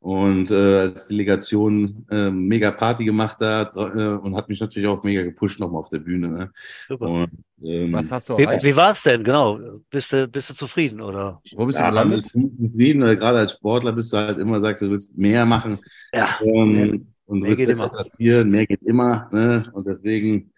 und 0.00 0.50
äh, 0.50 0.78
als 0.80 1.08
Delegation 1.08 2.06
äh, 2.10 2.30
mega 2.30 2.70
Party 2.70 3.04
gemacht 3.04 3.38
hat 3.40 3.76
äh, 3.76 3.78
und 3.78 4.34
hat 4.34 4.48
mich 4.48 4.58
natürlich 4.58 4.88
auch 4.88 5.02
mega 5.04 5.22
gepusht 5.22 5.60
nochmal 5.60 5.80
auf 5.80 5.90
der 5.90 5.98
Bühne. 5.98 6.28
Ne? 6.28 6.50
Super. 6.88 7.06
Und, 7.06 7.30
ähm, 7.62 7.92
Was 7.92 8.10
hast 8.10 8.30
du 8.30 8.38
Wie, 8.38 8.46
wie 8.46 8.76
war 8.76 8.92
es 8.92 9.02
denn, 9.02 9.22
genau? 9.22 9.60
Bist 9.90 10.12
du, 10.12 10.26
bist 10.26 10.48
du 10.50 10.54
zufrieden 10.54 11.02
oder? 11.02 11.42
Wo 11.54 11.66
bist 11.66 11.78
du 11.78 11.82
ja, 11.82 11.90
gelandet? 11.90 12.24
Zufrieden, 12.24 13.02
weil 13.02 13.16
gerade 13.16 13.40
als 13.40 13.52
Sportler 13.52 13.92
bist 13.92 14.10
du 14.12 14.16
halt 14.16 14.38
immer, 14.38 14.58
sagst 14.60 14.82
du, 14.82 14.90
willst 14.90 15.16
mehr 15.16 15.44
machen. 15.44 15.78
Ja. 16.14 16.30
Ähm, 16.42 16.72
mehr, 16.72 16.98
und 17.26 17.40
mehr 17.40 17.56
geht 17.56 17.68
immer. 17.68 17.90
Passieren, 17.90 18.50
mehr 18.50 18.66
geht 18.66 18.82
immer. 18.82 19.28
Ne? 19.32 19.70
Und 19.74 19.86
deswegen, 19.86 20.50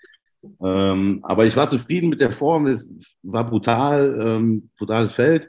ähm, 0.61 1.21
aber 1.23 1.47
ich 1.47 1.57
war 1.57 1.69
zufrieden 1.69 2.09
mit 2.09 2.21
der 2.21 2.33
Form, 2.33 2.67
es 2.67 2.91
war 3.23 3.45
brutal, 3.45 4.17
ähm, 4.21 4.71
brutales 4.77 5.13
Feld 5.13 5.49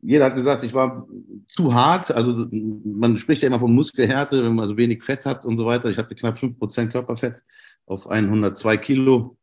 jeder 0.00 0.26
hat 0.26 0.34
gesagt, 0.34 0.62
ich 0.62 0.74
war 0.74 1.06
zu 1.46 1.74
hart. 1.74 2.10
Also 2.10 2.46
man 2.50 3.18
spricht 3.18 3.42
ja 3.42 3.48
immer 3.48 3.60
von 3.60 3.74
Muskelhärte, 3.74 4.44
wenn 4.44 4.54
man 4.54 4.68
so 4.68 4.76
wenig 4.76 5.02
Fett 5.02 5.24
hat 5.24 5.44
und 5.44 5.56
so 5.56 5.66
weiter. 5.66 5.88
Ich 5.88 5.98
hatte 5.98 6.14
knapp 6.14 6.36
5% 6.38 6.88
Körperfett 6.88 7.42
auf 7.86 8.08
102 8.08 8.76
Kilo. 8.76 9.36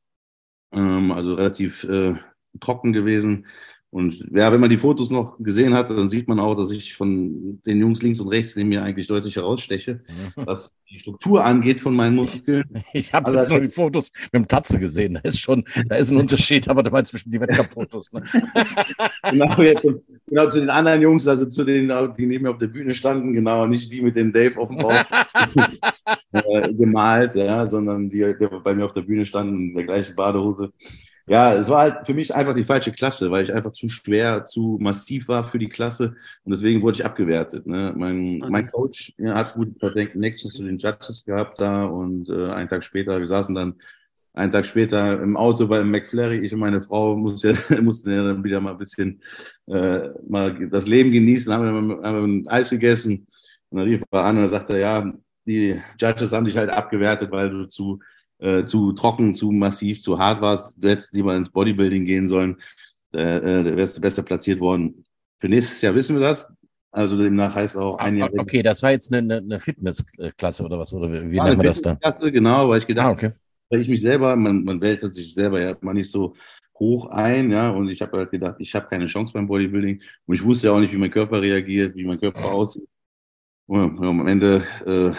Ähm, 0.71 1.11
also 1.11 1.33
relativ 1.35 1.83
äh, 1.85 2.15
trocken 2.59 2.93
gewesen. 2.93 3.47
Und 3.95 4.25
ja, 4.33 4.51
wenn 4.51 4.59
man 4.59 4.69
die 4.69 4.75
Fotos 4.75 5.09
noch 5.09 5.37
gesehen 5.39 5.73
hat, 5.73 5.89
dann 5.89 6.09
sieht 6.09 6.27
man 6.27 6.37
auch, 6.37 6.53
dass 6.55 6.69
ich 6.71 6.95
von 6.95 7.61
den 7.65 7.79
Jungs 7.79 8.01
links 8.01 8.19
und 8.19 8.27
rechts 8.27 8.53
neben 8.57 8.67
mir 8.67 8.83
eigentlich 8.83 9.07
deutlich 9.07 9.37
heraussteche, 9.37 10.01
was 10.35 10.77
die 10.89 10.99
Struktur 10.99 11.45
angeht 11.45 11.79
von 11.79 11.95
meinen 11.95 12.17
Muskeln. 12.17 12.65
Ich, 12.91 13.07
ich 13.07 13.13
habe 13.13 13.31
jetzt 13.31 13.49
nur 13.49 13.61
die 13.61 13.69
Fotos 13.69 14.11
mit 14.33 14.33
dem 14.33 14.47
Tatze 14.49 14.79
gesehen. 14.79 15.13
Da 15.13 15.21
ist 15.21 15.39
schon, 15.39 15.63
da 15.87 15.95
ist 15.95 16.11
ein 16.11 16.17
Unterschied, 16.17 16.67
aber 16.67 16.83
dabei 16.83 17.03
zwischen 17.03 17.31
die 17.31 17.39
Wettkampffotos. 17.39 18.11
Ne? 18.11 18.23
genau, 19.31 19.61
jetzt, 19.61 19.87
genau, 20.27 20.49
zu 20.49 20.59
den 20.59 20.69
anderen 20.69 21.01
Jungs, 21.01 21.25
also 21.25 21.45
zu 21.45 21.63
denen, 21.63 21.87
die 22.17 22.25
neben 22.25 22.43
mir 22.43 22.49
auf 22.49 22.57
der 22.57 22.67
Bühne 22.67 22.95
standen, 22.95 23.31
genau, 23.31 23.65
nicht 23.65 23.93
die 23.93 24.01
mit 24.01 24.17
dem 24.17 24.33
Dave 24.33 24.59
auf 24.59 24.67
dem 24.67 24.77
Bauch 24.77 24.93
äh, 26.33 26.73
gemalt, 26.73 27.35
ja, 27.35 27.65
sondern 27.65 28.09
die, 28.09 28.35
die 28.37 28.47
bei 28.61 28.75
mir 28.75 28.83
auf 28.83 28.91
der 28.91 29.03
Bühne 29.03 29.25
standen 29.25 29.69
in 29.69 29.75
der 29.75 29.85
gleichen 29.85 30.15
Badehose 30.15 30.73
ja, 31.27 31.55
es 31.55 31.69
war 31.69 31.81
halt 31.81 32.05
für 32.07 32.13
mich 32.13 32.33
einfach 32.35 32.53
die 32.53 32.63
falsche 32.63 32.91
Klasse, 32.91 33.31
weil 33.31 33.43
ich 33.43 33.53
einfach 33.53 33.71
zu 33.71 33.89
schwer, 33.89 34.45
zu 34.45 34.77
massiv 34.79 35.27
war 35.27 35.43
für 35.43 35.57
die 35.57 35.69
Klasse 35.69 36.15
und 36.43 36.51
deswegen 36.51 36.81
wurde 36.83 36.97
ich 36.97 37.05
abgewertet. 37.05 37.65
Ne? 37.65 37.93
Mein, 37.95 38.39
okay. 38.41 38.51
mein 38.51 38.71
Coach 38.71 39.13
ja, 39.17 39.33
hat 39.33 39.55
gut 39.55 39.79
Connections 39.79 40.53
zu 40.53 40.63
den 40.63 40.77
Judges 40.77 41.25
gehabt 41.25 41.59
da 41.59 41.85
und 41.85 42.29
äh, 42.29 42.51
einen 42.51 42.69
Tag 42.69 42.83
später, 42.83 43.17
wir 43.19 43.25
saßen 43.27 43.55
dann 43.55 43.75
einen 44.33 44.51
Tag 44.51 44.67
später 44.67 45.19
im 45.21 45.35
Auto 45.35 45.65
bei 45.65 45.83
McFlurry, 45.83 46.45
ich 46.45 46.53
und 46.53 46.59
meine 46.59 46.79
Frau 46.79 47.15
mussten 47.15 47.55
ja, 47.69 47.81
mussten 47.81 48.11
ja 48.11 48.23
dann 48.23 48.43
wieder 48.43 48.61
mal 48.61 48.71
ein 48.71 48.77
bisschen 48.77 49.21
äh, 49.67 50.09
mal 50.27 50.69
das 50.69 50.85
Leben 50.85 51.11
genießen, 51.11 51.51
haben 51.51 51.63
wir, 51.63 52.03
haben 52.03 52.15
wir 52.15 52.23
ein 52.23 52.47
Eis 52.47 52.69
gegessen 52.69 53.25
und 53.69 53.79
dann 53.79 53.87
rief 53.87 54.03
er 54.11 54.25
an 54.25 54.37
und 54.37 54.47
sagte, 54.47 54.77
ja, 54.79 55.11
die 55.47 55.81
Judges 55.99 56.33
haben 56.33 56.45
dich 56.45 56.57
halt 56.57 56.69
abgewertet, 56.69 57.31
weil 57.31 57.49
du 57.49 57.65
zu 57.65 57.99
äh, 58.39 58.65
zu 58.65 58.93
trocken, 58.93 59.33
zu 59.33 59.51
massiv, 59.51 60.01
zu 60.01 60.19
hart 60.19 60.41
warst. 60.41 60.83
Du 60.83 60.89
hättest 60.89 61.13
lieber 61.13 61.35
ins 61.35 61.49
Bodybuilding 61.49 62.05
gehen 62.05 62.27
sollen. 62.27 62.57
Äh, 63.13 63.37
äh, 63.37 63.77
wärst 63.77 63.97
du 63.97 64.01
besser 64.01 64.23
platziert 64.23 64.59
worden. 64.59 65.03
Für 65.39 65.49
nächstes 65.49 65.81
Jahr 65.81 65.95
wissen 65.95 66.15
wir 66.15 66.21
das. 66.21 66.51
Also 66.91 67.21
demnach 67.21 67.55
heißt 67.55 67.75
auch 67.75 67.97
ein 67.97 68.17
Jahr. 68.17 68.29
Okay, 68.37 68.61
das 68.61 68.81
war 68.81 68.91
jetzt 68.91 69.13
eine, 69.13 69.37
eine 69.37 69.59
Fitnessklasse 69.59 70.63
oder 70.63 70.79
was? 70.79 70.93
Oder 70.93 71.11
wie, 71.11 71.31
wie 71.31 71.39
nennt 71.41 71.57
man 71.57 71.65
das 71.65 71.81
da? 71.81 71.97
Genau, 72.21 72.69
weil 72.69 72.79
ich 72.79 72.87
gedacht, 72.87 73.07
ah, 73.07 73.11
okay. 73.11 73.31
weil 73.69 73.81
ich 73.81 73.89
mich 73.89 74.01
selber, 74.01 74.35
man, 74.35 74.63
man 74.63 74.79
wälzt 74.79 75.13
sich 75.13 75.33
selber 75.33 75.61
ja 75.61 75.75
mal 75.81 75.93
nicht 75.93 76.09
so 76.09 76.35
hoch 76.79 77.07
ein, 77.07 77.51
ja, 77.51 77.69
und 77.69 77.89
ich 77.89 78.01
habe 78.01 78.17
halt 78.17 78.31
gedacht, 78.31 78.55
ich 78.59 78.73
habe 78.75 78.87
keine 78.87 79.07
Chance 79.07 79.33
beim 79.33 79.47
Bodybuilding 79.47 80.01
und 80.25 80.35
ich 80.35 80.43
wusste 80.43 80.67
ja 80.67 80.73
auch 80.73 80.79
nicht, 80.79 80.93
wie 80.93 80.97
mein 80.97 81.11
Körper 81.11 81.41
reagiert, 81.41 81.95
wie 81.95 82.05
mein 82.05 82.19
Körper 82.19 82.45
aussieht. 82.53 82.87
Und 83.67 83.99
am 84.03 84.27
Ende 84.27 84.63
äh, 84.85 85.11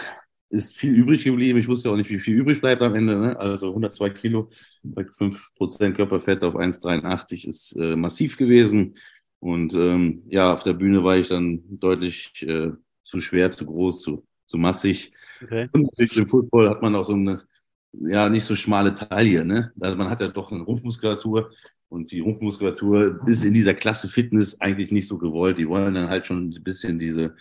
ist 0.49 0.77
viel 0.77 0.93
übrig 0.93 1.23
geblieben. 1.23 1.59
Ich 1.59 1.67
wusste 1.67 1.89
auch 1.89 1.95
nicht, 1.95 2.09
wie 2.09 2.19
viel 2.19 2.35
übrig 2.35 2.61
bleibt 2.61 2.81
am 2.81 2.95
Ende. 2.95 3.17
Ne? 3.17 3.39
Also 3.39 3.69
102 3.69 4.09
Kilo 4.11 4.49
bei 4.83 5.03
5% 5.03 5.93
Körperfett 5.93 6.43
auf 6.43 6.55
1,83 6.55 7.47
ist 7.47 7.73
äh, 7.73 7.95
massiv 7.95 8.37
gewesen. 8.37 8.95
Und 9.39 9.73
ähm, 9.73 10.23
ja, 10.29 10.53
auf 10.53 10.63
der 10.63 10.73
Bühne 10.73 11.03
war 11.03 11.17
ich 11.17 11.27
dann 11.27 11.61
deutlich 11.79 12.31
äh, 12.43 12.71
zu 13.03 13.19
schwer, 13.19 13.51
zu 13.51 13.65
groß, 13.65 14.01
zu, 14.01 14.25
zu 14.47 14.57
massig. 14.57 15.11
Okay. 15.43 15.67
Und 15.73 15.83
natürlich 15.83 16.17
im 16.17 16.27
Football 16.27 16.69
hat 16.69 16.81
man 16.81 16.95
auch 16.95 17.05
so 17.05 17.13
eine, 17.13 17.43
ja, 17.91 18.29
nicht 18.29 18.45
so 18.45 18.55
schmale 18.55 18.93
Taille. 18.93 19.45
Ne? 19.45 19.71
Also 19.79 19.97
man 19.97 20.09
hat 20.09 20.21
ja 20.21 20.29
doch 20.29 20.51
eine 20.51 20.63
Rumpfmuskulatur. 20.63 21.51
Und 21.89 22.11
die 22.11 22.19
Rumpfmuskulatur 22.19 23.21
ist 23.27 23.45
in 23.45 23.53
dieser 23.53 23.73
Klasse 23.73 24.09
Fitness 24.09 24.59
eigentlich 24.59 24.91
nicht 24.91 25.07
so 25.07 25.17
gewollt. 25.17 25.57
Die 25.57 25.69
wollen 25.69 25.93
dann 25.93 26.09
halt 26.09 26.25
schon 26.25 26.49
ein 26.49 26.63
bisschen 26.63 26.99
diese 26.99 27.35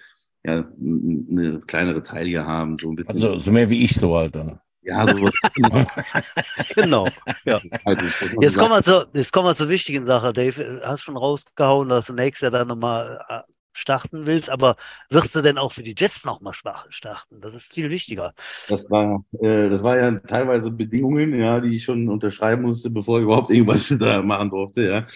ja, 0.46 0.64
eine 0.78 1.60
kleinere 1.66 2.02
Taille 2.02 2.46
haben. 2.46 2.76
So 2.80 2.90
ein 2.90 2.96
bisschen. 2.96 3.12
Also 3.12 3.38
so 3.38 3.50
mehr 3.50 3.68
wie 3.68 3.84
ich 3.84 3.94
so 3.94 4.16
halt 4.16 4.34
dann. 4.36 4.60
Ja, 4.82 5.04
so. 5.04 5.28
genau. 6.76 7.08
Ja. 7.44 7.60
Also, 7.84 8.02
jetzt, 8.40 8.56
kommen 8.56 8.70
wir 8.70 8.82
zur, 8.82 9.08
jetzt 9.12 9.32
kommen 9.32 9.48
wir 9.48 9.56
zur 9.56 9.68
wichtigen 9.68 10.06
Sache. 10.06 10.32
Dave, 10.32 10.80
hast 10.84 11.02
schon 11.02 11.16
rausgehauen, 11.16 11.88
dass 11.88 12.06
du 12.06 12.12
nächstes 12.12 12.42
Jahr 12.42 12.52
dann 12.52 12.68
nochmal 12.68 13.20
äh, 13.28 13.40
starten 13.72 14.26
willst, 14.26 14.48
aber 14.48 14.76
wirst 15.10 15.34
du 15.34 15.42
denn 15.42 15.58
auch 15.58 15.72
für 15.72 15.82
die 15.82 15.96
Jets 15.98 16.24
nochmal 16.24 16.54
starten? 16.54 17.40
Das 17.40 17.52
ist 17.52 17.74
viel 17.74 17.90
wichtiger. 17.90 18.32
Das 18.68 18.88
war, 18.88 19.24
äh, 19.40 19.68
das 19.68 19.82
war 19.82 19.96
ja 19.96 20.12
teilweise 20.20 20.70
Bedingungen, 20.70 21.34
ja, 21.34 21.58
die 21.58 21.74
ich 21.74 21.82
schon 21.82 22.08
unterschreiben 22.08 22.62
musste, 22.62 22.88
bevor 22.90 23.18
ich 23.18 23.24
überhaupt 23.24 23.50
irgendwas 23.50 23.88
da 23.98 24.22
machen 24.22 24.50
durfte. 24.50 24.88
Ja. 24.88 25.06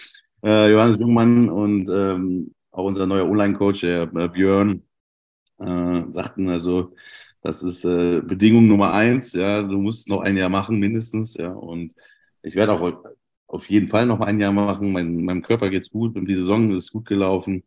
Äh, 0.43 0.71
Johannes 0.71 0.97
Jungmann 0.97 1.49
und 1.49 1.89
ähm, 1.89 2.53
auch 2.71 2.85
unser 2.85 3.05
neuer 3.05 3.29
Online-Coach, 3.29 3.81
der 3.81 4.03
äh, 4.15 4.27
Björn, 4.27 4.83
äh, 5.61 6.11
sagten 6.11 6.49
also, 6.49 6.93
das 7.41 7.63
ist 7.63 7.85
äh, 7.85 8.21
Bedingung 8.21 8.67
Nummer 8.67 8.93
eins, 8.93 9.33
ja, 9.33 9.61
du 9.63 9.77
musst 9.77 10.09
noch 10.09 10.21
ein 10.21 10.37
Jahr 10.37 10.49
machen 10.49 10.79
mindestens, 10.79 11.35
ja, 11.35 11.51
und 11.51 11.93
ich 12.43 12.55
werde 12.55 12.73
auch 12.73 13.03
auf 13.47 13.69
jeden 13.69 13.87
Fall 13.89 14.05
noch 14.05 14.21
ein 14.21 14.39
Jahr 14.39 14.53
machen. 14.53 14.91
Mein, 14.91 15.23
meinem 15.25 15.41
Körper 15.41 15.69
geht's 15.69 15.89
gut, 15.89 16.15
die 16.15 16.35
Saison 16.35 16.73
ist 16.75 16.91
gut 16.91 17.05
gelaufen 17.05 17.63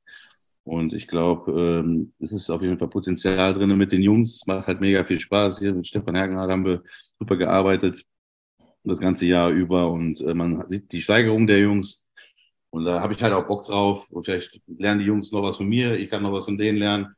und 0.64 0.94
ich 0.94 1.08
glaube, 1.08 1.52
ähm, 1.52 2.12
es 2.18 2.32
ist 2.32 2.50
auf 2.50 2.62
jeden 2.62 2.78
Fall 2.78 2.88
Potenzial 2.88 3.54
drin 3.54 3.76
mit 3.76 3.92
den 3.92 4.02
Jungs, 4.02 4.46
macht 4.46 4.66
halt 4.66 4.80
mega 4.80 5.04
viel 5.04 5.20
Spaß. 5.20 5.58
Hier 5.58 5.74
mit 5.74 5.86
Stefan 5.86 6.16
Hergenhardt 6.16 6.50
haben 6.50 6.64
wir 6.64 6.82
super 7.18 7.36
gearbeitet 7.36 8.04
das 8.84 9.00
ganze 9.00 9.26
Jahr 9.26 9.50
über 9.50 9.90
und 9.90 10.20
äh, 10.20 10.34
man 10.34 10.68
sieht 10.68 10.92
die 10.92 11.02
Steigerung 11.02 11.46
der 11.46 11.60
Jungs. 11.60 12.04
Und 12.70 12.84
da 12.84 13.00
habe 13.00 13.12
ich 13.14 13.22
halt 13.22 13.32
auch 13.32 13.46
Bock 13.46 13.64
drauf. 13.66 14.10
Und 14.10 14.24
vielleicht 14.26 14.60
lernen 14.66 15.00
die 15.00 15.06
Jungs 15.06 15.32
noch 15.32 15.42
was 15.42 15.56
von 15.58 15.66
mir, 15.68 15.96
ich 15.96 16.10
kann 16.10 16.22
noch 16.22 16.32
was 16.32 16.44
von 16.46 16.58
denen 16.58 16.78
lernen. 16.78 17.14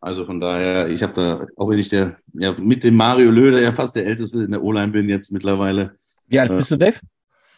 Also 0.00 0.24
von 0.24 0.40
daher, 0.40 0.88
ich 0.88 1.02
habe 1.02 1.12
da, 1.12 1.46
auch 1.56 1.68
wenn 1.68 1.78
ich 1.78 1.88
der, 1.88 2.16
ja, 2.34 2.52
mit 2.52 2.84
dem 2.84 2.94
Mario 2.94 3.30
Löder 3.30 3.60
ja 3.60 3.72
fast 3.72 3.96
der 3.96 4.06
Älteste 4.06 4.44
in 4.44 4.52
der 4.52 4.62
O-Line 4.62 4.92
bin 4.92 5.08
jetzt 5.08 5.32
mittlerweile. 5.32 5.96
Wie 6.28 6.38
alt 6.38 6.50
bist 6.50 6.70
du, 6.70 6.76
Dave? 6.76 6.98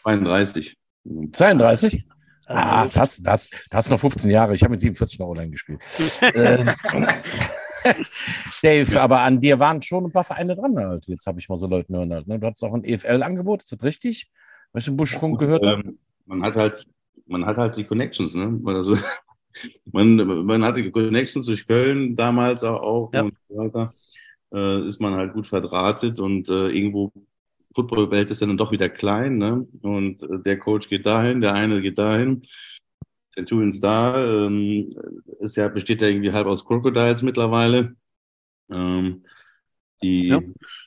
32. 0.03 0.77
32? 1.33 2.07
Ah, 2.47 2.87
das, 2.87 3.23
das, 3.23 3.51
das 3.71 3.91
noch 3.91 4.01
15 4.01 4.31
Jahre. 4.31 4.55
Ich 4.55 4.63
habe 4.63 4.73
mit 4.73 4.81
47 4.81 5.19
noch 5.19 5.29
O-Line 5.29 5.51
gespielt. 5.51 5.83
ähm, 6.35 6.71
Dave, 8.63 9.01
aber 9.01 9.21
an 9.21 9.41
dir 9.41 9.59
waren 9.59 9.83
schon 9.83 10.07
ein 10.07 10.13
paar 10.13 10.25
Vereine 10.25 10.57
dran. 10.57 10.77
Halt. 10.77 11.07
Jetzt 11.07 11.27
habe 11.27 11.39
ich 11.39 11.49
mal 11.49 11.59
so 11.59 11.67
Leute 11.67 11.93
hören. 11.93 12.13
Halt, 12.13 12.27
ne? 12.27 12.39
Du 12.39 12.47
hattest 12.47 12.65
auch 12.65 12.75
ein 12.75 12.85
EFL-Angebot, 12.85 13.63
ist 13.63 13.73
das 13.73 13.83
richtig? 13.83 14.31
Was 14.73 14.85
ich 14.85 14.89
im 14.89 14.97
Buschfunk 14.97 15.39
gehört 15.39 15.67
ähm, 15.67 15.99
man 16.27 16.43
hat 16.43 16.55
halt, 16.55 16.87
man 17.27 17.45
hat 17.45 17.57
halt 17.57 17.77
die 17.77 17.85
Connections, 17.85 18.35
ne? 18.35 18.61
Also, 18.67 18.97
man, 19.93 20.17
man 20.45 20.65
hatte 20.65 20.91
Connections 20.91 21.47
durch 21.47 21.67
Köln 21.67 22.17
damals 22.17 22.63
auch 22.63 23.11
ja. 23.13 23.23
und 23.23 23.35
so 23.49 23.57
weiter. 23.57 23.93
Äh, 24.53 24.87
ist 24.87 25.01
man 25.01 25.15
halt 25.15 25.33
gut 25.33 25.47
verdrahtet 25.47 26.19
und 26.19 26.49
äh, 26.49 26.69
irgendwo 26.69 27.13
Footballwelt 27.75 28.31
ist 28.31 28.43
dann 28.43 28.57
doch 28.57 28.73
wieder 28.73 28.89
klein, 28.89 29.39
ne? 29.39 29.67
Und 29.83 30.23
äh, 30.23 30.41
der 30.45 30.59
Coach 30.59 30.89
geht 30.89 31.07
dahin, 31.07 31.41
der 31.41 31.55
eine 31.55 31.81
geht 31.81 31.99
dahin. 31.99 32.43
Centurions 33.33 33.81
da, 33.81 34.25
ähm, 34.25 34.93
ist 35.39 35.57
ja, 35.57 35.69
besteht 35.69 36.03
ja 36.03 36.09
irgendwie 36.09 36.33
halb 36.33 36.47
aus 36.47 36.65
Crocodiles 36.65 37.23
mittlerweile. 37.23 37.95
Ähm, 38.71 39.23
die, 40.03 40.29
ja. 40.29 40.41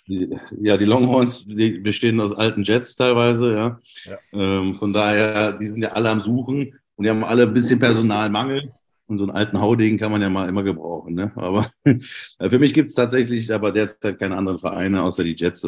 die, 0.08 0.30
ja, 0.62 0.76
die 0.76 0.86
Longhorns 0.86 1.46
die 1.46 1.80
bestehen 1.80 2.20
aus 2.20 2.34
alten 2.34 2.64
Jets 2.64 2.96
teilweise, 2.96 3.54
ja. 3.54 3.80
ja. 4.06 4.18
Ähm, 4.34 4.76
von 4.76 4.92
daher, 4.92 5.54
die 5.54 5.68
sind 5.68 5.84
ja 5.84 5.94
alle 5.94 6.10
am 6.10 6.22
Suchen. 6.22 6.78
Und 6.96 7.06
die 7.06 7.10
haben 7.10 7.24
alle 7.24 7.44
ein 7.44 7.54
bisschen 7.54 7.80
Personalmangel. 7.80 8.72
Und 9.06 9.18
so 9.18 9.26
einen 9.26 9.34
alten 9.34 9.60
Haudegen 9.60 9.98
kann 9.98 10.12
man 10.12 10.22
ja 10.22 10.30
mal 10.30 10.48
immer 10.48 10.64
gebrauchen. 10.64 11.14
Ne? 11.14 11.32
Aber 11.36 11.70
für 12.50 12.60
mich 12.60 12.74
gibt 12.74 12.88
es 12.88 12.96
tatsächlich 12.96 13.54
aber 13.54 13.72
derzeit 13.72 14.18
keine 14.18 14.38
anderen 14.38 14.58
Vereine 14.58 15.04
außer 15.04 15.24
die 15.24 15.36
Jets. 15.36 15.68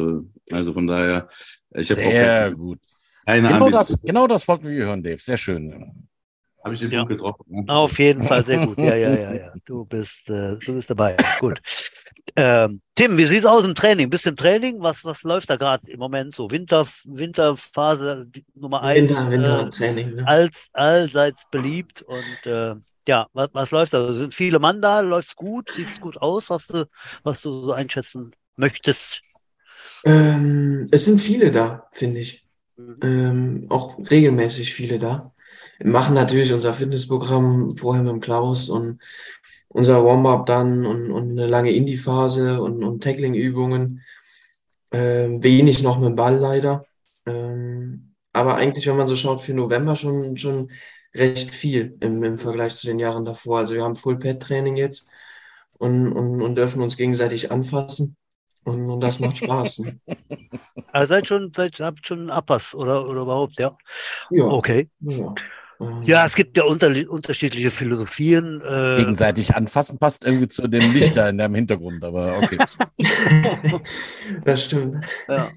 Also 0.50 0.72
von 0.72 0.86
daher, 0.86 1.28
ich 1.74 1.90
habe 1.90 2.00
Sehr 2.00 2.48
auch 2.48 2.56
gut. 2.56 2.78
Keine 3.26 3.48
genau 3.48 3.70
das, 3.70 3.98
genau 4.04 4.26
das 4.26 4.46
wollten 4.46 4.68
wir 4.68 4.86
hören, 4.86 5.02
Dave. 5.02 5.18
Sehr 5.18 5.36
schön. 5.36 6.08
Habe 6.64 6.74
ich 6.74 6.80
den 6.80 6.90
ja. 6.90 7.00
Punkt 7.00 7.12
getroffen? 7.12 7.44
Ne? 7.48 7.64
Auf 7.68 7.98
jeden 7.98 8.22
Fall, 8.22 8.44
sehr 8.44 8.66
gut. 8.66 8.78
Ja, 8.78 8.94
ja, 8.94 9.10
ja, 9.10 9.34
ja. 9.34 9.52
Du 9.64 9.84
bist, 9.84 10.30
äh, 10.30 10.56
du 10.64 10.74
bist 10.74 10.88
dabei. 10.90 11.16
gut. 11.40 11.60
Ähm, 12.36 12.82
Tim, 12.94 13.16
wie 13.16 13.24
sieht 13.24 13.40
es 13.40 13.46
aus 13.46 13.64
im 13.64 13.74
Training? 13.74 14.10
Bist 14.10 14.26
du 14.26 14.30
im 14.30 14.36
Training? 14.36 14.76
Was, 14.80 15.04
was 15.04 15.22
läuft 15.22 15.48
da 15.48 15.56
gerade 15.56 15.90
im 15.90 15.98
Moment 15.98 16.34
so? 16.34 16.50
Winter, 16.50 16.86
Winterphase 17.04 18.30
Nummer 18.54 18.82
eins. 18.82 19.10
Winter, 19.10 19.30
Wintertraining. 19.30 20.08
Äh, 20.10 20.14
ne? 20.14 20.26
all, 20.26 20.50
allseits 20.72 21.44
beliebt 21.50 22.02
und 22.02 22.46
äh, 22.46 22.74
ja, 23.08 23.26
was, 23.32 23.48
was 23.52 23.70
läuft 23.70 23.94
da? 23.94 24.12
Sind 24.12 24.34
viele 24.34 24.58
Mann 24.58 24.82
da? 24.82 25.00
Läuft 25.00 25.28
es 25.28 25.36
gut? 25.36 25.70
Sieht 25.70 25.90
es 25.90 26.00
gut 26.00 26.18
aus, 26.18 26.50
was 26.50 26.66
du, 26.66 26.86
was 27.22 27.40
du 27.40 27.62
so 27.62 27.72
einschätzen 27.72 28.32
möchtest? 28.56 29.22
Ähm, 30.04 30.86
es 30.90 31.06
sind 31.06 31.20
viele 31.20 31.50
da, 31.50 31.88
finde 31.90 32.20
ich. 32.20 32.44
Mhm. 32.76 32.96
Ähm, 33.02 33.66
auch 33.70 33.98
regelmäßig 34.10 34.74
viele 34.74 34.98
da. 34.98 35.32
Wir 35.78 35.90
machen 35.90 36.14
natürlich 36.14 36.52
unser 36.52 36.72
Fitnessprogramm 36.72 37.76
vorher 37.76 38.02
mit 38.02 38.12
dem 38.12 38.20
Klaus 38.20 38.68
und 38.68 39.00
unser 39.68 40.04
Warm-up 40.04 40.46
dann 40.46 40.86
und, 40.86 41.10
und 41.10 41.30
eine 41.32 41.46
lange 41.46 41.70
Indie-Phase 41.70 42.62
und, 42.62 42.82
und 42.82 43.02
Tackling-Übungen. 43.02 44.02
Ähm, 44.92 45.42
wenig 45.42 45.82
noch 45.82 45.98
mit 45.98 46.08
dem 46.08 46.16
Ball 46.16 46.36
leider. 46.36 46.86
Ähm, 47.26 48.14
aber 48.32 48.56
eigentlich, 48.56 48.86
wenn 48.86 48.96
man 48.96 49.06
so 49.06 49.16
schaut, 49.16 49.40
für 49.40 49.52
November 49.52 49.96
schon, 49.96 50.36
schon 50.36 50.70
recht 51.14 51.54
viel 51.54 51.96
im, 52.00 52.22
im 52.22 52.38
Vergleich 52.38 52.76
zu 52.76 52.86
den 52.86 52.98
Jahren 52.98 53.24
davor. 53.24 53.58
Also 53.58 53.74
wir 53.74 53.84
haben 53.84 53.96
Full-Pad-Training 53.96 54.76
jetzt 54.76 55.08
und, 55.78 56.12
und, 56.12 56.42
und 56.42 56.54
dürfen 56.54 56.82
uns 56.82 56.96
gegenseitig 56.96 57.50
anfassen. 57.50 58.16
Und, 58.64 58.88
und 58.90 59.00
das 59.00 59.20
macht 59.20 59.38
Spaß. 59.38 59.80
Ne? 59.80 60.00
Also 60.92 61.10
seid 61.10 61.28
schon, 61.28 61.52
seid, 61.54 61.78
habt 61.80 62.06
schon 62.06 62.20
einen 62.20 62.30
Abpass 62.30 62.74
oder, 62.74 63.06
oder 63.06 63.22
überhaupt, 63.22 63.58
ja? 63.58 63.76
Ja. 64.30 64.44
Okay. 64.44 64.88
Ja. 65.00 65.34
Ja, 66.04 66.24
es 66.24 66.34
gibt 66.34 66.56
ja 66.56 66.64
unter, 66.64 66.90
unterschiedliche 67.08 67.70
Philosophien. 67.70 68.62
Äh, 68.62 68.96
Gegenseitig 68.98 69.54
anfassen 69.54 69.98
passt 69.98 70.24
irgendwie 70.24 70.48
zu 70.48 70.68
dem 70.68 70.92
Lichter 70.92 71.28
in 71.28 71.38
deinem 71.38 71.54
Hintergrund, 71.54 72.02
aber 72.02 72.38
okay. 72.38 72.58
das 74.44 74.64
stimmt. 74.64 75.04
Ja. 75.28 75.50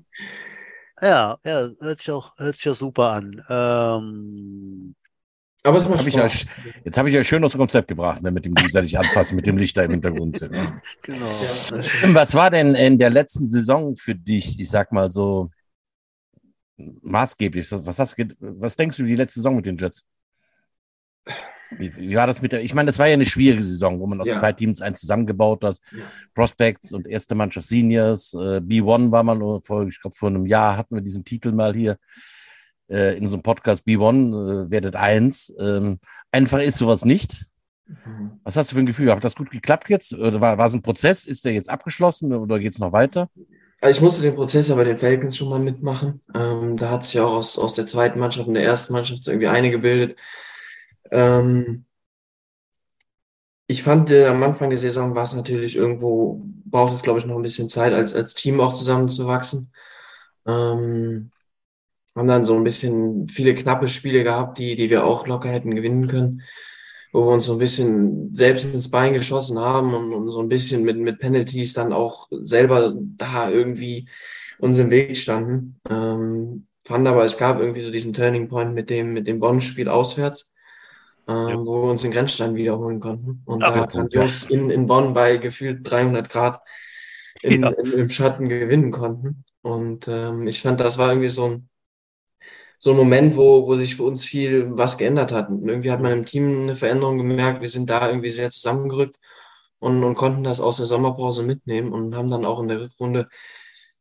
Ja, 1.01 1.37
ja, 1.45 1.69
hört 1.79 1.99
sich 1.99 2.11
auch, 2.11 2.37
hört 2.37 2.55
sich 2.57 2.69
auch 2.69 2.75
super 2.75 3.11
an. 3.11 3.41
Ähm, 3.49 4.95
aber 5.63 5.77
es 5.77 5.83
jetzt 5.85 5.97
habe 5.97 6.09
ich, 6.09 6.15
ja, 6.15 6.27
jetzt 6.85 6.97
hab 6.97 7.05
ich 7.07 7.13
ja 7.13 7.23
schön 7.23 7.43
aus 7.43 7.51
dem 7.51 7.59
Konzept 7.59 7.89
gebracht, 7.89 8.21
ne, 8.21 8.31
mit 8.31 8.45
dem 8.45 8.53
gegenseitig 8.53 8.97
anfassen, 8.97 9.35
mit 9.35 9.45
dem 9.45 9.57
Lichter 9.57 9.83
im 9.83 9.91
Hintergrund. 9.91 10.41
Ne? 10.41 10.81
Genau. 11.03 11.25
Ja. 11.25 11.83
Was 12.13 12.33
war 12.33 12.49
denn 12.49 12.75
in 12.75 12.97
der 12.97 13.09
letzten 13.09 13.49
Saison 13.49 13.95
für 13.97 14.15
dich, 14.15 14.59
ich 14.59 14.69
sag 14.69 14.91
mal 14.91 15.11
so, 15.11 15.49
maßgeblich? 17.01 17.71
Was, 17.71 17.99
hast, 17.99 18.15
was 18.39 18.75
denkst 18.75 18.97
du 18.97 19.03
über 19.03 19.09
die 19.09 19.15
letzte 19.15 19.39
Saison 19.39 19.55
mit 19.55 19.65
den 19.65 19.77
Jets? 19.77 20.03
Wie, 21.71 21.95
wie, 21.95 22.15
war 22.15 22.25
das 22.25 22.41
mit 22.41 22.51
der? 22.51 22.63
Ich 22.63 22.73
meine, 22.73 22.87
das 22.87 22.97
war 22.97 23.07
ja 23.07 23.13
eine 23.13 23.25
schwierige 23.25 23.61
Saison, 23.61 23.99
wo 23.99 24.07
man 24.07 24.19
aus 24.19 24.27
ja. 24.27 24.39
zwei 24.39 24.53
Teams 24.53 24.81
eins 24.81 24.99
zusammengebaut 25.01 25.63
hat. 25.63 25.77
Ja. 25.91 26.03
Prospects 26.33 26.93
und 26.93 27.07
erste 27.07 27.35
Mannschaft 27.35 27.67
Seniors. 27.67 28.33
Äh, 28.33 28.57
B1 28.57 29.11
war 29.11 29.23
man 29.23 29.61
vor, 29.61 29.87
ich 29.87 30.01
glaube, 30.01 30.15
vor 30.15 30.29
einem 30.29 30.47
Jahr 30.47 30.77
hatten 30.77 30.95
wir 30.95 31.01
diesen 31.01 31.23
Titel 31.23 31.51
mal 31.51 31.75
hier 31.75 31.97
äh, 32.89 33.15
in 33.17 33.23
unserem 33.23 33.43
Podcast 33.43 33.85
B1, 33.85 34.65
äh, 34.65 34.71
werdet 34.71 34.95
eins. 34.95 35.53
Ähm, 35.59 35.99
einfach 36.31 36.59
ist 36.59 36.77
sowas 36.77 37.05
nicht. 37.05 37.45
Mhm. 37.87 38.39
Was 38.43 38.55
hast 38.55 38.71
du 38.71 38.75
für 38.75 38.81
ein 38.81 38.87
Gefühl? 38.87 39.11
Hat 39.11 39.23
das 39.23 39.35
gut 39.35 39.51
geklappt 39.51 39.89
jetzt? 39.89 40.13
Oder 40.13 40.41
war, 40.41 40.57
war 40.57 40.65
es 40.65 40.73
ein 40.73 40.81
Prozess? 40.81 41.25
Ist 41.25 41.45
der 41.45 41.53
jetzt 41.53 41.69
abgeschlossen 41.69 42.33
oder 42.33 42.59
geht 42.59 42.71
es 42.71 42.79
noch 42.79 42.93
weiter? 42.93 43.29
Also 43.81 43.97
ich 43.97 44.01
musste 44.01 44.23
den 44.23 44.35
Prozess 44.35 44.67
ja 44.67 44.75
bei 44.75 44.83
den 44.83 44.97
Falcons 44.97 45.37
schon 45.37 45.49
mal 45.49 45.59
mitmachen. 45.59 46.21
Ähm, 46.35 46.75
da 46.77 46.91
hat 46.91 47.05
sich 47.05 47.13
ja 47.15 47.23
auch 47.23 47.35
aus, 47.35 47.57
aus 47.57 47.73
der 47.73 47.85
zweiten 47.87 48.19
Mannschaft 48.19 48.47
und 48.47 48.55
der 48.55 48.63
ersten 48.63 48.93
Mannschaft 48.93 49.25
irgendwie 49.27 49.47
eine 49.47 49.71
gebildet. 49.71 50.17
Ähm, 51.11 51.85
ich 53.67 53.83
fand, 53.83 54.09
äh, 54.11 54.25
am 54.27 54.41
Anfang 54.43 54.69
der 54.69 54.79
Saison 54.79 55.15
war 55.15 55.23
es 55.23 55.33
natürlich 55.33 55.75
irgendwo, 55.75 56.41
braucht 56.65 56.93
es, 56.93 57.03
glaube 57.03 57.19
ich, 57.19 57.25
noch 57.25 57.35
ein 57.35 57.41
bisschen 57.43 57.69
Zeit, 57.69 57.93
als, 57.93 58.13
als 58.13 58.33
Team 58.33 58.59
auch 58.59 58.73
zusammenzuwachsen. 58.73 59.71
Ähm, 60.47 61.31
haben 62.15 62.27
dann 62.27 62.45
so 62.45 62.55
ein 62.55 62.63
bisschen 62.63 63.27
viele 63.29 63.53
knappe 63.53 63.87
Spiele 63.87 64.23
gehabt, 64.23 64.57
die, 64.57 64.75
die 64.75 64.89
wir 64.89 65.05
auch 65.05 65.27
locker 65.27 65.49
hätten 65.49 65.75
gewinnen 65.75 66.07
können, 66.07 66.41
wo 67.11 67.25
wir 67.25 67.33
uns 67.33 67.45
so 67.45 67.53
ein 67.53 67.59
bisschen 67.59 68.33
selbst 68.33 68.73
ins 68.73 68.91
Bein 68.91 69.13
geschossen 69.13 69.59
haben 69.59 69.93
und, 69.93 70.13
und 70.13 70.29
so 70.31 70.39
ein 70.39 70.49
bisschen 70.49 70.83
mit, 70.83 70.97
mit 70.97 71.19
Penalties 71.19 71.73
dann 71.73 71.93
auch 71.93 72.27
selber 72.29 72.93
da 73.17 73.49
irgendwie 73.49 74.07
uns 74.59 74.77
im 74.77 74.91
Weg 74.91 75.17
standen. 75.17 75.79
Ähm, 75.89 76.67
fand 76.85 77.07
aber, 77.07 77.23
es 77.23 77.37
gab 77.37 77.59
irgendwie 77.59 77.81
so 77.81 77.91
diesen 77.91 78.13
Turning 78.13 78.47
Point 78.47 78.73
mit 78.73 78.89
dem, 78.89 79.13
mit 79.13 79.27
dem 79.27 79.39
Bonn-Spiel 79.39 79.89
auswärts, 79.89 80.53
ähm, 81.27 81.47
ja. 81.47 81.65
wo 81.65 81.83
wir 81.83 81.91
uns 81.91 82.01
den 82.01 82.11
Grenzstein 82.11 82.55
wiederholen 82.55 82.99
konnten. 82.99 83.41
Und 83.45 83.63
Ach, 83.63 83.73
da 83.73 83.85
grandios 83.85 84.43
in, 84.43 84.69
in 84.69 84.85
Bonn 84.85 85.13
bei 85.13 85.37
gefühlt 85.37 85.89
300 85.89 86.29
Grad 86.29 86.61
in, 87.41 87.63
ja. 87.63 87.69
in, 87.69 87.93
im 87.93 88.09
Schatten 88.09 88.49
gewinnen 88.49 88.91
konnten. 88.91 89.45
Und 89.61 90.07
ähm, 90.07 90.47
ich 90.47 90.61
fand, 90.61 90.79
das 90.79 90.97
war 90.97 91.09
irgendwie 91.09 91.29
so 91.29 91.45
ein, 91.45 91.68
so 92.79 92.91
ein 92.91 92.97
Moment, 92.97 93.35
wo, 93.35 93.67
wo 93.67 93.75
sich 93.75 93.95
für 93.95 94.03
uns 94.03 94.25
viel 94.25 94.69
was 94.71 94.97
geändert 94.97 95.31
hat. 95.31 95.49
Und 95.49 95.67
irgendwie 95.67 95.91
hat 95.91 96.01
man 96.01 96.13
im 96.13 96.25
Team 96.25 96.63
eine 96.63 96.75
Veränderung 96.75 97.17
gemerkt. 97.17 97.61
Wir 97.61 97.69
sind 97.69 97.89
da 97.89 98.07
irgendwie 98.07 98.29
sehr 98.29 98.49
zusammengerückt 98.49 99.17
und, 99.79 100.03
und 100.03 100.15
konnten 100.15 100.43
das 100.43 100.61
aus 100.61 100.77
der 100.77 100.85
Sommerpause 100.85 101.43
mitnehmen 101.43 101.91
und 101.91 102.15
haben 102.15 102.29
dann 102.29 102.45
auch 102.45 102.61
in 102.61 102.69
der 102.69 102.81
Rückrunde 102.81 103.27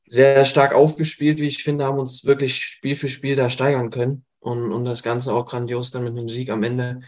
sehr 0.07 0.45
stark 0.45 0.75
aufgespielt, 0.75 1.41
wie 1.41 1.49
ich 1.49 1.63
finde, 1.63 1.85
haben 1.85 1.99
uns 1.99 2.25
wirklich 2.25 2.57
Spiel 2.57 2.95
für 2.95 3.09
Spiel 3.09 3.37
da 3.37 3.51
steigern 3.51 3.91
können 3.91 4.25
und, 4.41 4.73
und 4.73 4.85
das 4.85 5.03
Ganze 5.03 5.35
auch 5.35 5.45
grandios 5.45 5.91
dann 5.91 6.05
mit 6.05 6.17
einem 6.17 6.29
Sieg 6.29 6.51
am 6.51 6.63
Ende 6.63 7.01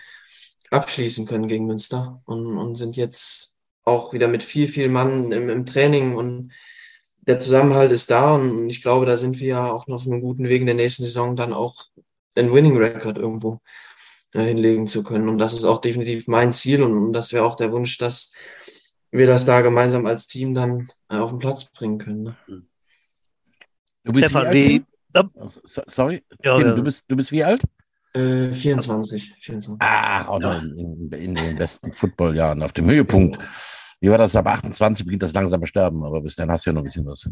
abschließen 0.71 1.25
können 1.27 1.49
gegen 1.49 1.67
Münster 1.67 2.21
und, 2.27 2.59
und 2.59 2.75
sind 2.75 2.97
jetzt 2.97 3.57
auch 3.85 4.13
wieder 4.13 4.29
mit 4.29 4.43
viel, 4.43 4.69
viel 4.69 4.89
Mann 4.89 5.33
im, 5.33 5.49
im 5.49 5.67
Training 5.67 6.17
und 6.17 6.53
der 7.23 7.39
Zusammenhalt 7.39 7.93
ist 7.93 8.11
da 8.11 8.35
und 8.35 8.69
ich 8.71 8.83
glaube, 8.83 9.07
da 9.07 9.17
sind 9.17 9.41
wir 9.41 9.49
ja 9.49 9.71
auch 9.71 9.87
noch 9.87 9.97
auf 9.97 10.07
einem 10.07 10.21
guten 10.21 10.49
Weg 10.49 10.61
in 10.61 10.67
der 10.67 10.75
nächsten 10.75 11.05
Saison 11.05 11.37
dann 11.37 11.53
auch 11.53 11.85
einen 12.35 12.53
Winning 12.53 12.77
Record 12.77 13.19
irgendwo 13.19 13.61
äh, 14.35 14.45
hinlegen 14.45 14.87
zu 14.87 15.03
können. 15.03 15.29
Und 15.29 15.39
das 15.39 15.53
ist 15.53 15.65
auch 15.65 15.81
definitiv 15.81 16.27
mein 16.29 16.53
Ziel 16.53 16.83
und, 16.83 17.13
das 17.13 17.33
wäre 17.33 17.45
auch 17.45 17.57
der 17.57 17.73
Wunsch, 17.73 17.99
dass 17.99 18.33
wir 19.11 19.27
das 19.27 19.45
da 19.45 19.61
gemeinsam 19.61 20.07
als 20.07 20.29
Team 20.29 20.55
dann 20.55 20.91
äh, 21.09 21.17
auf 21.17 21.31
den 21.31 21.41
Platz 21.41 21.65
bringen 21.65 21.99
können. 21.99 22.23
Ne? 22.23 22.37
Du 24.05 24.13
bist 24.13 24.31
Stefan, 24.31 24.53
wie 24.53 24.85
alt? 25.13 25.27
Wie, 25.35 25.71
sorry, 25.89 26.23
ja, 26.43 26.57
Tim, 26.57 26.67
ja. 26.67 26.75
Du, 26.75 26.83
bist, 26.83 27.05
du 27.09 27.17
bist 27.17 27.33
wie 27.33 27.45
alt? 27.45 27.63
Äh, 28.15 28.53
24, 28.53 29.35
24. 29.39 29.77
Ach, 29.81 30.29
auch 30.29 30.39
noch 30.39 30.63
in, 30.63 30.79
in, 30.79 31.13
in, 31.13 31.35
den 31.35 31.57
besten 31.57 31.93
Footballjahren, 31.93 32.63
auf 32.63 32.73
dem 32.73 32.89
Höhepunkt. 32.89 33.39
Ja. 34.01 34.07
Wie 34.07 34.11
war 34.11 34.19
das? 34.19 34.37
Ab 34.37 34.47
28 34.47 35.05
beginnt 35.05 35.23
das 35.23 35.35
langsame 35.35 35.67
Sterben, 35.67 36.05
aber 36.05 36.21
bis 36.21 36.37
dann 36.37 36.51
hast 36.51 36.67
du 36.67 36.71
ja 36.71 36.75
noch 36.75 36.83
ein 36.83 36.87
bisschen 36.87 37.07
was. 37.07 37.29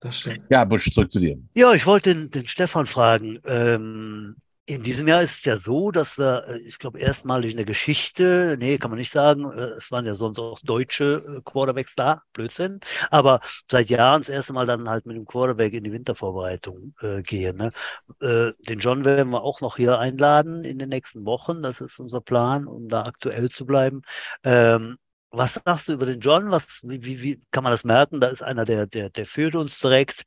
Das 0.00 0.18
stimmt. 0.18 0.44
Ja, 0.50 0.64
Busch, 0.64 0.92
zurück 0.92 1.10
zu 1.10 1.20
dir. 1.20 1.38
Ja, 1.54 1.72
ich 1.72 1.86
wollte 1.86 2.14
den, 2.14 2.30
den 2.30 2.46
Stefan 2.46 2.86
fragen. 2.86 3.38
Ähm, 3.46 4.36
in 4.66 4.82
diesem 4.82 5.06
Jahr 5.06 5.22
ist 5.22 5.38
es 5.38 5.44
ja 5.44 5.58
so, 5.58 5.90
dass 5.90 6.18
wir, 6.18 6.46
äh, 6.48 6.58
ich 6.60 6.78
glaube, 6.78 6.98
erstmalig 6.98 7.50
in 7.50 7.58
der 7.58 7.66
Geschichte, 7.66 8.56
nee, 8.58 8.78
kann 8.78 8.90
man 8.90 8.98
nicht 8.98 9.12
sagen, 9.12 9.50
äh, 9.52 9.76
es 9.78 9.90
waren 9.90 10.06
ja 10.06 10.14
sonst 10.14 10.38
auch 10.38 10.58
deutsche 10.60 11.22
äh, 11.38 11.40
Quarterbacks 11.44 11.92
da, 11.96 12.22
Blödsinn, 12.32 12.80
aber 13.10 13.40
seit 13.70 13.90
Jahren 13.90 14.22
das 14.22 14.30
erste 14.30 14.54
Mal 14.54 14.66
dann 14.66 14.88
halt 14.88 15.04
mit 15.04 15.16
dem 15.16 15.26
Quarterback 15.26 15.74
in 15.74 15.84
die 15.84 15.92
Wintervorbereitung 15.92 16.94
äh, 17.02 17.22
gehen. 17.22 17.58
Ne? 17.58 17.72
Äh, 18.20 18.52
den 18.66 18.78
John 18.78 19.04
werden 19.04 19.30
wir 19.30 19.42
auch 19.42 19.60
noch 19.60 19.76
hier 19.76 19.98
einladen 19.98 20.64
in 20.64 20.78
den 20.78 20.88
nächsten 20.88 21.26
Wochen, 21.26 21.62
das 21.62 21.80
ist 21.80 21.98
unser 21.98 22.22
Plan, 22.22 22.66
um 22.66 22.88
da 22.88 23.04
aktuell 23.04 23.50
zu 23.50 23.66
bleiben. 23.66 24.00
Ähm, 24.44 24.96
was 25.36 25.60
sagst 25.64 25.88
du 25.88 25.92
über 25.92 26.06
den 26.06 26.20
John? 26.20 26.50
Was, 26.50 26.80
wie, 26.82 27.04
wie, 27.04 27.22
wie 27.22 27.42
kann 27.50 27.64
man 27.64 27.72
das 27.72 27.84
merken? 27.84 28.20
Da 28.20 28.28
ist 28.28 28.42
einer, 28.42 28.64
der, 28.64 28.86
der, 28.86 29.10
der 29.10 29.26
führt 29.26 29.54
uns 29.54 29.78
direkt. 29.80 30.22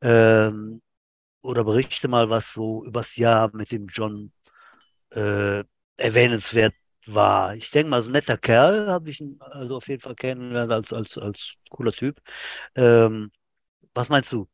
Ähm, 0.00 0.82
oder 1.42 1.64
berichte 1.64 2.08
mal, 2.08 2.30
was 2.30 2.52
so 2.52 2.84
übers 2.84 3.16
Jahr 3.16 3.50
mit 3.54 3.72
dem 3.72 3.86
John 3.88 4.32
äh, 5.10 5.64
erwähnenswert 5.96 6.74
war. 7.06 7.54
Ich 7.56 7.70
denke 7.70 7.90
mal, 7.90 8.02
so 8.02 8.08
ein 8.08 8.12
netter 8.12 8.36
Kerl 8.36 8.88
habe 8.88 9.10
ich 9.10 9.20
ihn 9.20 9.38
also 9.40 9.76
auf 9.76 9.88
jeden 9.88 10.00
Fall 10.00 10.14
kennengelernt 10.14 10.72
als, 10.72 10.92
als, 10.92 11.18
als 11.18 11.54
cooler 11.70 11.92
Typ. 11.92 12.20
Ähm, 12.76 13.32
was 13.94 14.08
meinst 14.08 14.32
du? 14.32 14.48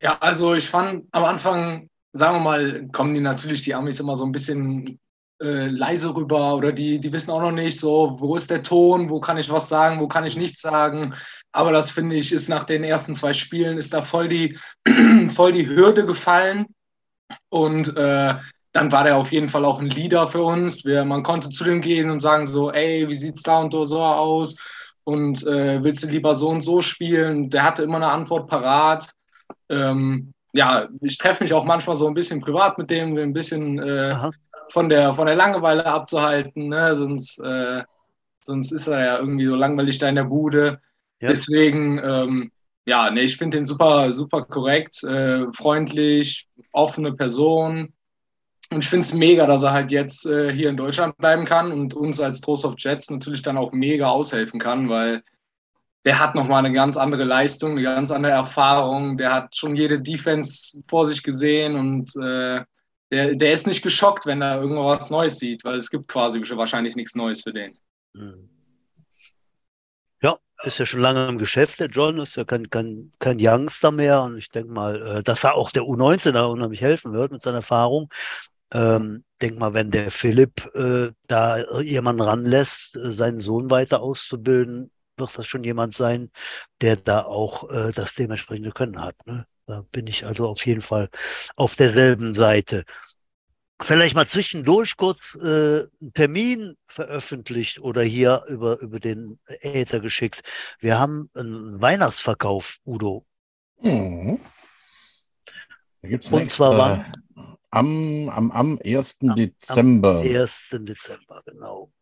Ja, 0.00 0.18
also 0.18 0.54
ich 0.54 0.68
fand 0.68 1.06
am 1.12 1.24
Anfang, 1.24 1.90
sagen 2.12 2.38
wir 2.38 2.40
mal, 2.40 2.88
kommen 2.88 3.14
die 3.14 3.20
natürlich 3.20 3.60
die 3.62 3.74
Amis 3.74 4.00
immer 4.00 4.16
so 4.16 4.24
ein 4.24 4.32
bisschen 4.32 4.98
äh, 5.40 5.68
leise 5.68 6.14
rüber 6.14 6.54
oder 6.54 6.72
die, 6.72 7.00
die 7.00 7.12
wissen 7.12 7.30
auch 7.30 7.40
noch 7.40 7.52
nicht 7.52 7.80
so, 7.80 8.16
wo 8.18 8.36
ist 8.36 8.50
der 8.50 8.62
Ton, 8.62 9.08
wo 9.08 9.20
kann 9.20 9.38
ich 9.38 9.50
was 9.50 9.68
sagen, 9.68 10.00
wo 10.00 10.08
kann 10.08 10.26
ich 10.26 10.36
nichts 10.36 10.60
sagen. 10.60 11.14
Aber 11.52 11.72
das 11.72 11.90
finde 11.90 12.16
ich, 12.16 12.32
ist 12.32 12.48
nach 12.48 12.64
den 12.64 12.84
ersten 12.84 13.14
zwei 13.14 13.32
Spielen, 13.32 13.78
ist 13.78 13.94
da 13.94 14.02
voll 14.02 14.28
die, 14.28 14.58
voll 15.34 15.52
die 15.52 15.66
Hürde 15.66 16.04
gefallen. 16.06 16.66
Und 17.48 17.96
äh, 17.96 18.34
dann 18.72 18.92
war 18.92 19.04
der 19.04 19.16
auf 19.16 19.32
jeden 19.32 19.48
Fall 19.48 19.64
auch 19.64 19.80
ein 19.80 19.88
Leader 19.88 20.26
für 20.26 20.42
uns. 20.42 20.84
Wir, 20.84 21.04
man 21.04 21.22
konnte 21.22 21.48
zu 21.50 21.64
dem 21.64 21.80
gehen 21.80 22.10
und 22.10 22.20
sagen 22.20 22.46
so, 22.46 22.70
ey, 22.70 23.08
wie 23.08 23.14
sieht's 23.14 23.42
da 23.42 23.60
und 23.60 23.72
so 23.72 24.02
aus? 24.02 24.56
Und 25.04 25.46
äh, 25.46 25.82
willst 25.82 26.02
du 26.02 26.08
lieber 26.08 26.34
so 26.34 26.50
und 26.50 26.62
so 26.62 26.82
spielen? 26.82 27.50
Der 27.50 27.64
hatte 27.64 27.82
immer 27.82 27.96
eine 27.96 28.08
Antwort 28.08 28.48
parat. 28.48 29.10
Ähm, 29.68 30.32
ja, 30.52 30.88
ich 31.00 31.18
treffe 31.18 31.42
mich 31.42 31.52
auch 31.52 31.64
manchmal 31.64 31.96
so 31.96 32.06
ein 32.06 32.14
bisschen 32.14 32.40
privat 32.40 32.78
mit 32.78 32.90
dem, 32.90 33.16
ein 33.16 33.32
bisschen 33.32 33.78
äh, 33.78 34.14
von 34.70 34.88
der, 34.88 35.12
von 35.12 35.26
der 35.26 35.36
Langeweile 35.36 35.84
abzuhalten, 35.86 36.68
ne? 36.68 36.94
sonst, 36.94 37.38
äh, 37.40 37.82
sonst 38.40 38.72
ist 38.72 38.86
er 38.86 39.04
ja 39.04 39.18
irgendwie 39.18 39.46
so 39.46 39.54
langweilig 39.54 39.98
da 39.98 40.08
in 40.08 40.14
der 40.14 40.24
Bude. 40.24 40.80
Ja. 41.20 41.28
Deswegen, 41.28 41.98
ähm, 41.98 42.52
ja, 42.86 43.10
nee, 43.10 43.22
ich 43.22 43.36
finde 43.36 43.58
den 43.58 43.64
super, 43.64 44.12
super 44.12 44.42
korrekt, 44.42 45.02
äh, 45.04 45.46
freundlich, 45.52 46.48
offene 46.72 47.12
Person. 47.12 47.92
Und 48.72 48.84
ich 48.84 48.88
finde 48.88 49.04
es 49.04 49.12
mega, 49.12 49.46
dass 49.46 49.64
er 49.64 49.72
halt 49.72 49.90
jetzt 49.90 50.26
äh, 50.26 50.52
hier 50.52 50.70
in 50.70 50.76
Deutschland 50.76 51.16
bleiben 51.18 51.44
kann 51.44 51.72
und 51.72 51.94
uns 51.94 52.20
als 52.20 52.40
Trost 52.40 52.64
of 52.64 52.74
Jets 52.78 53.10
natürlich 53.10 53.42
dann 53.42 53.58
auch 53.58 53.72
mega 53.72 54.08
aushelfen 54.08 54.60
kann, 54.60 54.88
weil 54.88 55.22
der 56.04 56.18
hat 56.18 56.34
nochmal 56.34 56.64
eine 56.64 56.74
ganz 56.74 56.96
andere 56.96 57.24
Leistung, 57.24 57.72
eine 57.72 57.82
ganz 57.82 58.10
andere 58.10 58.32
Erfahrung. 58.32 59.16
Der 59.16 59.32
hat 59.34 59.54
schon 59.56 59.74
jede 59.74 60.00
Defense 60.00 60.82
vor 60.88 61.04
sich 61.04 61.22
gesehen 61.22 61.76
und 61.76 62.14
äh, 62.16 62.62
der, 63.10 63.34
der 63.34 63.52
ist 63.52 63.66
nicht 63.66 63.82
geschockt, 63.82 64.26
wenn 64.26 64.42
er 64.42 64.60
irgendwas 64.60 65.10
Neues 65.10 65.38
sieht, 65.38 65.64
weil 65.64 65.76
es 65.76 65.90
gibt 65.90 66.08
quasi 66.08 66.40
wahrscheinlich 66.56 66.96
nichts 66.96 67.14
Neues 67.14 67.42
für 67.42 67.52
den. 67.52 67.78
Mhm. 68.12 68.48
Ja, 70.22 70.38
ist 70.62 70.78
ja 70.78 70.86
schon 70.86 71.00
lange 71.00 71.26
im 71.26 71.38
Geschäft. 71.38 71.80
Der 71.80 71.88
John 71.88 72.18
ist 72.18 72.36
ja 72.36 72.44
kein, 72.44 72.70
kein, 72.70 73.12
kein 73.18 73.38
Youngster 73.40 73.90
mehr 73.90 74.22
und 74.22 74.38
ich 74.38 74.50
denke 74.50 74.72
mal, 74.72 75.18
äh, 75.18 75.22
dass 75.22 75.44
er 75.44 75.54
auch 75.54 75.70
der 75.70 75.82
U19 75.82 76.32
da 76.32 76.44
unheimlich 76.46 76.80
helfen 76.80 77.12
wird 77.12 77.32
mit 77.32 77.42
seiner 77.42 77.58
Erfahrung. 77.58 78.10
Ähm, 78.72 79.24
denk 79.42 79.58
mal, 79.58 79.74
wenn 79.74 79.90
der 79.90 80.12
Philipp 80.12 80.70
äh, 80.74 81.10
da 81.26 81.80
jemanden 81.80 82.22
ranlässt, 82.22 82.96
äh, 82.96 83.12
seinen 83.12 83.40
Sohn 83.40 83.70
weiter 83.70 84.00
auszubilden, 84.00 84.92
wird 85.16 85.36
das 85.36 85.46
schon 85.46 85.64
jemand 85.64 85.94
sein, 85.94 86.30
der 86.80 86.96
da 86.96 87.24
auch 87.24 87.68
äh, 87.70 87.90
das 87.92 88.14
dementsprechende 88.14 88.70
Können 88.70 89.02
hat. 89.02 89.16
Ne? 89.26 89.44
Da 89.70 89.84
bin 89.92 90.06
ich 90.08 90.26
also 90.26 90.48
auf 90.48 90.66
jeden 90.66 90.80
Fall 90.80 91.08
auf 91.56 91.76
derselben 91.76 92.34
Seite. 92.34 92.84
Vielleicht 93.82 94.14
mal 94.14 94.26
zwischendurch 94.26 94.96
kurz 94.96 95.36
äh, 95.36 95.86
einen 96.00 96.12
Termin 96.12 96.76
veröffentlicht 96.86 97.80
oder 97.80 98.02
hier 98.02 98.44
über, 98.48 98.78
über 98.80 99.00
den 99.00 99.38
Äther 99.46 100.00
geschickt. 100.00 100.42
Wir 100.80 100.98
haben 100.98 101.30
einen 101.34 101.80
Weihnachtsverkauf, 101.80 102.78
Udo. 102.84 103.24
Mhm. 103.80 104.38
Da 106.02 106.08
gibt's 106.08 106.30
Und 106.30 106.50
zwar 106.50 106.76
wann? 106.76 107.56
Am, 107.70 108.28
am, 108.28 108.50
am 108.50 108.78
1. 108.84 109.18
Am, 109.22 109.36
Dezember. 109.36 110.20
Am 110.20 110.26
1. 110.26 110.52
Dezember, 110.72 111.42
genau. 111.46 111.92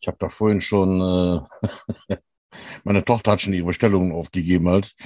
Ich 0.00 0.08
habe 0.08 0.16
da 0.18 0.28
vorhin 0.28 0.60
schon, 0.60 1.46
äh, 2.08 2.16
meine 2.84 3.04
Tochter 3.04 3.32
hat 3.32 3.40
schon 3.40 3.52
ihre 3.52 3.66
Bestellungen 3.66 4.12
aufgegeben 4.12 4.68
halt. 4.68 4.94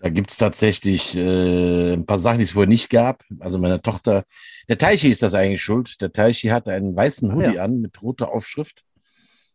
Da 0.00 0.08
gibt 0.08 0.32
es 0.32 0.36
tatsächlich 0.36 1.16
äh, 1.16 1.92
ein 1.92 2.06
paar 2.06 2.18
Sachen, 2.18 2.38
die 2.38 2.44
es 2.44 2.52
vorher 2.52 2.68
nicht 2.68 2.90
gab. 2.90 3.22
Also 3.38 3.60
meine 3.60 3.80
Tochter, 3.80 4.24
der 4.68 4.76
Teichi 4.76 5.08
ist 5.08 5.22
das 5.22 5.34
eigentlich 5.34 5.62
schuld. 5.62 6.00
Der 6.00 6.12
Teichi 6.12 6.48
hat 6.48 6.68
einen 6.68 6.96
weißen 6.96 7.32
Hoodie 7.32 7.54
ja. 7.54 7.64
an 7.64 7.80
mit 7.80 8.02
roter 8.02 8.32
Aufschrift. 8.32 8.82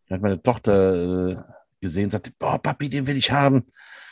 Da 0.08 0.16
hat 0.16 0.22
meine 0.22 0.42
Tochter 0.42 1.30
äh, 1.30 1.36
gesehen, 1.82 2.10
sagte, 2.10 2.32
boah, 2.40 2.60
Papi, 2.60 2.88
den 2.88 3.08
will 3.08 3.18
ich 3.18 3.32
haben. 3.32 3.66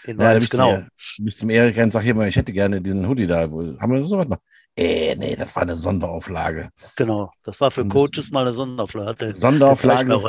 Den 0.05 0.19
ja, 0.19 0.37
bist 0.37 0.51
genau. 0.51 0.83
Du 1.17 1.31
zum 1.31 1.49
Erik 1.49 1.77
und 1.77 1.91
sag 1.91 2.03
hier 2.03 2.15
mal, 2.15 2.27
ich 2.27 2.35
hätte 2.35 2.51
gerne 2.51 2.81
diesen 2.81 3.07
Hoodie 3.07 3.27
da. 3.27 3.41
Haben 3.43 3.93
wir 3.93 4.05
so 4.05 4.17
was 4.17 4.27
mal? 4.27 4.39
Äh, 4.77 5.15
nee, 5.15 5.35
das 5.35 5.55
war 5.55 5.63
eine 5.63 5.77
Sonderauflage. 5.77 6.69
Genau, 6.97 7.31
das 7.43 7.59
war 7.61 7.71
für 7.71 7.87
Coaches 7.87 8.29
mal 8.31 8.41
eine 8.45 8.53
Sonderauflage. 8.53 9.33
Sonderauflage. 9.33 10.19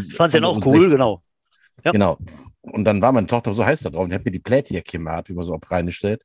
Ich 0.00 0.14
fand 0.14 0.34
den 0.34 0.44
auch 0.44 0.64
cool, 0.66 0.90
genau. 0.90 1.22
Ja. 1.84 1.92
Genau. 1.92 2.18
Und 2.62 2.84
dann 2.84 3.02
war 3.02 3.12
meine 3.12 3.26
Tochter 3.26 3.52
so 3.52 3.64
heiß 3.64 3.80
da 3.80 3.90
drauf 3.90 4.04
und 4.04 4.10
die 4.10 4.14
hat 4.14 4.24
mir 4.24 4.30
die 4.30 4.38
Plätjacke 4.38 4.92
gemacht, 4.92 5.28
wie 5.28 5.34
man 5.34 5.44
so 5.44 5.54
auf 5.54 5.70
Rheinisch 5.70 6.00
sagt. 6.00 6.24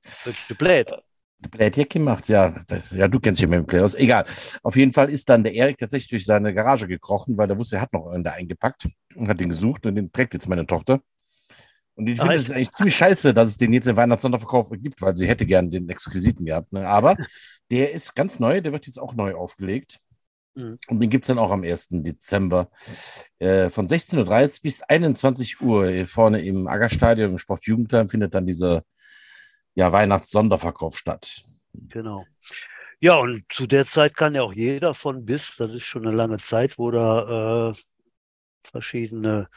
Die 0.49 0.53
Plät. 0.53 0.91
Die 1.39 1.49
Plätjacke 1.49 1.99
gemacht, 1.99 2.27
ja. 2.29 2.53
Ja, 2.91 3.07
du 3.07 3.19
kennst 3.19 3.41
dich 3.41 3.49
mit 3.49 3.59
dem 3.59 3.65
Plät 3.65 3.81
aus. 3.81 3.93
Egal. 3.95 4.25
Auf 4.63 4.75
jeden 4.75 4.93
Fall 4.93 5.09
ist 5.09 5.29
dann 5.29 5.43
der 5.43 5.53
Erik 5.53 5.77
tatsächlich 5.77 6.09
durch 6.09 6.25
seine 6.25 6.53
Garage 6.53 6.87
gekrochen, 6.87 7.37
weil 7.37 7.49
er 7.49 7.57
wusste, 7.57 7.77
er 7.77 7.81
hat 7.81 7.93
noch 7.93 8.07
einen 8.07 8.23
da 8.23 8.31
eingepackt 8.31 8.87
und 9.15 9.27
hat 9.27 9.39
den 9.39 9.49
gesucht 9.49 9.85
und 9.85 9.95
den 9.95 10.11
trägt 10.11 10.33
jetzt 10.33 10.47
meine 10.47 10.65
Tochter. 10.65 11.01
Und 11.95 12.07
ich 12.07 12.17
finde 12.17 12.35
es 12.35 12.49
eigentlich 12.49 12.71
ziemlich 12.71 12.95
scheiße, 12.95 13.33
dass 13.33 13.49
es 13.49 13.57
den 13.57 13.73
jetzt 13.73 13.87
im 13.87 13.97
Weihnachtssonderverkauf 13.97 14.69
gibt, 14.71 15.01
weil 15.01 15.17
sie 15.17 15.27
hätte 15.27 15.45
gern 15.45 15.69
den 15.69 15.89
Exquisiten 15.89 16.45
gehabt. 16.45 16.71
Ne? 16.71 16.87
Aber 16.87 17.17
der 17.71 17.91
ist 17.91 18.15
ganz 18.15 18.39
neu, 18.39 18.61
der 18.61 18.71
wird 18.71 18.85
jetzt 18.85 18.99
auch 18.99 19.13
neu 19.15 19.35
aufgelegt. 19.35 19.99
Mhm. 20.59 20.77
Und 20.87 20.99
den 20.99 21.09
gibt 21.09 21.25
es 21.25 21.27
dann 21.27 21.39
auch 21.39 21.51
am 21.51 21.63
1. 21.63 21.87
Dezember 21.91 22.69
äh, 23.39 23.69
von 23.69 23.87
16.30 23.87 24.17
Uhr 24.19 24.59
bis 24.63 24.81
21 24.81 25.61
Uhr 25.61 26.07
vorne 26.07 26.41
im 26.41 26.67
Aggerstadion 26.67 27.31
im 27.31 27.37
Sportjugendheim 27.37 28.09
findet 28.09 28.33
dann 28.33 28.45
dieser 28.45 28.83
ja, 29.73 29.91
Weihnachts-Sonderverkauf 29.91 30.97
statt. 30.97 31.41
Genau. 31.73 32.25
Ja, 32.99 33.15
und 33.15 33.45
zu 33.49 33.65
der 33.65 33.85
Zeit 33.85 34.17
kann 34.17 34.35
ja 34.35 34.41
auch 34.41 34.53
jeder 34.53 34.93
von 34.93 35.23
bis, 35.23 35.55
das 35.55 35.71
ist 35.71 35.85
schon 35.85 36.05
eine 36.05 36.15
lange 36.15 36.37
Zeit, 36.37 36.77
wo 36.77 36.91
da 36.91 37.69
äh, 37.69 37.73
verschiedene 38.69 39.47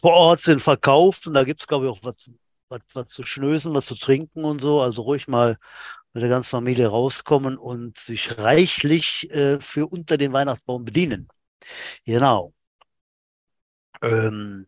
vor 0.00 0.12
Ort 0.12 0.42
sind, 0.42 0.62
verkaufen. 0.62 1.34
Da 1.34 1.42
gibt 1.42 1.60
es, 1.60 1.66
glaube 1.66 1.86
ich, 1.86 1.90
auch 1.90 1.98
was, 2.02 2.30
was, 2.68 2.80
was 2.92 3.08
zu 3.08 3.24
schnösen, 3.24 3.74
was 3.74 3.86
zu 3.86 3.96
trinken 3.96 4.44
und 4.44 4.60
so. 4.60 4.80
Also 4.80 5.02
ruhig 5.02 5.26
mal 5.26 5.58
mit 6.14 6.22
der 6.22 6.30
ganzen 6.30 6.50
Familie 6.50 6.88
rauskommen 6.88 7.58
und 7.58 7.98
sich 7.98 8.38
reichlich 8.38 9.30
äh, 9.30 9.60
für 9.60 9.86
unter 9.86 10.16
den 10.16 10.32
Weihnachtsbaum 10.32 10.84
bedienen. 10.84 11.28
Genau. 12.06 12.54
Ähm, 14.02 14.66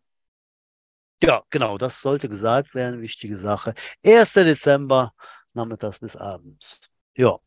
ja, 1.23 1.43
genau, 1.49 1.77
das 1.77 2.01
sollte 2.01 2.29
gesagt 2.29 2.75
werden, 2.75 3.01
wichtige 3.01 3.37
Sache. 3.39 3.73
1. 4.03 4.33
Dezember, 4.33 5.13
nachmittags 5.53 5.99
bis 5.99 6.15
abends. 6.15 6.79
Ja. 7.15 7.39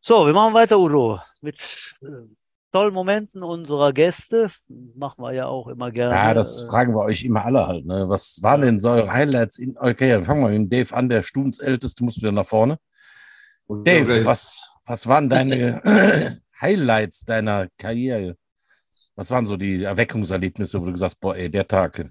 So, 0.00 0.26
wir 0.26 0.32
machen 0.32 0.54
weiter, 0.54 0.78
Udo, 0.78 1.20
mit 1.40 1.58
äh, 2.02 2.34
tollen 2.74 2.92
Momenten 2.92 3.44
unserer 3.44 3.92
Gäste. 3.92 4.50
Machen 4.96 5.22
wir 5.22 5.32
ja 5.32 5.46
auch 5.46 5.68
immer 5.68 5.92
gerne. 5.92 6.16
Ja, 6.16 6.34
das 6.34 6.66
fragen 6.68 6.92
wir 6.92 7.02
euch 7.02 7.22
immer 7.22 7.44
alle 7.44 7.68
halt. 7.68 7.86
Ne? 7.86 8.08
Was 8.08 8.42
waren 8.42 8.62
denn 8.62 8.80
so 8.80 8.90
eure 8.90 9.12
Highlights? 9.12 9.58
In, 9.58 9.78
okay, 9.78 10.20
fangen 10.24 10.42
wir 10.42 10.58
mit 10.58 10.72
Dave 10.72 10.92
an, 10.92 11.08
der 11.08 11.22
Stundensälteste, 11.22 12.02
muss 12.02 12.16
wieder 12.16 12.32
nach 12.32 12.46
vorne. 12.46 12.78
Und 13.66 13.86
Dave, 13.86 14.12
okay. 14.12 14.26
was, 14.26 14.60
was 14.86 15.06
waren 15.06 15.30
deine 15.30 16.40
Highlights 16.60 17.24
deiner 17.24 17.68
Karriere? 17.78 18.36
Was 19.14 19.30
waren 19.30 19.46
so 19.46 19.56
die 19.56 19.84
Erweckungserlebnisse, 19.84 20.80
wo 20.80 20.86
du 20.86 20.92
gesagt 20.92 21.12
hast, 21.12 21.20
boah, 21.20 21.36
ey, 21.36 21.48
der 21.48 21.68
Tag? 21.68 22.10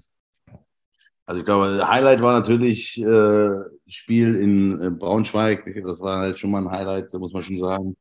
Also 1.26 1.40
ich 1.40 1.44
glaube, 1.44 1.86
Highlight 1.86 2.22
war 2.22 2.40
natürlich 2.40 2.98
äh, 3.02 3.50
Spiel 3.86 4.34
in 4.36 4.80
äh, 4.80 4.88
Braunschweig. 4.88 5.82
Das 5.86 6.00
war 6.00 6.20
halt 6.20 6.38
schon 6.38 6.50
mal 6.50 6.62
ein 6.62 6.70
Highlight, 6.70 7.12
da 7.12 7.18
muss 7.18 7.34
man 7.34 7.42
schon 7.42 7.58
sagen. 7.58 7.96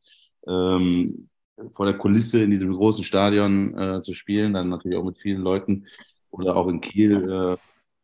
Ähm, 0.48 1.28
vor 1.74 1.86
der 1.86 1.98
Kulisse 1.98 2.44
in 2.44 2.52
diesem 2.52 2.74
großen 2.74 3.04
Stadion 3.04 3.78
äh, 3.78 4.02
zu 4.02 4.14
spielen, 4.14 4.54
dann 4.54 4.70
natürlich 4.70 4.98
auch 4.98 5.04
mit 5.04 5.18
vielen 5.18 5.42
Leuten 5.42 5.86
oder 6.32 6.56
auch 6.56 6.68
in 6.68 6.82
Kiel, 6.82 7.30
äh, 7.30 7.58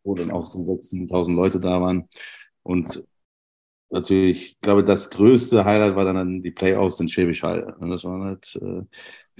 wo 0.03 0.15
dann 0.15 0.31
auch 0.31 0.45
so 0.45 0.59
6.000, 0.59 1.09
7.000 1.09 1.35
Leute 1.35 1.59
da 1.59 1.81
waren. 1.81 2.07
Und 2.63 3.03
natürlich, 3.89 4.51
ich 4.53 4.61
glaube, 4.61 4.83
das 4.83 5.09
größte 5.09 5.65
Highlight 5.65 5.95
war 5.95 6.05
dann 6.05 6.41
die 6.41 6.51
Playoffs 6.51 6.99
in 6.99 7.09
Schwäbisch 7.09 7.43
Hall. 7.43 7.75
Und 7.79 7.89
das 7.89 8.03
war 8.03 8.23
halt 8.23 8.55
äh, 8.61 8.83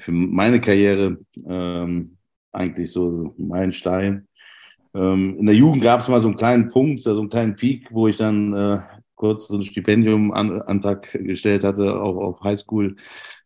für 0.02 0.12
meine 0.12 0.60
Karriere 0.62 1.18
ähm, 1.46 2.18
eigentlich 2.52 2.92
so 2.92 3.34
mein 3.38 3.74
Stein. 3.74 4.28
Ähm, 4.94 5.38
in 5.40 5.46
der 5.46 5.56
Jugend 5.56 5.84
gab 5.84 6.00
es 6.00 6.08
mal 6.08 6.22
so 6.22 6.28
einen 6.28 6.38
kleinen 6.38 6.70
Punkt, 6.70 7.02
so 7.02 7.20
einen 7.20 7.30
kleinen 7.30 7.56
Peak, 7.56 7.90
wo 7.92 8.08
ich 8.08 8.18
dann 8.18 8.54
äh, 8.54 8.80
kurz 9.16 9.48
so 9.48 9.58
ein 9.58 9.62
Stipendium 9.62 10.32
an, 10.32 10.62
Antrag 10.64 11.12
gestellt 11.12 11.64
hatte, 11.64 12.02
auch 12.02 12.16
auf 12.18 12.42
Highschool 12.42 12.96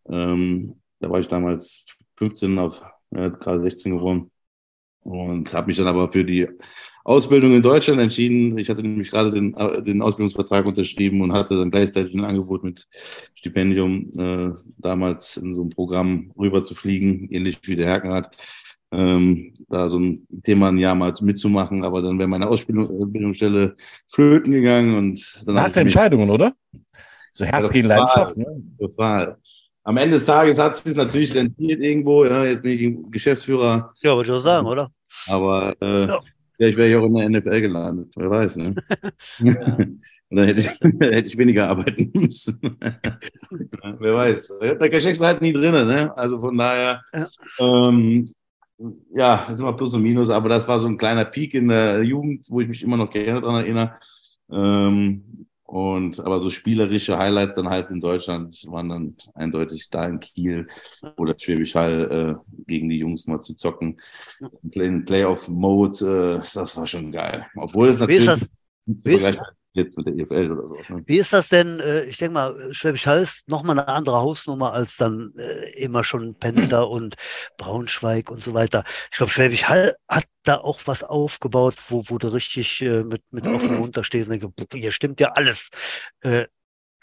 ähm, 0.10 0.76
da 1.00 1.10
war 1.10 1.20
ich 1.20 1.28
damals 1.28 1.86
15, 2.18 2.58
auf, 2.60 2.82
ja, 3.12 3.24
jetzt 3.24 3.40
gerade 3.40 3.62
16 3.62 3.98
geworden. 3.98 4.32
Und 5.02 5.54
habe 5.54 5.68
mich 5.68 5.78
dann 5.78 5.88
aber 5.88 6.12
für 6.12 6.24
die 6.24 6.48
Ausbildung 7.04 7.54
in 7.54 7.62
Deutschland 7.62 8.00
entschieden. 8.00 8.58
Ich 8.58 8.70
hatte 8.70 8.82
nämlich 8.82 9.12
gerade 9.12 9.32
den, 9.32 9.54
äh, 9.56 9.82
den 9.84 10.02
Ausbildungsvertrag 10.02 10.66
unterschrieben 10.66 11.22
und 11.22 11.34
hatte 11.34 11.58
dann 11.58 11.72
gleichzeitig 11.72 12.14
ein 12.14 12.24
Angebot 12.24 12.64
mit 12.64 12.88
Stipendium, 13.36 14.12
äh, 14.18 14.52
damals 14.78 15.36
in 15.38 15.54
so 15.54 15.62
einem 15.62 15.70
Programm 15.70 16.32
rüber 16.38 16.64
zu 16.64 16.76
fliegen, 16.76 17.28
ähnlich 17.30 17.60
wie 17.64 17.76
der 17.76 17.88
Herkenrad. 17.88 18.36
Ähm, 18.92 19.56
da 19.70 19.90
so 19.90 20.00
ein 20.00 20.28
Thema 20.44 20.70
ein 20.70 20.78
Jahr 20.78 20.96
mal 20.96 21.14
mitzumachen, 21.20 21.84
aber 21.84 22.02
dann 22.02 22.20
wäre 22.20 22.30
meine 22.30 22.48
Ausbildungsstelle 22.48 23.76
flöten 24.08 24.54
gegangen 24.54 24.96
und 24.96 25.44
dann. 25.46 25.60
Harte 25.60 25.82
Entscheidungen, 25.82 26.30
oder? 26.30 26.54
So 27.32 27.44
Herz 27.44 27.72
gegen 27.72 27.88
Leidenschaft, 27.88 28.38
ne? 28.38 28.46
Total 28.80 29.38
am 29.84 29.98
Ende 29.98 30.16
des 30.16 30.26
Tages 30.26 30.60
hat 30.60 30.74
es 30.74 30.84
sich 30.84 30.96
natürlich 30.96 31.34
rentiert 31.34 31.82
irgendwo. 31.82 32.26
Ja, 32.26 32.46
jetzt 32.46 32.64
bin 32.64 32.72
ich 32.72 33.12
Geschäftsführer. 33.12 33.94
Ja, 34.02 34.16
würde 34.16 34.30
ich 34.30 34.36
auch 34.36 34.40
sagen, 34.40 34.68
oder? 34.68 34.90
Aber 35.28 35.76
äh, 35.82 36.08
ja. 36.08 36.20
vielleicht 36.58 36.78
wäre 36.78 36.90
ich 36.90 36.96
auch 36.96 37.06
in 37.06 37.14
der 37.14 37.30
NFL 37.30 37.62
gelandet. 37.62 38.14
Wer 38.16 38.30
weiß, 38.30 38.58
ne? 38.58 38.76
Und 40.34 40.38
dann 40.38 40.48
hätte 40.48 40.62
ich, 40.62 40.68
hätte 41.00 41.28
ich, 41.28 41.38
weniger 41.38 41.70
arbeiten 41.70 42.10
müssen. 42.16 42.60
Wer 44.00 44.16
weiß. 44.16 44.54
Da 44.80 45.00
steckst 45.00 45.22
du 45.22 45.26
halt 45.28 45.42
nie 45.44 45.54
drin, 45.54 45.74
ne? 45.74 46.12
Also 46.18 46.40
von 46.40 46.58
daher, 46.58 47.02
ja. 47.14 47.28
Ähm, 47.60 48.34
ja, 49.14 49.44
das 49.48 49.58
ist 49.58 49.60
immer 49.60 49.74
Plus 49.74 49.94
und 49.94 50.02
Minus, 50.02 50.32
aber 50.32 50.50
das 50.50 50.68
war 50.68 50.80
so 50.80 50.88
ein 50.88 50.98
kleiner 50.98 51.26
Peak 51.26 51.54
in 51.54 51.68
der 51.68 52.02
Jugend, 52.02 52.48
wo 52.50 52.62
ich 52.62 52.68
mich 52.68 52.82
immer 52.82 52.98
noch 52.98 53.12
gerne 53.12 53.42
daran 53.42 53.62
erinnere. 53.64 53.94
Ähm, 54.52 55.46
und 55.74 56.20
aber 56.20 56.40
so 56.40 56.52
spielerische 56.52 57.18
Highlights 57.18 57.56
dann 57.56 57.68
halt 57.68 57.90
in 57.90 58.00
Deutschland 58.00 58.64
waren 58.68 58.90
dann 58.90 59.16
eindeutig 59.34 59.90
da 59.90 60.06
in 60.06 60.20
Kiel 60.20 60.68
oder 61.18 61.34
Schwäbisch 61.36 61.74
Hall 61.74 62.38
äh, 62.38 62.54
gegen 62.68 62.90
die 62.90 63.00
Jungs 63.00 63.26
mal 63.26 63.42
zu 63.42 63.56
zocken. 63.56 64.00
Play 64.70 65.00
Playoff-Mode, 65.00 66.42
äh, 66.44 66.48
das 66.54 66.78
war 66.78 66.86
schon 66.86 67.12
geil. 67.12 67.48
Obwohl 67.56 67.88
es 67.88 68.02
natürlich. 68.02 68.30
Wie 68.86 69.14
ist 69.16 69.26
das, 69.26 69.38
jetzt 69.74 69.98
mit 69.98 70.08
der 70.08 70.16
EFL 70.16 70.52
oder 70.52 70.68
sowas. 70.68 70.90
Ne? 70.90 71.04
Wie 71.06 71.18
ist 71.18 71.34
das 71.34 71.50
denn? 71.50 71.80
Äh, 71.80 72.06
ich 72.06 72.18
denke 72.18 72.34
mal, 72.34 72.74
Schwäbisch 72.74 73.08
Hall 73.08 73.20
ist 73.20 73.48
nochmal 73.48 73.80
eine 73.80 73.88
andere 73.88 74.18
Hausnummer 74.18 74.74
als 74.74 74.98
dann 74.98 75.34
äh, 75.38 75.72
immer 75.82 76.04
schon 76.04 76.36
Penta 76.36 76.82
und 76.84 77.16
Braunschweig 77.58 78.30
und 78.30 78.44
so 78.44 78.54
weiter. 78.54 78.84
Ich 79.12 79.18
glaube, 79.18 79.32
Schwäbisch 79.32 79.66
Hall 79.66 79.96
hat 80.08 80.26
da 80.44 80.58
auch 80.58 80.82
was 80.86 81.04
aufgebaut, 81.04 81.76
wo, 81.90 82.04
wo 82.08 82.18
du 82.18 82.28
richtig 82.28 82.82
äh, 82.82 83.04
mit, 83.04 83.22
mit 83.32 83.48
offenem 83.48 83.80
Mund 83.80 83.98
stehst 84.04 84.30
und 84.30 84.42
denkst, 84.42 84.68
hier 84.74 84.92
stimmt 84.92 85.20
ja 85.20 85.30
alles. 85.30 85.70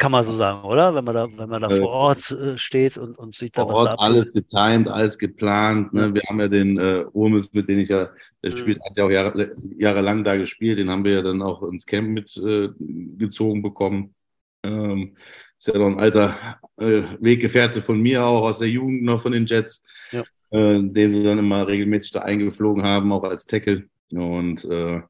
Äh, 0.00 0.02
kann 0.02 0.12
man 0.12 0.24
so 0.24 0.32
sagen, 0.32 0.64
oder? 0.64 0.94
Wenn 0.94 1.04
man 1.04 1.14
da, 1.14 1.28
wenn 1.36 1.48
man 1.48 1.62
da 1.62 1.68
vor 1.68 1.88
Ort 1.88 2.30
äh, 2.30 2.56
steht 2.56 2.96
und, 2.98 3.18
und 3.18 3.36
sieht 3.36 3.56
da 3.56 3.62
vor 3.62 3.72
was 3.72 3.90
Ort 3.90 4.00
alles 4.00 4.32
getimed, 4.32 4.88
alles 4.88 5.18
geplant. 5.18 5.92
Ne? 5.92 6.14
Wir 6.14 6.22
haben 6.28 6.40
ja 6.40 6.48
den 6.48 6.78
äh, 6.78 7.04
Urmes, 7.12 7.52
mit 7.52 7.68
dem 7.68 7.80
ich 7.80 7.88
ja, 7.88 8.08
der 8.42 8.52
mhm. 8.52 8.56
spielt, 8.56 8.80
hat 8.82 8.96
ja 8.96 9.04
auch 9.04 9.10
Jahre, 9.10 9.52
jahrelang 9.78 10.24
da 10.24 10.36
gespielt, 10.36 10.78
den 10.78 10.90
haben 10.90 11.04
wir 11.04 11.12
ja 11.12 11.22
dann 11.22 11.42
auch 11.42 11.62
ins 11.62 11.86
Camp 11.86 12.08
mitgezogen 12.08 13.60
äh, 13.60 13.62
bekommen. 13.62 14.14
Ähm, 14.62 15.16
ist 15.58 15.68
ja 15.68 15.78
noch 15.78 15.86
ein 15.86 15.98
alter 15.98 16.58
äh, 16.78 17.02
Weggefährte 17.20 17.82
von 17.82 18.00
mir 18.00 18.24
auch 18.24 18.42
aus 18.42 18.58
der 18.58 18.68
Jugend 18.68 19.02
noch 19.04 19.20
von 19.20 19.32
den 19.32 19.46
Jets, 19.46 19.82
ja. 20.10 20.22
äh, 20.50 20.82
den 20.82 21.10
sie 21.10 21.22
dann 21.22 21.38
immer 21.38 21.66
regelmäßig 21.66 22.12
da 22.12 22.20
eingeflogen 22.20 22.82
haben, 22.82 23.12
auch 23.12 23.24
als 23.24 23.46
Tackle. 23.46 23.84
Und 24.12 24.64
äh, 24.64 25.00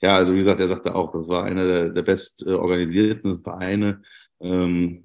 ja, 0.00 0.16
also 0.16 0.34
wie 0.34 0.40
gesagt, 0.40 0.60
er 0.60 0.68
sagte 0.68 0.94
auch, 0.94 1.12
das 1.12 1.28
war 1.28 1.44
einer 1.44 1.66
der, 1.66 1.88
der 1.88 2.02
best 2.02 2.46
organisierten 2.46 3.42
Vereine 3.42 4.02
ähm, 4.44 5.04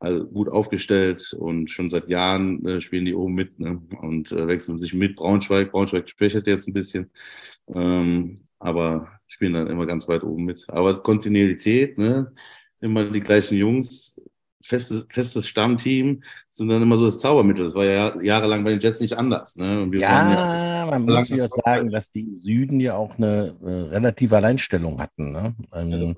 also 0.00 0.26
gut 0.26 0.48
aufgestellt 0.48 1.34
und 1.38 1.70
schon 1.70 1.90
seit 1.90 2.08
Jahren 2.08 2.64
äh, 2.66 2.80
spielen 2.80 3.04
die 3.04 3.14
oben 3.14 3.34
mit 3.34 3.60
ne? 3.60 3.80
und 4.00 4.32
äh, 4.32 4.48
wechseln 4.48 4.78
sich 4.78 4.94
mit 4.94 5.16
Braunschweig. 5.16 5.70
Braunschweig 5.70 6.08
schwächert 6.08 6.46
jetzt 6.46 6.66
ein 6.68 6.72
bisschen, 6.72 7.10
ähm, 7.74 8.40
aber 8.58 9.08
spielen 9.26 9.52
dann 9.52 9.66
immer 9.66 9.86
ganz 9.86 10.08
weit 10.08 10.24
oben 10.24 10.44
mit. 10.44 10.64
Aber 10.68 11.02
Kontinuität, 11.02 11.98
ne? 11.98 12.32
immer 12.80 13.04
die 13.10 13.20
gleichen 13.20 13.56
Jungs, 13.56 14.18
festes, 14.62 15.06
festes 15.10 15.46
Stammteam 15.46 16.22
sind 16.48 16.68
dann 16.68 16.80
immer 16.80 16.96
so 16.96 17.04
das 17.04 17.18
Zaubermittel. 17.18 17.66
Das 17.66 17.74
war 17.74 17.84
ja 17.84 18.20
jahrelang 18.22 18.64
bei 18.64 18.70
den 18.70 18.80
Jets 18.80 19.00
nicht 19.00 19.16
anders. 19.18 19.56
Ne? 19.56 19.86
ja, 19.94 20.88
man 20.90 21.02
muss 21.02 21.28
ja 21.28 21.46
sagen, 21.46 21.90
dass 21.90 22.10
die 22.10 22.22
im 22.22 22.38
Süden 22.38 22.80
ja 22.80 22.94
auch 22.94 23.18
eine 23.18 23.54
äh, 23.62 23.94
relative 23.94 24.36
Alleinstellung 24.36 24.98
hatten. 24.98 25.32
Ne? 25.32 25.54
Ähm, 25.74 25.90
ja, 25.90 26.14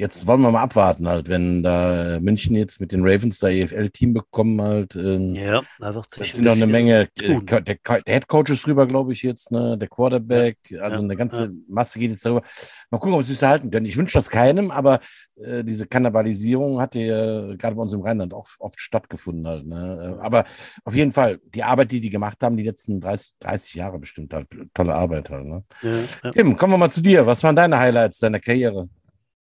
Jetzt 0.00 0.26
wollen 0.26 0.40
wir 0.40 0.50
mal 0.50 0.62
abwarten, 0.62 1.06
halt, 1.06 1.28
wenn 1.28 1.62
da 1.62 2.18
München 2.20 2.56
jetzt 2.56 2.80
mit 2.80 2.90
den 2.90 3.02
Ravens 3.02 3.38
da 3.38 3.50
EFL-Team 3.50 4.14
bekommen, 4.14 4.62
halt. 4.62 4.96
Ähm, 4.96 5.34
ja, 5.34 5.60
da 5.78 5.94
wird 5.94 6.10
sich. 6.10 6.22
Das 6.22 6.32
sind 6.36 6.46
noch 6.46 6.52
eine 6.52 6.66
Menge. 6.66 7.10
Äh, 7.20 7.38
der, 7.42 7.60
der, 7.60 7.76
Head 8.06 8.26
Coach 8.26 8.50
ist 8.50 8.66
rüber, 8.66 8.86
glaube 8.86 9.12
ich, 9.12 9.22
jetzt, 9.22 9.52
ne? 9.52 9.76
Der 9.76 9.88
Quarterback, 9.88 10.56
ja, 10.70 10.80
also 10.80 10.96
ja, 10.96 11.02
eine 11.02 11.16
ganze 11.16 11.44
ja. 11.44 11.50
Masse 11.68 11.98
geht 11.98 12.12
jetzt 12.12 12.24
darüber. 12.24 12.40
Mal 12.90 12.96
gucken, 12.96 13.14
ob 13.14 13.24
sie 13.24 13.34
es 13.34 13.42
halten 13.42 13.70
können. 13.70 13.84
Ich 13.84 13.98
wünsche 13.98 14.14
das 14.14 14.30
keinem, 14.30 14.70
aber 14.70 15.00
äh, 15.36 15.62
diese 15.64 15.86
Kannibalisierung 15.86 16.80
hat 16.80 16.94
ja 16.94 17.54
gerade 17.56 17.76
bei 17.76 17.82
uns 17.82 17.92
im 17.92 18.00
Rheinland 18.00 18.32
auch 18.32 18.48
oft 18.58 18.80
stattgefunden, 18.80 19.46
halt. 19.46 19.66
Ne? 19.66 20.16
Aber 20.20 20.46
auf 20.82 20.94
jeden 20.94 21.12
Fall, 21.12 21.40
die 21.54 21.62
Arbeit, 21.62 21.92
die 21.92 22.00
die 22.00 22.08
gemacht 22.08 22.38
haben, 22.42 22.56
die 22.56 22.64
letzten 22.64 23.02
30, 23.02 23.34
30 23.40 23.74
Jahre 23.74 23.98
bestimmt 23.98 24.32
halt, 24.32 24.46
tolle 24.72 24.94
Arbeit 24.94 25.28
halt. 25.28 25.44
Ne? 25.44 25.62
Tim, 26.32 26.56
kommen 26.56 26.72
wir 26.72 26.78
mal 26.78 26.90
zu 26.90 27.02
dir. 27.02 27.26
Was 27.26 27.42
waren 27.42 27.54
deine 27.54 27.78
Highlights 27.78 28.20
deiner 28.20 28.40
Karriere? 28.40 28.88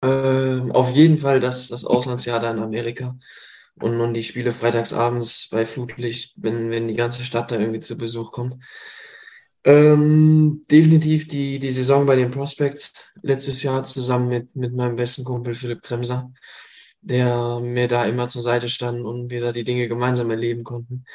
Ähm, 0.01 0.71
auf 0.71 0.89
jeden 0.91 1.17
Fall 1.17 1.39
das, 1.39 1.67
das 1.67 1.85
Auslandsjahr 1.85 2.39
da 2.39 2.51
in 2.51 2.59
Amerika. 2.59 3.17
Und, 3.79 3.99
und 3.99 4.13
die 4.13 4.23
Spiele 4.23 4.51
freitagsabends 4.51 5.47
bei 5.49 5.65
Flutlicht, 5.65 6.33
wenn, 6.37 6.71
wenn 6.71 6.87
die 6.87 6.95
ganze 6.95 7.23
Stadt 7.23 7.51
da 7.51 7.59
irgendwie 7.59 7.79
zu 7.79 7.97
Besuch 7.97 8.31
kommt. 8.31 8.55
Ähm, 9.63 10.63
definitiv 10.71 11.27
die, 11.27 11.59
die 11.59 11.71
Saison 11.71 12.05
bei 12.05 12.15
den 12.15 12.31
Prospects 12.31 13.11
letztes 13.21 13.61
Jahr 13.61 13.83
zusammen 13.83 14.27
mit, 14.27 14.55
mit 14.55 14.73
meinem 14.73 14.95
besten 14.95 15.23
Kumpel 15.23 15.53
Philipp 15.53 15.83
Kremser, 15.83 16.31
der 17.01 17.59
mir 17.59 17.87
da 17.87 18.05
immer 18.05 18.27
zur 18.27 18.41
Seite 18.41 18.69
stand 18.69 19.05
und 19.05 19.29
wir 19.29 19.41
da 19.41 19.51
die 19.51 19.63
Dinge 19.63 19.87
gemeinsam 19.87 20.31
erleben 20.31 20.63
konnten. 20.63 21.05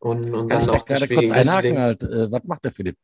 Und, 0.00 0.34
und 0.34 0.48
dann 0.48 0.68
auch 0.68 0.82
das 0.82 1.02
Spiel 1.02 1.16
kurz 1.16 1.30
einhaken 1.30 1.78
halt. 1.78 2.02
Äh, 2.02 2.30
was 2.32 2.44
macht 2.44 2.64
der 2.64 2.72
Philipp? 2.72 2.96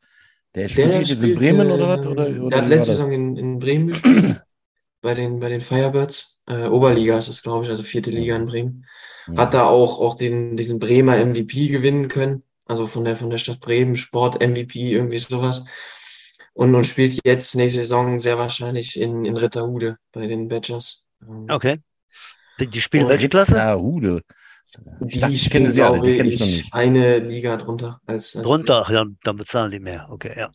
Der 0.54 0.68
spielt 0.68 0.88
der 0.88 1.02
jetzt 1.02 1.22
in 1.22 1.34
Bremen 1.34 1.70
oder 1.70 1.88
was? 1.88 2.06
Oder, 2.06 2.28
oder 2.28 2.48
der 2.48 2.62
hat 2.62 2.68
letzte 2.68 2.94
Saison 2.94 3.12
in, 3.12 3.36
in 3.36 3.58
Bremen 3.58 3.88
gespielt 3.88 4.42
bei 5.06 5.14
den, 5.14 5.38
bei 5.38 5.48
den 5.48 5.60
Firebirds. 5.60 6.40
Äh, 6.48 6.66
Oberliga 6.66 7.16
ist 7.16 7.28
das, 7.28 7.44
glaube 7.44 7.64
ich, 7.64 7.70
also 7.70 7.84
vierte 7.84 8.10
Liga 8.10 8.34
in 8.34 8.46
Bremen. 8.46 8.86
Mhm. 9.28 9.38
Hat 9.38 9.54
da 9.54 9.66
auch, 9.68 10.00
auch 10.00 10.16
den, 10.16 10.56
diesen 10.56 10.80
Bremer 10.80 11.24
MVP 11.24 11.68
gewinnen 11.68 12.08
können. 12.08 12.42
Also 12.66 12.88
von 12.88 13.04
der, 13.04 13.14
von 13.14 13.30
der 13.30 13.38
Stadt 13.38 13.60
Bremen, 13.60 13.94
Sport 13.94 14.44
MVP, 14.44 14.90
irgendwie 14.90 15.18
sowas. 15.18 15.64
Und, 16.54 16.74
und 16.74 16.84
spielt 16.84 17.20
jetzt 17.24 17.54
nächste 17.54 17.82
Saison 17.82 18.18
sehr 18.18 18.36
wahrscheinlich 18.36 19.00
in, 19.00 19.24
in 19.24 19.36
Ritterhude 19.36 19.96
bei 20.10 20.26
den 20.26 20.48
Badgers. 20.48 21.04
Okay. 21.48 21.78
Die, 22.58 22.66
die 22.66 22.80
spielen 22.80 23.08
welche 23.08 23.28
Klasse? 23.28 23.54
Ritterhude. 23.54 24.22
Die, 25.00 25.20
die 25.20 25.34
ich 25.34 25.50
kenne 25.50 25.70
sie 25.70 25.82
alle, 25.82 26.00
die 26.00 26.14
kenne 26.14 26.28
ich 26.28 26.40
noch 26.40 26.46
nicht. 26.46 26.74
Eine 26.74 27.18
Liga 27.18 27.56
drunter. 27.56 28.00
Als, 28.06 28.36
als 28.36 28.44
drunter, 28.44 28.86
ja, 28.90 29.04
dann 29.22 29.36
bezahlen 29.36 29.70
die 29.70 29.80
mehr. 29.80 30.06
Okay, 30.10 30.32
ja. 30.36 30.50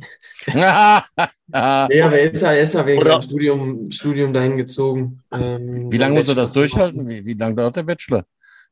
ja, 0.54 1.06
aber 1.52 1.94
er 1.94 2.32
ist 2.32 2.42
ja, 2.42 2.52
ist 2.52 2.74
ja 2.74 2.86
wegen 2.86 3.04
seinem 3.04 3.24
Studium, 3.24 3.92
Studium 3.92 4.34
dahin 4.34 4.58
gezogen. 4.58 5.22
Ähm, 5.32 5.92
wie 5.92 5.98
lange 5.98 6.20
muss 6.20 6.30
er 6.30 6.36
das 6.36 6.52
durchhalten? 6.52 7.08
Wie, 7.08 7.26
wie 7.26 7.34
lange 7.34 7.56
dauert 7.56 7.76
der 7.76 7.84
Bachelor? 7.84 8.26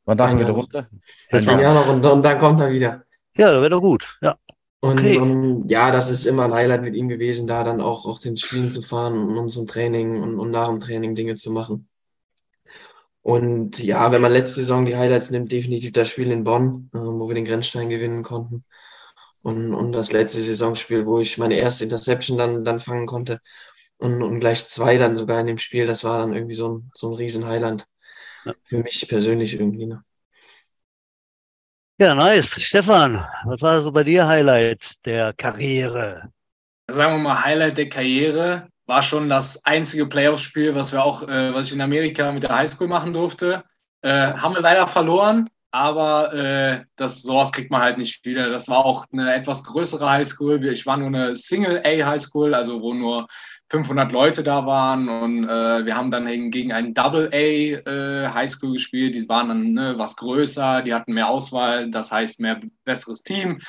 Wann 0.06 0.18
darf 0.18 0.32
er 0.32 0.40
wieder 0.40 0.52
runter? 0.52 0.88
Ein 1.32 1.44
Jahr. 1.44 1.62
Jahr 1.62 1.74
noch 1.74 1.88
und, 1.94 2.06
und, 2.06 2.24
dann 2.24 2.40
kommt 2.40 2.60
er 2.62 2.72
wieder. 2.72 3.04
Ja, 3.38 3.52
das 3.52 3.62
wäre 3.62 3.70
doch 3.70 3.82
gut. 3.82 4.18
Ja. 4.22 4.38
Okay. 4.82 5.18
Und, 5.18 5.32
und, 5.32 5.70
ja, 5.70 5.92
das 5.92 6.10
ist 6.10 6.26
immer 6.26 6.46
ein 6.46 6.54
Highlight 6.54 6.82
mit 6.82 6.96
ihm 6.96 7.10
gewesen, 7.10 7.48
da 7.48 7.64
dann 7.64 7.82
auch, 7.82 8.06
auch 8.06 8.20
den 8.20 8.38
Spielen 8.38 8.70
zu 8.70 8.82
fahren 8.82 9.38
und 9.38 9.50
zum 9.50 9.68
Training 9.68 10.22
und, 10.24 10.40
und 10.40 10.52
nach 10.52 10.70
dem 10.70 10.80
Training 10.80 11.16
Dinge 11.16 11.36
zu 11.36 11.52
machen. 11.52 11.89
Und 13.30 13.78
ja, 13.78 14.12
wenn 14.12 14.24
man 14.24 14.32
letzte 14.32 14.56
Saison 14.56 14.86
die 14.86 14.96
Highlights 14.98 15.30
nimmt, 15.30 15.52
definitiv 15.52 15.92
das 15.92 16.10
Spiel 16.10 16.32
in 16.32 16.44
Bonn, 16.44 16.90
äh, 16.96 16.98
wo 16.98 17.28
wir 17.28 17.36
den 17.36 17.46
Grenzstein 17.46 17.88
gewinnen 17.88 18.24
konnten. 18.24 18.66
Und, 19.44 19.76
und 19.76 19.92
das 19.92 20.12
letzte 20.12 20.42
Saisonspiel, 20.42 21.06
wo 21.06 21.20
ich 21.20 21.38
meine 21.38 21.56
erste 21.56 21.84
Interception 21.84 22.40
dann, 22.40 22.64
dann 22.66 22.80
fangen 22.80 23.06
konnte. 23.06 23.40
Und, 23.98 24.24
und 24.24 24.40
gleich 24.40 24.66
zwei 24.66 24.98
dann 24.98 25.16
sogar 25.16 25.40
in 25.42 25.46
dem 25.46 25.60
Spiel. 25.60 25.86
Das 25.86 26.04
war 26.04 26.18
dann 26.18 26.34
irgendwie 26.34 26.56
so 26.56 26.70
ein, 26.70 26.92
so 26.96 27.10
ein 27.10 27.14
riesen. 27.18 27.44
Ja. 27.44 27.78
Für 28.64 28.80
mich 28.80 29.08
persönlich 29.08 29.54
irgendwie. 29.54 29.86
Ne? 29.86 30.04
Ja, 32.00 32.16
nice. 32.16 32.60
Stefan, 32.60 33.24
was 33.46 33.62
war 33.62 33.80
so 33.82 33.92
bei 33.92 34.04
dir 34.04 34.28
Highlight 34.28 35.06
der 35.06 35.34
Karriere? 35.34 36.32
Sagen 36.88 37.14
wir 37.14 37.20
mal 37.20 37.44
Highlight 37.44 37.78
der 37.78 37.90
Karriere 37.90 38.70
war 38.90 39.04
schon 39.04 39.30
das 39.30 39.64
einzige 39.66 40.08
Playoff-Spiel, 40.08 40.74
was 40.76 40.92
wir 40.92 41.04
auch, 41.04 41.24
äh, 41.24 41.54
was 41.54 41.68
ich 41.68 41.74
in 41.74 41.82
Amerika 41.82 42.32
mit 42.32 42.44
der 42.44 42.56
Highschool 42.56 42.88
machen 42.88 43.14
durfte. 43.14 43.64
Äh, 44.02 44.34
haben 44.34 44.56
wir 44.56 44.62
leider 44.62 44.88
verloren, 44.88 45.48
aber 45.72 46.34
äh, 46.34 46.84
das, 46.96 47.22
sowas 47.22 47.52
kriegt 47.52 47.70
man 47.70 47.82
halt 47.82 48.00
nicht 48.00 48.26
wieder. 48.26 48.50
Das 48.50 48.68
war 48.68 48.84
auch 48.84 49.06
eine 49.14 49.34
etwas 49.34 49.64
größere 49.64 50.10
Highschool. 50.10 50.66
Ich 50.66 50.88
war 50.88 50.98
nur 50.98 51.08
eine 51.08 51.36
Single-A-Highschool, 51.36 52.56
also 52.56 52.82
wo 52.82 52.96
nur 52.96 53.28
500 53.70 54.12
Leute 54.12 54.42
da 54.42 54.66
waren 54.66 55.08
und 55.08 55.44
äh, 55.44 55.86
wir 55.86 55.96
haben 55.96 56.10
dann 56.10 56.50
gegen 56.50 56.72
einen 56.74 56.96
Double 56.96 57.30
A 57.32 57.38
äh, 57.38 58.48
gespielt. 58.74 59.14
Die 59.14 59.30
waren 59.30 59.50
dann 59.50 59.74
ne, 59.74 59.94
was 59.98 60.16
größer, 60.16 60.82
die 60.82 60.96
hatten 60.96 61.14
mehr 61.14 61.30
Auswahl, 61.30 61.92
das 61.92 62.12
heißt 62.12 62.40
mehr 62.40 62.60
besseres 62.84 63.22
Team. 63.22 63.60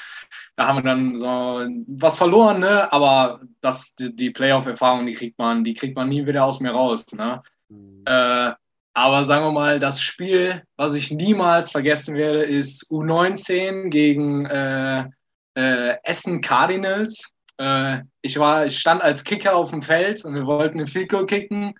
Da 0.60 0.66
haben 0.66 0.76
wir 0.76 0.82
dann 0.82 1.16
so 1.16 1.66
was 1.86 2.18
verloren, 2.18 2.60
ne? 2.60 2.92
aber 2.92 3.40
das, 3.62 3.94
die, 3.94 4.14
die 4.14 4.28
Playoff-Erfahrung, 4.28 5.06
die 5.06 5.14
kriegt 5.14 5.38
man, 5.38 5.64
die 5.64 5.72
kriegt 5.72 5.96
man 5.96 6.08
nie 6.08 6.26
wieder 6.26 6.44
aus 6.44 6.60
mir 6.60 6.72
raus. 6.72 7.10
Ne? 7.14 7.42
Mhm. 7.70 8.02
Äh, 8.04 8.52
aber 8.92 9.24
sagen 9.24 9.46
wir 9.46 9.52
mal, 9.52 9.80
das 9.80 10.02
Spiel, 10.02 10.62
was 10.76 10.92
ich 10.92 11.10
niemals 11.10 11.70
vergessen 11.70 12.14
werde, 12.14 12.42
ist 12.42 12.90
U19 12.90 13.88
gegen 13.88 14.44
äh, 14.44 15.06
äh, 15.54 15.96
Essen 16.02 16.42
Cardinals. 16.42 17.34
Äh, 17.56 18.00
ich, 18.20 18.38
war, 18.38 18.66
ich 18.66 18.78
stand 18.78 19.00
als 19.00 19.24
Kicker 19.24 19.56
auf 19.56 19.70
dem 19.70 19.80
Feld 19.80 20.22
und 20.26 20.34
wir 20.34 20.44
wollten 20.44 20.78
eine 20.78 21.06
Goal 21.06 21.24
kicken. 21.24 21.72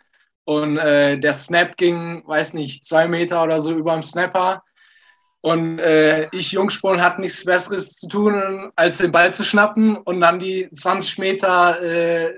Und 0.45 0.79
äh, 0.79 1.21
der 1.21 1.35
Snap 1.35 1.77
ging, 1.77 2.27
weiß 2.27 2.55
nicht, 2.55 2.83
zwei 2.83 3.07
Meter 3.07 3.43
oder 3.43 3.61
so 3.61 3.75
über 3.75 3.93
dem 3.93 4.01
Snapper. 4.01 4.63
Und 5.43 5.79
äh, 5.79 6.29
ich, 6.33 6.53
Jungspund, 6.53 7.01
hatte 7.01 7.21
nichts 7.21 7.45
Besseres 7.45 7.97
zu 7.97 8.09
tun, 8.09 8.71
als 8.77 8.99
den 8.99 9.13
Ball 9.13 9.33
zu 9.33 9.43
schnappen 9.43 9.97
und 9.97 10.21
dann 10.21 10.39
die 10.39 10.69
20 10.71 11.19
Meter 11.19 11.81
äh, 11.83 12.35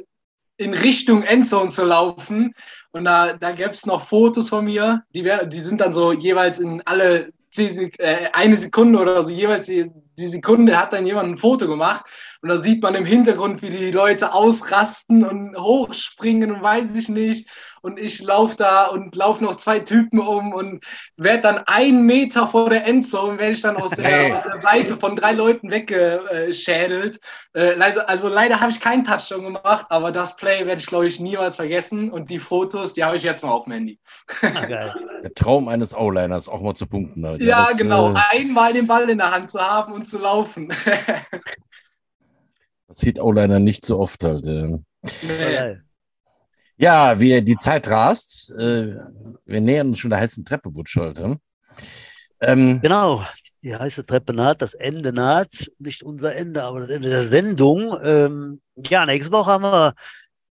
in 0.56 0.72
Richtung 0.74 1.24
Endzone 1.24 1.68
zu 1.68 1.84
laufen. 1.84 2.54
Und 2.92 3.04
da, 3.04 3.32
da 3.32 3.50
gäbe 3.52 3.70
es 3.70 3.86
noch 3.86 4.06
Fotos 4.06 4.50
von 4.50 4.66
mir, 4.66 5.02
die, 5.14 5.24
wär, 5.24 5.46
die 5.46 5.60
sind 5.60 5.80
dann 5.80 5.92
so 5.92 6.12
jeweils 6.12 6.60
in 6.60 6.80
alle 6.82 7.32
äh, 7.56 8.28
eine 8.32 8.56
Sekunde 8.56 8.98
oder 8.98 9.22
so 9.24 9.32
jeweils 9.32 9.66
die 9.66 9.90
Sekunde 10.16 10.78
hat 10.78 10.92
dann 10.92 11.04
jemand 11.04 11.28
ein 11.28 11.36
Foto 11.36 11.66
gemacht 11.66 12.04
und 12.42 12.48
da 12.48 12.58
sieht 12.58 12.82
man 12.82 12.96
im 12.96 13.04
Hintergrund, 13.04 13.62
wie 13.62 13.70
die 13.70 13.92
Leute 13.92 14.34
ausrasten 14.34 15.24
und 15.24 15.56
hochspringen 15.56 16.50
und 16.50 16.60
weiß 16.60 16.96
ich 16.96 17.08
nicht. 17.08 17.48
Und 17.82 18.00
ich 18.00 18.20
laufe 18.20 18.56
da 18.56 18.86
und 18.86 19.14
laufe 19.14 19.44
noch 19.44 19.54
zwei 19.54 19.78
Typen 19.78 20.18
um 20.18 20.52
und 20.52 20.84
werde 21.16 21.40
dann 21.40 21.58
einen 21.66 22.04
Meter 22.04 22.48
vor 22.48 22.68
der 22.68 22.84
Endzone, 22.84 23.38
werde 23.38 23.52
ich 23.52 23.60
dann 23.60 23.76
aus 23.76 23.90
der, 23.90 24.04
hey. 24.04 24.32
aus 24.32 24.42
der 24.42 24.56
Seite 24.56 24.96
von 24.96 25.14
drei 25.14 25.32
Leuten 25.32 25.70
weggeschädelt. 25.70 27.20
Also, 27.54 28.00
also 28.02 28.28
leider 28.28 28.60
habe 28.60 28.72
ich 28.72 28.80
keinen 28.80 29.04
Touchdown 29.04 29.44
gemacht, 29.44 29.86
aber 29.88 30.10
das 30.10 30.36
Play 30.36 30.66
werde 30.66 30.80
ich, 30.80 30.86
glaube 30.86 31.06
ich, 31.06 31.20
niemals 31.20 31.56
vergessen. 31.56 32.10
Und 32.10 32.28
die 32.28 32.40
Fotos, 32.40 32.92
die 32.92 33.04
habe 33.04 33.16
ich 33.16 33.22
jetzt 33.22 33.44
noch 33.44 33.50
auf 33.50 33.64
dem 33.64 33.74
Handy. 33.74 34.00
Ah, 34.42 34.66
geil. 34.66 34.94
Der 35.22 35.34
Traum 35.34 35.68
eines 35.68 35.94
O-Liners, 35.94 36.48
auch 36.48 36.60
mal 36.60 36.74
zu 36.74 36.86
punkten. 36.86 37.24
Alter. 37.24 37.44
Ja, 37.44 37.66
das, 37.66 37.78
genau. 37.78 38.12
Äh... 38.12 38.18
Einmal 38.30 38.72
den 38.72 38.88
Ball 38.88 39.08
in 39.08 39.18
der 39.18 39.30
Hand 39.30 39.50
zu 39.50 39.60
haben 39.60 39.92
und 39.92 40.08
zu 40.08 40.18
laufen. 40.18 40.72
das 42.92 43.00
sieht 43.00 43.18
O-Liner 43.18 43.58
nicht 43.58 43.86
so 43.86 43.98
oft 43.98 44.22
halt. 44.22 44.46
Äh. 44.46 44.78
Nee. 45.02 45.78
Ja, 46.76 47.18
wie 47.18 47.40
die 47.42 47.56
Zeit 47.56 47.88
rast. 47.88 48.50
Äh, 48.50 48.96
wir 49.46 49.60
nähern 49.60 49.88
uns 49.88 49.98
schon 49.98 50.10
der 50.10 50.20
heißen 50.20 50.44
Treppe, 50.44 50.70
Butscholter. 50.70 51.38
Ähm, 52.40 52.80
genau, 52.82 53.24
die 53.62 53.74
heiße 53.74 54.04
Treppe 54.04 54.34
naht, 54.34 54.60
das 54.60 54.74
Ende 54.74 55.12
naht. 55.12 55.70
Nicht 55.78 56.02
unser 56.02 56.34
Ende, 56.34 56.64
aber 56.64 56.80
das 56.80 56.90
Ende 56.90 57.08
der 57.08 57.28
Sendung. 57.28 57.96
Ähm, 58.02 58.60
ja, 58.76 59.06
nächste 59.06 59.32
Woche 59.32 59.52
haben 59.52 59.64
wir 59.64 59.94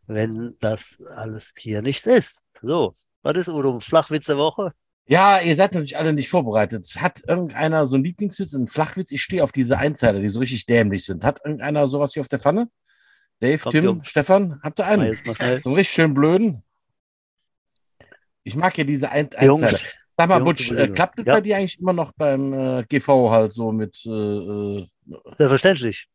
wenn 0.07 0.59
das 0.61 0.83
alles 1.17 1.55
hier 1.57 1.81
nichts 1.81 2.05
ist. 2.05 2.37
So, 2.61 2.93
was 3.23 3.39
ist 3.39 3.49
Udo? 3.49 3.81
Flachwitz 3.81 4.27
der 4.27 4.37
Woche? 4.37 4.75
Ja, 5.11 5.41
ihr 5.41 5.57
seid 5.57 5.73
natürlich 5.73 5.97
alle 5.97 6.13
nicht 6.13 6.29
vorbereitet. 6.29 6.87
Hat 6.99 7.23
irgendeiner 7.27 7.87
so 7.87 7.97
einen 7.97 8.05
Lieblingswitz, 8.05 8.55
einen 8.55 8.69
Flachwitz? 8.69 9.11
Ich 9.11 9.23
stehe 9.23 9.43
auf 9.43 9.53
diese 9.53 9.79
Einzeiler, 9.79 10.21
die 10.21 10.29
so 10.29 10.39
richtig 10.39 10.67
dämlich 10.67 11.07
sind. 11.07 11.25
Hat 11.25 11.41
irgendeiner 11.43 11.87
sowas 11.87 12.13
hier 12.13 12.21
auf 12.21 12.29
der 12.29 12.39
Pfanne? 12.39 12.69
Dave, 13.41 13.59
Kommt 13.59 13.73
Tim. 13.73 14.05
Stefan, 14.05 14.61
habt 14.63 14.79
ihr 14.79 14.87
einen? 14.87 15.17
So 15.25 15.33
einen 15.39 15.63
richtig 15.63 15.89
schön 15.89 16.13
blöden. 16.13 16.63
Ich 18.43 18.55
mag 18.55 18.77
ja 18.77 18.85
diese 18.85 19.11
Ein 19.11 19.33
Einzeiler. 19.35 19.79
Sag 20.15 20.29
mal, 20.29 20.41
Butch, 20.41 20.73
äh, 20.73 20.89
klappt 20.89 21.21
das 21.21 21.27
ja. 21.27 21.35
bei 21.35 21.41
dir 21.41 21.57
eigentlich 21.57 21.79
immer 21.79 21.93
noch 21.95 22.13
beim 22.13 22.53
äh, 22.53 22.85
GV 22.87 23.31
halt 23.31 23.53
so 23.53 23.73
mit. 23.73 24.05
Äh, 24.05 24.11
äh 24.11 24.87
Selbstverständlich. 25.39 26.09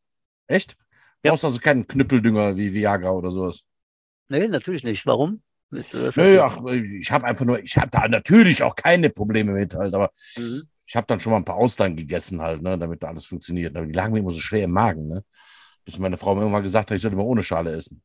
Echt? 0.45 0.75
Ja. 1.23 1.31
Brauchst 1.31 1.45
also 1.45 1.59
keinen 1.59 1.87
Knüppeldünger 1.87 2.57
wie 2.57 2.73
Viagra 2.73 3.11
oder 3.11 3.31
sowas? 3.31 3.63
Nee, 4.27 4.47
natürlich 4.47 4.83
nicht. 4.83 5.05
Warum? 5.07 5.41
Nö, 6.15 6.39
ach, 6.41 6.57
ich 6.65 7.11
habe 7.11 7.25
einfach 7.25 7.45
nur, 7.45 7.59
ich 7.59 7.77
habe 7.77 7.89
da 7.89 8.07
natürlich 8.07 8.63
auch 8.63 8.75
keine 8.75 9.09
Probleme 9.09 9.53
mit 9.53 9.73
halt, 9.73 9.93
aber 9.93 10.11
mhm. 10.37 10.63
ich 10.85 10.95
habe 10.95 11.07
dann 11.07 11.19
schon 11.19 11.31
mal 11.31 11.37
ein 11.37 11.45
paar 11.45 11.55
Austern 11.55 11.95
gegessen 11.95 12.41
halt, 12.41 12.61
ne, 12.61 12.77
damit 12.77 13.03
da 13.03 13.07
alles 13.07 13.25
funktioniert. 13.25 13.75
Aber 13.75 13.85
die 13.85 13.93
lagen 13.93 14.13
mir 14.13 14.19
immer 14.19 14.31
so 14.31 14.39
schwer 14.39 14.63
im 14.63 14.71
Magen, 14.71 15.07
ne? 15.07 15.23
Bis 15.85 15.99
meine 15.99 16.17
Frau 16.17 16.35
mir 16.35 16.41
irgendwann 16.41 16.63
gesagt 16.63 16.91
hat, 16.91 16.95
ich 16.95 17.01
sollte 17.01 17.17
mal 17.17 17.23
ohne 17.23 17.43
Schale 17.43 17.71
essen. 17.71 18.01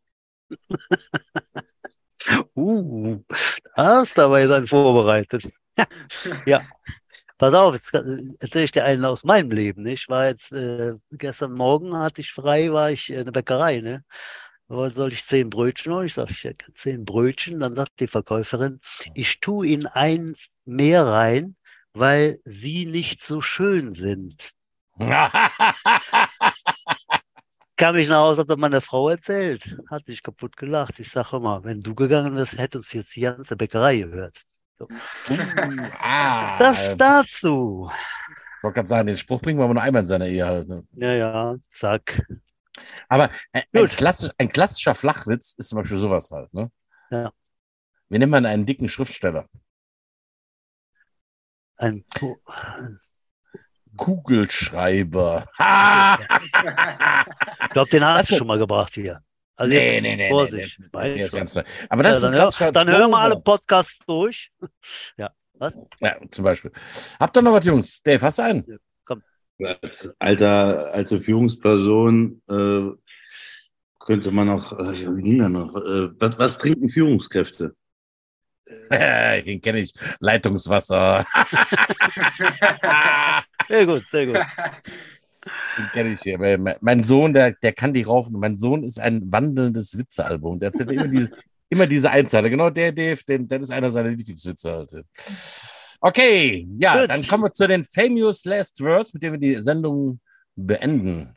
uh, 2.57 3.19
das 3.77 4.09
ist 4.09 4.19
aber 4.19 4.47
dann 4.47 4.67
vorbereitet. 4.67 5.49
ja. 6.47 6.63
Pass 7.39 7.55
auf, 7.55 7.75
jetzt 7.75 7.95
erzähle 7.95 8.65
ich 8.65 8.73
dir 8.73 8.85
einen 8.85 9.05
aus 9.05 9.23
meinem 9.23 9.53
Leben. 9.53 9.87
Ich 9.87 10.09
war 10.09 10.27
jetzt, 10.27 10.51
äh, 10.51 10.95
gestern 11.13 11.53
Morgen 11.53 11.97
hatte 11.97 12.21
ich 12.21 12.33
frei, 12.33 12.73
war 12.73 12.91
ich 12.91 13.11
in 13.11 13.27
der 13.27 13.31
Bäckerei, 13.31 13.81
ne? 13.81 14.03
Soll 14.69 15.13
ich 15.13 15.25
zehn 15.25 15.51
Brötchen 15.51 15.93
holen? 15.93 16.07
Ich 16.07 16.15
sage, 16.15 16.31
ich 16.31 16.49
zehn 16.75 17.05
Brötchen. 17.05 17.61
Dann 17.61 17.75
sagt 17.75 18.01
die 18.01 18.07
Verkäuferin, 18.07 18.81
ich 19.15 19.41
tue 19.41 19.67
Ihnen 19.67 19.87
eins 19.87 20.49
mehr 20.65 21.07
rein, 21.07 21.57
weil 21.95 22.39
Sie 22.45 22.85
nicht 22.87 23.23
so 23.23 23.41
schön 23.41 23.95
sind. 23.95 24.53
Kam 27.77 27.95
ich 27.97 28.09
nach 28.09 28.17
Hause, 28.17 28.45
hat 28.47 28.59
meine 28.59 28.81
Frau 28.81 29.09
erzählt. 29.09 29.77
Hat 29.89 30.05
sich 30.05 30.23
kaputt 30.23 30.57
gelacht. 30.57 30.99
Ich 30.99 31.11
sage 31.11 31.37
immer, 31.37 31.63
wenn 31.63 31.81
du 31.81 31.95
gegangen 31.95 32.35
wärst, 32.35 32.59
hätte 32.59 32.79
uns 32.79 32.93
jetzt 32.93 33.15
die 33.15 33.21
ganze 33.21 33.57
Bäckerei 33.57 33.99
gehört. 33.99 34.43
So. 34.79 34.89
Ah, 36.01 36.59
das 36.59 36.97
dazu. 36.97 37.91
Ich 38.59 38.65
wollte 38.65 38.75
gerade 38.75 38.89
sagen, 38.89 39.07
den 39.07 39.17
Spruch 39.17 39.41
bringen 39.41 39.61
wir 39.61 39.65
aber 39.65 39.75
nur 39.75 39.83
einmal 39.83 40.03
in 40.03 40.07
seiner 40.07 40.27
Ehe 40.27 40.45
halt. 40.45 40.69
Ne? 40.69 40.83
Ja, 40.95 41.13
ja, 41.15 41.57
zack. 41.71 42.21
Aber 43.09 43.31
ein, 43.53 43.63
ein, 43.73 43.89
klassisch, 43.89 44.31
ein, 44.39 44.49
klassischer 44.49 44.95
Flachwitz 44.95 45.55
ist 45.57 45.69
zum 45.69 45.79
Beispiel 45.79 45.99
sowas 45.99 46.31
halt, 46.31 46.53
ne? 46.53 46.71
Ja. 47.11 47.33
Wir 48.09 48.19
nehmen 48.19 48.31
mal 48.31 48.45
einen 48.47 48.67
dicken 48.67 48.89
Schriftsteller. 48.89 49.47
Ein 51.77 52.05
Kugelschreiber. 53.97 55.47
ich 57.63 57.71
glaube, 57.71 57.91
den 57.91 58.05
hast 58.05 58.31
du 58.31 58.37
schon 58.37 58.47
mal 58.47 58.59
gebracht 58.59 58.95
hier. 58.95 59.23
Also 59.57 59.75
nee, 59.75 60.01
nee, 60.01 60.17
nee, 60.17 60.29
Vorsicht. 60.29 60.79
Nee, 60.79 61.15
nee, 61.15 61.29
ganz 61.29 61.57
Aber 61.89 62.03
das 62.05 62.23
ja, 62.23 62.49
ist 62.49 62.61
dann, 62.61 62.75
dann 62.75 62.89
hören 62.89 63.11
wir 63.11 63.19
alle 63.19 63.41
Podcasts 63.41 63.99
durch. 64.07 64.53
ja. 65.17 65.31
Was? 65.55 65.75
Ja, 65.99 66.17
zum 66.29 66.45
Beispiel. 66.45 66.71
Habt 67.19 67.37
ihr 67.37 67.43
noch 67.43 67.53
was, 67.53 67.65
Jungs? 67.65 68.01
Dave, 68.03 68.25
hast 68.25 68.39
du 68.39 68.43
einen? 68.43 68.79
Als 69.65 70.15
alter, 70.19 70.93
alte 70.93 71.21
Führungsperson 71.21 72.41
äh, 72.49 72.91
könnte 73.99 74.31
man 74.31 74.49
auch, 74.49 74.79
äh, 74.79 75.05
ging 75.21 75.39
da 75.39 75.49
noch? 75.49 75.75
Äh, 75.77 76.11
was, 76.19 76.39
was, 76.39 76.59
trinken 76.59 76.89
Führungskräfte? 76.89 77.75
Den 78.91 79.61
kenne 79.61 79.81
ich. 79.81 79.93
Leitungswasser. 80.21 81.27
sehr 83.69 83.87
gut, 83.87 84.05
sehr 84.11 84.27
gut. 84.27 84.39
Den 85.77 85.87
kenne 85.93 86.13
ich 86.13 86.21
hier. 86.21 86.39
Mein 86.81 87.05
Sohn, 87.05 87.33
der, 87.33 87.53
der 87.53 87.73
kann 87.73 87.93
die 87.93 88.03
raufen. 88.03 88.39
Mein 88.39 88.59
Sohn 88.59 88.85
ist 88.85 89.01
ein 89.01 89.33
wandelndes 89.33 89.97
Witzealbum. 89.97 90.59
Der 90.59 90.69
erzählt 90.69 90.91
immer 90.91 91.09
diese, 91.09 91.31
immer 91.69 91.87
diese 91.87 92.11
Einzeile. 92.11 92.51
Genau 92.51 92.71
der 92.71 92.93
Dave, 92.93 93.21
den, 93.27 93.49
das 93.49 93.65
ist 93.65 93.71
einer 93.71 93.91
seiner 93.91 94.11
Lieblingswitze. 94.11 94.71
Halt. 94.71 95.05
Okay, 96.01 96.69
ja, 96.79 97.01
Gut. 97.01 97.11
dann 97.11 97.27
kommen 97.27 97.45
wir 97.45 97.53
zu 97.53 97.67
den 97.67 97.85
famous 97.85 98.45
last 98.45 98.81
words, 98.81 99.13
mit 99.13 99.23
denen 99.23 99.41
wir 99.41 99.55
die 99.57 99.63
Sendung 99.63 100.21
beenden. 100.55 101.35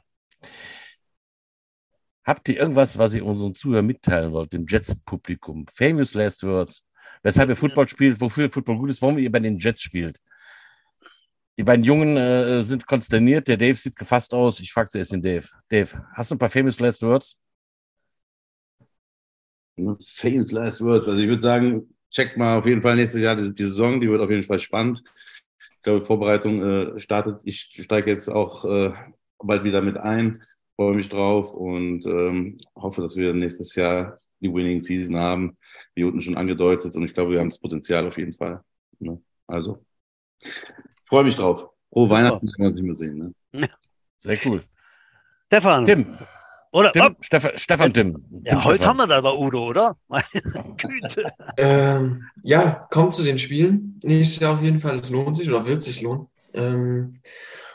Habt 2.23 2.47
ihr 2.49 2.59
irgendwas, 2.59 2.97
was 2.97 3.15
ihr 3.15 3.25
unseren 3.25 3.55
Zuhörern 3.55 3.87
mitteilen 3.87 4.31
wollt, 4.31 4.53
dem 4.53 4.67
Jets-Publikum? 4.67 5.65
Famous 5.67 6.13
last 6.13 6.43
words. 6.43 6.85
Weshalb 7.23 7.49
ihr 7.49 7.55
Football 7.55 7.87
spielt, 7.87 8.21
wofür 8.21 8.51
Football 8.51 8.77
gut 8.77 8.91
ist, 8.91 9.01
warum 9.01 9.17
ihr 9.17 9.31
bei 9.31 9.39
den 9.39 9.57
Jets 9.57 9.81
spielt. 9.81 10.19
Die 11.57 11.63
beiden 11.63 11.83
Jungen 11.83 12.15
äh, 12.17 12.61
sind 12.61 12.85
konsterniert. 12.85 13.47
Der 13.47 13.57
Dave 13.57 13.75
sieht 13.75 13.95
gefasst 13.95 14.33
aus. 14.33 14.59
Ich 14.59 14.71
frage 14.71 14.89
zuerst 14.89 15.11
den 15.11 15.21
Dave. 15.21 15.47
Dave, 15.69 15.89
hast 16.13 16.31
du 16.31 16.35
ein 16.35 16.39
paar 16.39 16.49
famous 16.49 16.79
last 16.79 17.01
words? 17.01 17.39
Famous 20.15 20.51
last 20.51 20.81
words. 20.81 21.07
Also 21.07 21.21
ich 21.21 21.27
würde 21.27 21.41
sagen, 21.41 21.93
checkt 22.11 22.37
mal 22.37 22.57
auf 22.57 22.65
jeden 22.65 22.81
Fall 22.81 22.95
nächstes 22.95 23.21
Jahr 23.21 23.35
die, 23.35 23.53
die 23.53 23.65
Saison, 23.65 23.99
die 23.99 24.09
wird 24.09 24.21
auf 24.21 24.29
jeden 24.29 24.43
Fall 24.43 24.59
spannend. 24.59 25.03
Ich 25.77 25.83
glaube, 25.83 26.05
Vorbereitung 26.05 26.61
äh, 26.61 26.99
startet. 26.99 27.41
Ich 27.45 27.71
steige 27.79 28.11
jetzt 28.11 28.29
auch 28.29 28.65
äh, 28.65 28.93
bald 29.39 29.63
wieder 29.63 29.81
mit 29.81 29.97
ein, 29.97 30.43
freue 30.75 30.95
mich 30.95 31.09
drauf 31.09 31.53
und 31.53 32.05
ähm, 32.05 32.59
hoffe, 32.75 33.01
dass 33.01 33.15
wir 33.15 33.33
nächstes 33.33 33.75
Jahr 33.75 34.19
die 34.39 34.53
Winning 34.53 34.79
Season 34.79 35.17
haben, 35.17 35.57
wie 35.95 36.03
unten 36.03 36.21
schon 36.21 36.37
angedeutet. 36.37 36.95
Und 36.95 37.03
ich 37.03 37.13
glaube, 37.13 37.31
wir 37.31 37.39
haben 37.39 37.49
das 37.49 37.59
Potenzial 37.59 38.07
auf 38.07 38.17
jeden 38.17 38.33
Fall. 38.33 38.61
Ne? 38.99 39.21
Also, 39.47 39.83
freue 41.05 41.23
mich 41.23 41.35
drauf. 41.35 41.67
Frohe 41.91 42.09
Weihnachten, 42.09 42.47
wenn 42.57 42.63
wir 42.63 42.67
uns 42.67 42.75
nicht 42.75 42.85
mehr 42.85 42.95
sehen. 42.95 43.33
Ne? 43.51 43.69
Sehr 44.17 44.37
cool. 44.45 44.63
Stefan. 45.47 45.85
Tim. 45.85 46.17
Oder 46.73 46.91
Tim, 46.93 47.17
Stefan, 47.19 47.57
Stefan 47.57 47.93
Tim. 47.93 48.23
Ja, 48.45 48.51
Tim 48.51 48.63
heute 48.63 48.75
Stefan. 48.77 48.87
haben 48.87 48.97
wir 48.97 49.07
da 49.07 49.17
aber 49.17 49.37
Udo, 49.37 49.65
oder? 49.67 49.97
Meine 50.07 50.23
Güte. 50.77 51.31
Ähm, 51.57 52.23
ja, 52.43 52.87
kommt 52.91 53.13
zu 53.13 53.23
den 53.23 53.37
Spielen. 53.39 53.99
Nächstes 54.03 54.39
Jahr 54.39 54.53
auf 54.53 54.61
jeden 54.61 54.79
Fall. 54.79 54.95
Es 54.95 55.09
lohnt 55.09 55.35
sich 55.35 55.49
oder 55.49 55.65
wird 55.65 55.81
sich 55.81 56.01
lohnen. 56.01 56.27
Ähm, 56.53 57.21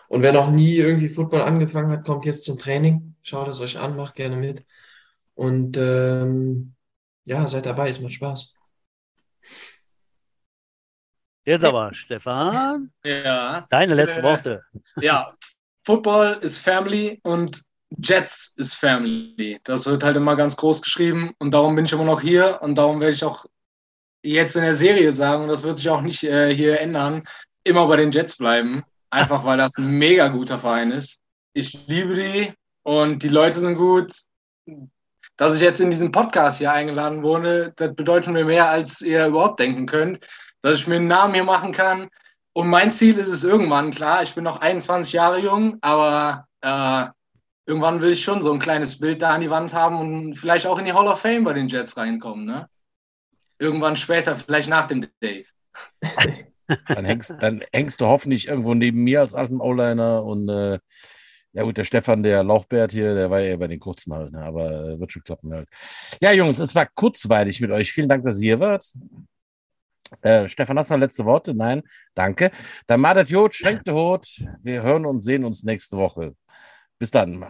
und 0.09 0.23
wer 0.23 0.33
noch 0.33 0.51
nie 0.51 0.77
irgendwie 0.77 1.09
Football 1.11 1.43
angefangen 1.43 1.91
hat, 1.91 2.05
kommt 2.07 2.25
jetzt 2.25 2.45
zum 2.45 2.59
Training. 2.59 3.17
Schaut 3.23 3.49
es 3.49 3.61
euch 3.61 3.79
an, 3.79 3.97
macht 3.97 4.15
gerne 4.15 4.37
mit. 4.37 4.65
Und 5.35 5.77
ähm, 5.77 6.75
ja, 7.27 7.47
seid 7.47 7.67
dabei, 7.67 7.89
es 7.91 8.01
macht 8.01 8.15
Spaß. 8.15 8.55
Jetzt 11.45 11.65
aber, 11.65 11.93
Stefan, 11.95 12.91
Ja. 13.05 13.67
deine 13.71 13.95
letzten 13.95 14.21
Äh, 14.21 14.23
Worte. 14.25 14.63
Ja, 15.01 15.37
Football 15.85 16.39
ist 16.43 16.59
Family 16.59 17.21
und 17.23 17.63
Jets 17.91 18.55
ist 18.57 18.75
Family. 18.75 19.59
Das 19.65 19.87
wird 19.87 20.03
halt 20.03 20.17
immer 20.17 20.37
ganz 20.37 20.57
groß 20.57 20.83
geschrieben 20.83 21.35
und 21.39 21.55
darum 21.55 21.77
bin 21.77 21.85
ich 21.85 21.93
immer 21.93 22.05
noch 22.05 22.21
hier 22.21 22.59
und 22.63 22.77
darum 22.77 23.01
werde 23.01 23.15
ich 23.15 23.25
auch 23.25 23.47
jetzt 24.23 24.57
in 24.57 24.63
der 24.63 24.75
Serie 24.75 25.13
sagen, 25.13 25.45
und 25.45 25.49
das 25.49 25.63
wird 25.63 25.79
sich 25.79 25.89
auch 25.89 26.01
nicht 26.01 26.25
äh, 26.25 26.55
hier 26.55 26.81
ändern, 26.81 27.23
immer 27.65 27.87
bei 27.87 27.97
den 27.97 28.11
Jets 28.11 28.37
bleiben. 28.37 28.83
Einfach 29.11 29.45
weil 29.45 29.59
das 29.59 29.79
ein 29.79 29.91
mega 29.91 30.29
guter 30.29 30.59
Verein 30.59 30.91
ist. 30.91 31.21
Ich 31.53 31.87
liebe 31.87 32.15
die 32.15 32.53
und 32.83 33.23
die 33.23 33.29
Leute 33.29 33.61
sind 33.61 33.77
gut. 33.77 34.13
Dass 35.37 35.55
ich 35.55 35.61
jetzt 35.61 35.81
in 35.81 35.91
diesen 35.91 36.13
Podcast 36.13 36.59
hier 36.59 36.73
eingeladen 36.73 37.23
wurde, 37.23 37.73
das 37.77 37.95
bedeutet 37.95 38.33
mir 38.33 38.45
mehr, 38.45 38.71
als 38.71 39.03
ihr 39.03 39.27
überhaupt 39.27 39.61
denken 39.61 39.87
könnt. 39.87 40.27
Dass 40.63 40.79
ich 40.79 40.87
mir 40.87 40.97
einen 40.97 41.09
Namen 41.09 41.35
hier 41.35 41.45
machen 41.45 41.73
kann. 41.73 42.09
Und 42.53 42.69
mein 42.69 42.91
Ziel 42.91 43.19
ist 43.19 43.29
es 43.29 43.45
irgendwann, 43.45 43.91
klar, 43.91 44.23
ich 44.23 44.35
bin 44.35 44.45
noch 44.45 44.61
21 44.61 45.13
Jahre 45.13 45.39
jung, 45.41 45.77
aber 45.83 46.47
äh, 46.63 47.07
irgendwann 47.67 48.01
will 48.01 48.13
ich 48.13 48.23
schon 48.23 48.41
so 48.41 48.53
ein 48.53 48.61
kleines 48.61 48.99
Bild 48.99 49.21
da 49.21 49.31
an 49.31 49.41
die 49.41 49.51
Wand 49.51 49.75
haben 49.75 49.99
und 49.99 50.35
vielleicht 50.35 50.67
auch 50.67 50.79
in 50.79 50.85
die 50.85 50.93
Hall 50.93 51.09
of 51.09 51.21
Fame 51.21 51.45
bei 51.45 51.53
den 51.53 51.69
Jets 51.69 51.97
reinkommen. 51.97 52.47
Ne? 52.47 52.69
Irgendwann 53.59 53.97
später, 53.97 54.37
vielleicht 54.37 54.71
nach 54.71 54.87
dem 54.87 55.07
Dave. 55.21 55.45
Dann 56.89 57.05
hängst, 57.05 57.33
dann 57.39 57.63
hängst 57.73 58.01
du 58.01 58.07
hoffentlich 58.07 58.49
irgendwo 58.49 58.75
neben 58.75 59.05
mir 59.05 59.21
als 59.21 59.37
alten 59.37 59.61
O-Liner 59.61 60.25
und 60.25 60.49
äh, 60.49 60.81
ja 61.53 61.63
gut, 61.63 61.77
der 61.77 61.85
Stefan, 61.85 62.25
der 62.25 62.43
Lauchbärt 62.43 62.91
hier, 62.91 63.15
der 63.15 63.31
war 63.31 63.39
ja 63.39 63.57
bei 63.57 63.69
den 63.69 63.79
kurzen 63.79 64.13
halt, 64.13 64.33
ne? 64.33 64.43
aber 64.43 64.73
äh, 64.73 64.99
wird 64.99 65.13
schon 65.13 65.23
klappen 65.23 65.55
halt. 65.55 65.69
Ja, 66.21 66.33
Jungs, 66.33 66.59
es 66.59 66.75
war 66.75 66.87
kurzweilig 66.87 67.61
mit 67.61 67.71
euch. 67.71 67.93
Vielen 67.93 68.09
Dank, 68.09 68.25
dass 68.25 68.39
ihr 68.39 68.57
hier 68.57 68.61
wart. 68.61 68.85
Äh, 70.23 70.49
Stefan, 70.49 70.77
hast 70.77 70.91
du 70.91 70.95
noch 70.95 71.01
letzte 71.01 71.25
Worte? 71.25 71.55
Nein, 71.55 71.83
danke. 72.15 72.51
Dann 72.89 73.01
madet 73.01 73.31
Jod, 73.31 73.55
schwenkt 73.55 73.87
der 73.87 73.95
Hut. 73.95 74.27
Wir 74.65 74.83
hören 74.83 75.07
und 75.07 75.23
sehen 75.23 75.45
uns 75.45 75.63
nächste 75.63 75.97
Woche. 75.97 76.35
Bis 76.99 77.11
dann. 77.11 77.45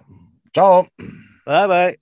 Ciao. 0.53 0.87
Bye, 1.45 1.69
bye. 1.69 1.99